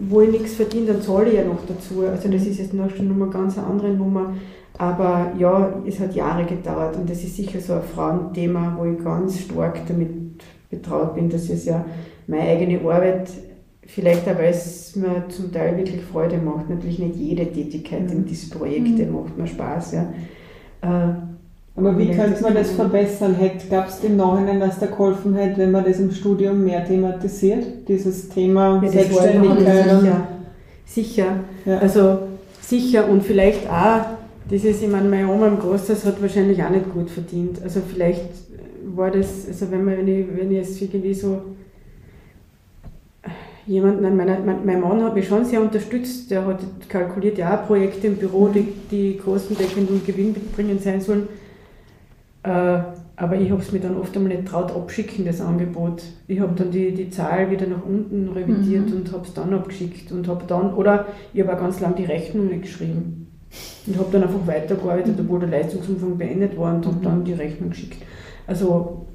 wo 0.08 0.22
ich 0.22 0.32
nichts 0.32 0.54
verdiene, 0.54 0.94
dann 0.94 1.02
zahle 1.02 1.30
ich 1.30 1.36
ja 1.36 1.44
noch 1.44 1.66
dazu. 1.68 2.04
Also 2.10 2.30
das 2.30 2.46
ist 2.46 2.60
jetzt 2.60 2.74
noch 2.74 2.90
schon 2.96 3.12
eine 3.12 3.30
ganz 3.32 3.58
andere 3.58 3.90
Nummer. 3.90 4.34
Aber 4.78 5.34
ja, 5.38 5.74
es 5.86 6.00
hat 6.00 6.16
Jahre 6.16 6.46
gedauert 6.46 6.96
und 6.96 7.10
das 7.10 7.24
ist 7.24 7.36
sicher 7.36 7.60
so 7.60 7.74
ein 7.74 7.84
Frauenthema, 7.84 8.78
wo 8.78 8.86
ich 8.86 9.04
ganz 9.04 9.40
stark 9.40 9.80
damit 9.88 10.10
betraut 10.70 11.16
bin, 11.16 11.30
dass 11.30 11.50
es 11.50 11.66
ja 11.66 11.84
meine 12.28 12.44
eigene 12.44 12.80
Arbeit, 12.80 13.30
vielleicht 13.86 14.28
auch 14.30 14.38
weil 14.38 14.52
es 14.52 14.96
mir 14.96 15.26
zum 15.30 15.52
Teil 15.52 15.78
wirklich 15.78 16.02
Freude 16.02 16.38
macht, 16.38 16.70
natürlich 16.70 17.00
nicht 17.00 17.16
jede 17.16 17.46
Tätigkeit 17.46 18.04
mhm. 18.04 18.18
in 18.18 18.26
diesen 18.26 18.52
Projekten 18.52 19.08
mhm. 19.08 19.14
macht 19.14 19.38
mir 19.38 19.48
Spaß. 19.48 19.94
Ja. 19.94 20.14
Äh, 20.82 21.14
aber 21.76 21.98
wie 21.98 22.12
könnte 22.12 22.44
man 22.44 22.54
das 22.54 22.72
verbessern? 22.72 23.36
Gab 23.70 23.88
es 23.88 24.02
den 24.02 24.18
Nachhinein, 24.18 24.60
dass 24.60 24.80
da 24.80 24.88
geholfen 24.88 25.36
hätte, 25.36 25.60
wenn 25.60 25.72
man 25.72 25.86
das 25.86 26.00
im 26.00 26.12
Studium 26.12 26.64
mehr 26.64 26.86
thematisiert? 26.86 27.88
Dieses 27.88 28.28
Thema 28.30 28.82
ja, 28.84 28.90
Selbstständigkeit? 28.90 29.86
Sicher. 29.86 30.28
sicher. 30.86 31.40
Ja. 31.66 31.78
Also 31.78 32.20
sicher 32.60 33.10
und 33.10 33.24
vielleicht 33.24 33.70
auch, 33.70 34.02
dieses, 34.50 34.82
ich 34.82 34.90
meine, 34.90 35.08
meine 35.08 35.30
Oma 35.30 35.48
im 35.48 35.60
Großhaus 35.60 36.04
hat 36.04 36.22
wahrscheinlich 36.22 36.62
auch 36.62 36.70
nicht 36.70 36.94
gut 36.94 37.10
verdient. 37.10 37.64
Also 37.64 37.82
vielleicht 37.88 38.30
war 38.94 39.10
das, 39.10 39.48
also 39.48 39.72
wenn, 39.72 39.86
man, 39.86 39.98
wenn, 39.98 40.08
ich, 40.10 40.26
wenn 40.36 40.52
ich 40.52 40.58
jetzt 40.58 40.82
irgendwie 40.82 41.14
so 41.14 41.42
jemanden, 43.66 44.02
nein, 44.02 44.18
meine, 44.18 44.60
mein, 44.66 44.82
Mann 44.82 45.02
hat 45.04 45.16
mich 45.16 45.28
schon 45.28 45.46
sehr 45.46 45.62
unterstützt, 45.62 46.30
der 46.32 46.46
hat 46.46 46.60
kalkuliert 46.90 47.38
ja 47.38 47.56
Projekte 47.56 48.08
im 48.08 48.18
Büro, 48.18 48.50
die, 48.50 48.68
die 48.92 49.18
kostendeckend 49.18 49.90
und 49.90 50.06
gewinnbringend 50.06 50.82
sein 50.82 51.00
sollen 51.00 51.30
aber 52.44 53.36
ich 53.40 53.52
habe 53.52 53.62
es 53.62 53.72
mir 53.72 53.80
dann 53.80 53.98
oft 53.98 54.16
einmal 54.18 54.34
nicht 54.36 54.48
traut 54.48 54.72
abschicken, 54.76 55.26
das 55.26 55.42
Angebot. 55.42 56.02
Ich 56.28 56.40
habe 56.40 56.54
dann 56.56 56.72
die, 56.72 56.92
die 56.92 57.10
Zahl 57.12 57.52
wieder 57.52 57.68
nach 57.68 57.86
unten 57.86 58.30
revidiert 58.30 58.90
Mhm. 58.90 58.96
und 58.98 59.12
habe 59.14 59.24
es 59.26 59.34
dann 59.34 59.54
abgeschickt 59.54 60.12
und 60.12 60.28
habe 60.28 60.44
dann, 60.48 60.74
oder 60.74 61.06
ich 61.34 61.42
habe 61.42 61.54
auch 61.54 61.60
ganz 61.60 61.80
lange 61.80 61.96
die 61.96 62.06
Rechnung 62.06 62.48
nicht 62.48 62.64
geschrieben. 62.64 63.28
Und 63.86 63.98
habe 64.00 64.08
dann 64.12 64.24
einfach 64.24 64.48
weitergearbeitet, 64.48 65.16
obwohl 65.20 65.42
der 65.42 65.50
Leistungsumfang 65.50 66.18
beendet 66.18 66.58
war 66.58 66.74
und 66.74 66.86
habe 66.86 66.96
Mhm. 66.98 67.02
dann 67.04 67.24
die 67.26 67.34
Rechnung 67.34 67.70
geschickt. 67.72 68.02
Also 68.48 69.06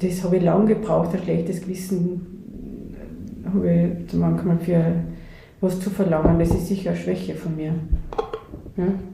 das 0.00 0.24
habe 0.24 0.36
ich 0.36 0.42
lange 0.42 0.74
gebraucht, 0.74 1.14
ein 1.14 1.22
schlechtes 1.22 1.60
Gewissen 1.60 2.94
äh, 2.94 3.48
habe 3.48 3.90
ich 4.06 4.14
manchmal 4.14 4.58
für 4.58 4.84
was 5.60 5.80
zu 5.80 5.90
verlangen. 5.90 6.38
Das 6.38 6.50
ist 6.50 6.68
sicher 6.68 6.90
eine 6.90 6.98
Schwäche 6.98 7.34
von 7.34 7.56
mir. 7.56 7.74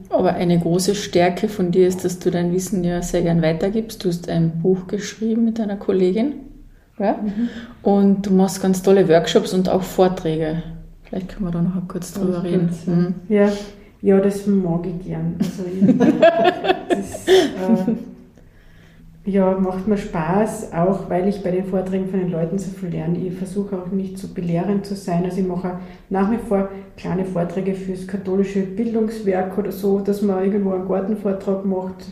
Aber 0.09 0.33
eine 0.33 0.59
große 0.59 0.95
Stärke 0.95 1.49
von 1.49 1.71
dir 1.71 1.87
ist, 1.87 2.05
dass 2.05 2.19
du 2.19 2.31
dein 2.31 2.53
Wissen 2.53 2.83
ja 2.83 3.01
sehr 3.01 3.23
gern 3.23 3.41
weitergibst. 3.41 4.03
Du 4.03 4.09
hast 4.09 4.29
ein 4.29 4.61
Buch 4.61 4.87
geschrieben 4.87 5.45
mit 5.45 5.59
deiner 5.59 5.75
Kollegin. 5.75 6.33
Ja? 6.99 7.19
Und 7.81 8.27
du 8.27 8.33
machst 8.33 8.61
ganz 8.61 8.81
tolle 8.81 9.09
Workshops 9.09 9.53
und 9.53 9.67
auch 9.69 9.83
Vorträge. 9.83 10.63
Vielleicht 11.03 11.29
können 11.29 11.45
wir 11.45 11.51
da 11.51 11.61
noch 11.61 11.87
kurz 11.87 12.13
drüber 12.13 12.43
reden. 12.43 12.69
Mhm. 12.85 13.15
Ja, 13.29 13.51
ja, 14.01 14.19
das 14.19 14.45
mag 14.47 14.85
ich 14.85 15.05
gern. 15.05 15.35
Also 15.39 15.63
ich, 15.65 15.97
das 16.89 17.27
äh, 17.27 17.93
ja, 19.25 19.57
macht 19.59 19.87
mir 19.87 19.97
Spaß, 19.97 20.71
auch 20.73 21.09
weil 21.09 21.27
ich 21.27 21.41
bei 21.41 21.49
den 21.49 21.65
Vorträgen 21.65 22.07
von 22.09 22.19
den 22.19 22.29
Leuten 22.29 22.59
so 22.59 22.69
viel 22.69 22.89
lerne. 22.89 23.17
Ich 23.17 23.33
versuche 23.33 23.75
auch 23.75 23.91
nicht 23.91 24.19
so 24.19 24.27
belehrend 24.27 24.85
zu 24.85 24.95
sein. 24.95 25.23
Also 25.23 25.39
ich 25.39 25.47
mache 25.47 25.79
nach 26.11 26.31
wie 26.31 26.37
vor 26.37 26.69
kleine 26.95 27.25
Vorträge 27.25 27.73
fürs 27.73 28.05
katholische 28.05 28.61
Bildungswerk 28.61 29.57
oder 29.57 29.71
so, 29.71 29.99
dass 29.99 30.21
man 30.21 30.43
irgendwo 30.43 30.73
einen 30.73 30.87
Gartenvortrag 30.87 31.65
macht 31.65 32.05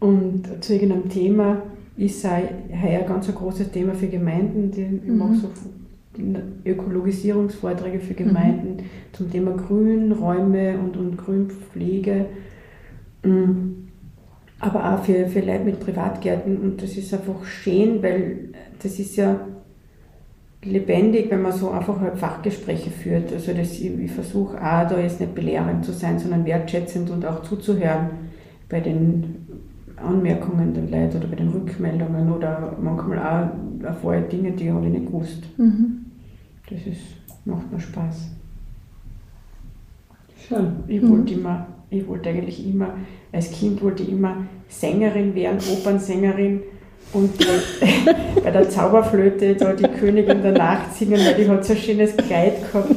und 0.00 0.44
zu 0.60 0.72
irgendeinem 0.72 1.08
Thema 1.10 1.62
ist 1.98 2.24
auch 2.24 2.30
heuer 2.30 3.00
ein 3.00 3.06
ganz 3.06 3.28
ein 3.28 3.34
großes 3.34 3.70
Thema 3.70 3.94
für 3.94 4.08
Gemeinden. 4.08 4.72
Ich 5.04 5.12
mache 5.12 5.34
so 5.34 5.48
Ökologisierungsvorträge 6.64 8.00
für 8.00 8.14
Gemeinden 8.14 8.84
zum 9.12 9.30
Thema 9.30 9.52
Grünräume 9.52 10.78
und, 10.78 10.96
und 10.96 11.16
Grünpflege. 11.18 12.26
Mm. 13.22 13.81
Aber 14.62 14.94
auch 14.94 15.04
für, 15.04 15.26
für 15.26 15.40
Leute 15.40 15.64
mit 15.64 15.80
Privatgärten. 15.80 16.56
Und 16.56 16.82
das 16.82 16.96
ist 16.96 17.12
einfach 17.12 17.44
schön, 17.44 18.02
weil 18.02 18.50
das 18.82 18.98
ist 18.98 19.16
ja 19.16 19.40
lebendig, 20.64 21.30
wenn 21.30 21.42
man 21.42 21.52
so 21.52 21.70
einfach 21.70 22.00
halt 22.00 22.16
Fachgespräche 22.16 22.90
führt. 22.90 23.32
Also 23.32 23.52
das, 23.52 23.72
ich, 23.72 23.98
ich 23.98 24.12
versuche 24.12 24.56
auch 24.56 24.88
da 24.88 24.98
jetzt 24.98 25.20
nicht 25.20 25.34
belehrend 25.34 25.84
zu 25.84 25.92
sein, 25.92 26.18
sondern 26.18 26.44
wertschätzend 26.44 27.10
und 27.10 27.26
auch 27.26 27.42
zuzuhören 27.42 28.10
bei 28.68 28.80
den 28.80 29.46
Anmerkungen 29.96 30.72
der 30.74 30.84
Leute 30.84 31.18
oder 31.18 31.26
bei 31.26 31.36
den 31.36 31.48
Rückmeldungen 31.48 32.32
oder 32.32 32.76
manchmal 32.80 33.18
auch 33.18 33.84
erfahre 33.84 34.20
ich 34.20 34.28
Dinge, 34.28 34.52
die 34.52 34.70
habe 34.70 34.86
ich 34.86 34.92
nicht 34.92 35.06
gewusst. 35.06 35.42
Mhm. 35.58 36.06
Das 36.70 36.86
ist, 36.86 37.00
macht 37.44 37.70
mir 37.70 37.80
Spaß. 37.80 38.30
Schön. 40.48 40.72
Ich 40.86 41.06
wollte 41.06 41.34
immer, 41.34 41.66
ich 41.92 42.08
wollte 42.08 42.30
eigentlich 42.30 42.66
immer, 42.66 42.94
als 43.32 43.50
Kind 43.50 43.82
wollte 43.82 44.02
ich 44.02 44.10
immer 44.10 44.46
Sängerin 44.68 45.34
werden, 45.34 45.58
Opernsängerin 45.72 46.62
und 47.12 47.32
bei 48.42 48.50
der 48.50 48.70
Zauberflöte 48.70 49.54
da 49.54 49.72
die 49.74 49.84
Königin 49.84 50.42
der 50.42 50.52
Nacht 50.52 50.94
singen, 50.96 51.20
weil 51.24 51.34
die 51.34 51.48
hat 51.48 51.64
so 51.64 51.74
ein 51.74 51.78
schönes 51.78 52.16
Kleid 52.16 52.72
gehabt. 52.72 52.90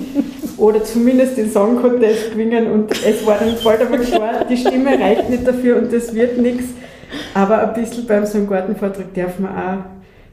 Oder 0.57 0.83
zumindest 0.85 1.37
den 1.37 1.51
Song 1.51 1.81
Contest 1.81 2.31
gewinnen 2.31 2.71
und 2.71 2.91
es 2.91 3.25
war 3.25 3.37
dann 3.37 3.55
bald 3.61 3.81
aber 3.81 3.97
klar, 3.97 4.45
die 4.49 4.55
Stimme 4.55 4.97
reicht 4.97 5.29
nicht 5.29 5.45
dafür 5.45 5.77
und 5.77 5.91
das 5.91 6.15
wird 6.15 6.37
nichts. 6.37 6.69
Aber 7.33 7.67
ein 7.67 7.73
bisschen 7.73 8.07
beim 8.07 8.25
so 8.25 8.37
einem 8.37 8.47
Gartenvortrag 8.47 9.13
darf 9.13 9.37
man 9.37 9.51
auch, 9.51 9.83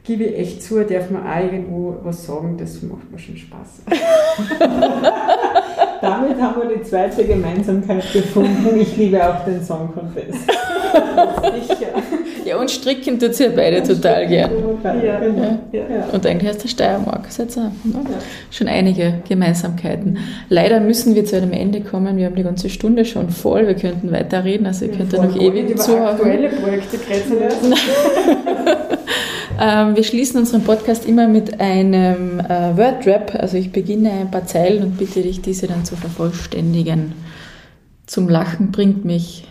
gebe 0.05 0.23
ich 0.23 0.39
echt 0.39 0.63
zu, 0.63 0.81
darf 0.85 1.09
man 1.09 1.27
auch 1.27 1.43
irgendwo 1.43 1.97
was 2.03 2.25
sagen, 2.25 2.55
das 2.57 2.81
macht 2.81 3.11
mir 3.11 3.19
schon 3.19 3.35
Spaß. 3.35 3.81
Damit 6.03 6.41
haben 6.41 6.61
wir 6.61 6.75
die 6.75 6.83
zweite 6.83 7.23
Gemeinsamkeit 7.23 8.03
gefunden. 8.11 8.77
Ich 8.77 8.97
liebe 8.97 9.25
auch 9.25 9.45
den 9.45 9.63
Song 9.63 9.89
Contest. 9.93 10.33
Sicher. 11.67 11.87
Ja, 12.43 12.57
und 12.57 12.69
stricken 12.69 13.17
tut 13.17 13.39
ihr 13.39 13.55
beide 13.55 13.81
total 13.81 14.27
gern. 14.27 14.51
Ja. 14.83 15.19
Genau. 15.19 15.59
Ja. 15.71 16.05
Und 16.11 16.25
eigentlich 16.25 16.49
aus 16.49 16.57
der 16.57 16.67
Steiermark. 16.67 17.27
Seid 17.29 17.55
ihr, 17.55 17.71
ne? 17.85 18.01
Schon 18.51 18.67
einige 18.67 19.21
Gemeinsamkeiten. 19.29 20.17
Leider 20.49 20.81
müssen 20.81 21.15
wir 21.15 21.23
zu 21.23 21.37
einem 21.37 21.53
Ende 21.53 21.79
kommen. 21.79 22.17
Wir 22.17 22.25
haben 22.25 22.35
die 22.35 22.43
ganze 22.43 22.69
Stunde 22.69 23.05
schon 23.05 23.29
voll. 23.29 23.65
Wir 23.65 23.75
könnten 23.75 24.11
weiterreden. 24.11 24.67
Also 24.67 24.83
ihr 24.83 24.91
könnt 24.91 25.13
ja 25.13 25.23
noch 25.23 25.39
ewig 25.39 25.79
zuhören. 25.79 26.15
aktuelle 26.15 26.49
Projekte 26.49 26.97
geredet. 26.97 27.53
Ähm, 29.65 29.95
wir 29.95 30.03
schließen 30.03 30.41
unseren 30.41 30.63
Podcast 30.63 31.05
immer 31.05 31.29
mit 31.29 31.61
einem 31.61 32.41
äh, 32.41 32.75
Wordrap. 32.75 33.33
Also 33.35 33.55
ich 33.55 33.71
beginne 33.71 34.11
ein 34.11 34.29
paar 34.29 34.45
Zeilen 34.45 34.83
und 34.83 34.97
bitte 34.97 35.21
dich, 35.21 35.41
diese 35.41 35.67
dann 35.67 35.85
zu 35.85 35.95
vervollständigen. 35.95 37.13
Zum 38.05 38.27
Lachen 38.27 38.73
bringt 38.73 39.05
mich. 39.05 39.47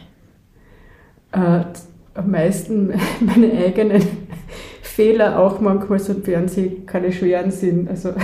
Äh, 1.32 1.60
am 2.14 2.30
meisten 2.30 2.92
meine 3.20 3.52
eigenen 3.52 4.02
Fehler 4.82 5.38
auch 5.38 5.60
manchmal, 5.60 5.98
sofern 5.98 6.46
sie 6.46 6.82
keine 6.84 7.10
schweren 7.10 7.50
sind. 7.50 7.88
Also 7.88 8.12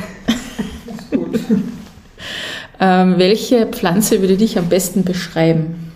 Ähm, 2.81 3.15
welche 3.19 3.67
Pflanze 3.67 4.21
würde 4.21 4.37
dich 4.37 4.57
am 4.57 4.69
besten 4.69 5.03
beschreiben? 5.05 5.91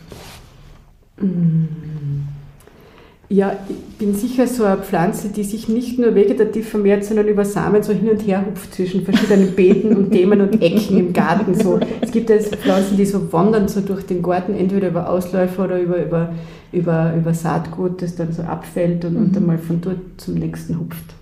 Ja, 3.32 3.56
ich 3.66 3.96
bin 3.96 4.14
sicher 4.14 4.46
so 4.46 4.64
eine 4.64 4.82
Pflanze, 4.82 5.30
die 5.30 5.42
sich 5.42 5.66
nicht 5.66 5.98
nur 5.98 6.14
vegetativ 6.14 6.68
vermehrt, 6.68 7.02
sondern 7.02 7.28
über 7.28 7.46
Samen 7.46 7.82
so 7.82 7.94
hin 7.94 8.10
und 8.10 8.20
her 8.26 8.44
hupft 8.44 8.74
zwischen 8.74 9.04
verschiedenen 9.04 9.54
Beeten 9.54 9.96
und 9.96 10.10
Themen 10.10 10.42
und 10.42 10.60
Ecken 10.60 10.98
im 10.98 11.12
Garten. 11.14 11.54
So. 11.54 11.80
Es 12.02 12.12
gibt 12.12 12.28
ja 12.28 12.38
Pflanzen, 12.38 12.98
die 12.98 13.06
so 13.06 13.32
wandern 13.32 13.68
so 13.68 13.80
durch 13.80 14.04
den 14.04 14.22
Garten, 14.22 14.54
entweder 14.54 14.88
über 14.88 15.08
Ausläufer 15.08 15.64
oder 15.64 15.80
über, 15.80 16.04
über, 16.04 16.34
über, 16.72 17.14
über 17.16 17.32
Saatgut, 17.32 18.02
das 18.02 18.16
dann 18.16 18.34
so 18.34 18.42
abfällt 18.42 19.06
und, 19.06 19.16
und 19.16 19.34
dann 19.34 19.46
mal 19.46 19.58
von 19.58 19.80
dort 19.80 19.98
zum 20.18 20.34
nächsten 20.34 20.78
hupft. 20.78 21.14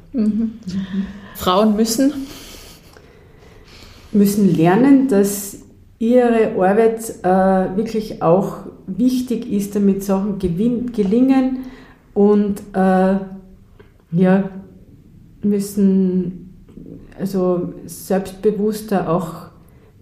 Frauen 1.36 1.76
müssen. 1.76 2.12
müssen 4.10 4.52
lernen, 4.56 5.06
dass 5.06 5.58
ihre 6.00 6.54
Arbeit 6.56 7.08
äh, 7.22 7.76
wirklich 7.76 8.20
auch 8.20 8.64
wichtig 8.88 9.48
ist, 9.52 9.76
damit 9.76 10.02
Sachen 10.02 10.40
gewinn, 10.40 10.90
gelingen 10.90 11.58
und 12.20 12.60
äh, 12.74 13.14
ja, 14.12 14.44
müssen 15.42 16.54
also 17.18 17.72
selbstbewusster 17.86 19.10
auch 19.10 19.46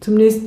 zumindest 0.00 0.42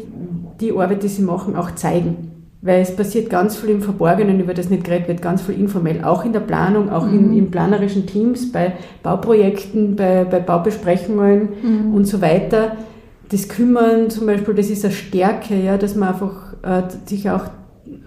die 0.59 0.73
Arbeit, 0.73 1.01
die 1.01 1.07
sie 1.07 1.21
machen, 1.21 1.55
auch 1.55 1.73
zeigen. 1.75 2.31
Weil 2.61 2.81
es 2.81 2.93
passiert 2.93 3.29
ganz 3.29 3.55
viel 3.55 3.69
im 3.69 3.81
Verborgenen, 3.81 4.41
über 4.41 4.53
das 4.53 4.69
nicht 4.69 4.83
geredet 4.83 5.07
wird, 5.07 5.21
ganz 5.21 5.43
viel 5.43 5.57
informell, 5.57 6.03
auch 6.03 6.25
in 6.25 6.33
der 6.33 6.41
Planung, 6.41 6.89
auch 6.89 7.07
in, 7.07 7.33
in 7.37 7.49
planerischen 7.49 8.05
Teams, 8.05 8.51
bei 8.51 8.73
Bauprojekten, 9.01 9.95
bei, 9.95 10.25
bei 10.25 10.41
Baubesprechungen 10.41 11.93
und 11.93 12.03
so 12.05 12.21
weiter. 12.21 12.75
Das 13.29 13.47
Kümmern 13.47 14.09
zum 14.09 14.25
Beispiel, 14.25 14.55
das 14.55 14.69
ist 14.69 14.83
eine 14.83 14.93
Stärke, 14.93 15.55
ja, 15.55 15.77
dass 15.77 15.95
man 15.95 16.09
einfach 16.09 16.53
äh, 16.63 16.83
sich 17.05 17.29
auch 17.29 17.45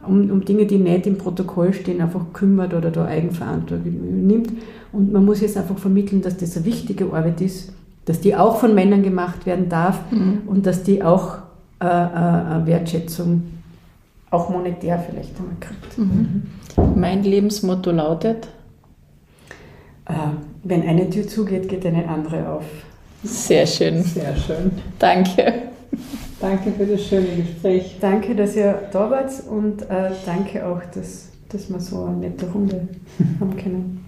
um, 0.07 0.31
um 0.31 0.45
Dinge, 0.45 0.67
die 0.67 0.79
nicht 0.79 1.07
im 1.07 1.19
Protokoll 1.19 1.73
stehen, 1.73 2.01
einfach 2.01 2.33
kümmert 2.33 2.75
oder 2.75 2.91
da 2.91 3.05
Eigenverantwortung 3.05 4.27
nimmt. 4.27 4.53
Und 4.93 5.13
man 5.13 5.25
muss 5.25 5.41
jetzt 5.41 5.57
einfach 5.57 5.79
vermitteln, 5.79 6.23
dass 6.23 6.37
das 6.37 6.57
eine 6.57 6.67
wichtige 6.67 7.07
Arbeit 7.07 7.41
ist, 7.41 7.73
dass 8.05 8.21
die 8.21 8.37
auch 8.37 8.59
von 8.59 8.75
Männern 8.75 9.03
gemacht 9.03 9.47
werden 9.47 9.69
darf 9.69 10.01
und 10.47 10.67
dass 10.67 10.83
die 10.83 11.03
auch 11.03 11.39
äh, 11.81 11.87
äh, 11.87 12.67
Wertschätzung, 12.67 13.43
auch 14.31 14.49
monetär 14.49 14.99
vielleicht 14.99 15.37
einmal 15.39 15.57
kriegt. 15.61 16.97
Mein 16.97 17.23
Lebensmotto 17.23 17.91
lautet. 17.91 18.49
Äh, 20.07 20.13
wenn 20.63 20.83
eine 20.83 21.09
Tür 21.11 21.27
zugeht, 21.27 21.69
geht 21.69 21.85
eine 21.87 22.09
andere 22.09 22.49
auf. 22.49 22.65
Sehr 23.23 23.67
schön. 23.67 24.03
Sehr 24.03 24.37
schön. 24.37 24.71
Danke. 24.99 25.64
Danke 26.45 26.73
für 26.73 26.85
das 26.85 27.07
schöne 27.07 27.37
Gespräch. 27.37 27.97
Danke, 28.03 28.35
dass 28.35 28.55
ihr 28.55 28.79
da 28.93 29.11
wart 29.11 29.33
und 29.49 29.81
äh, 29.81 30.11
danke 30.27 30.67
auch, 30.67 30.83
dass, 30.95 31.31
dass 31.49 31.71
wir 31.71 31.81
so 31.81 32.05
eine 32.05 32.19
nette 32.19 32.45
Runde 32.53 32.87
haben 33.41 33.57
können. 33.57 34.05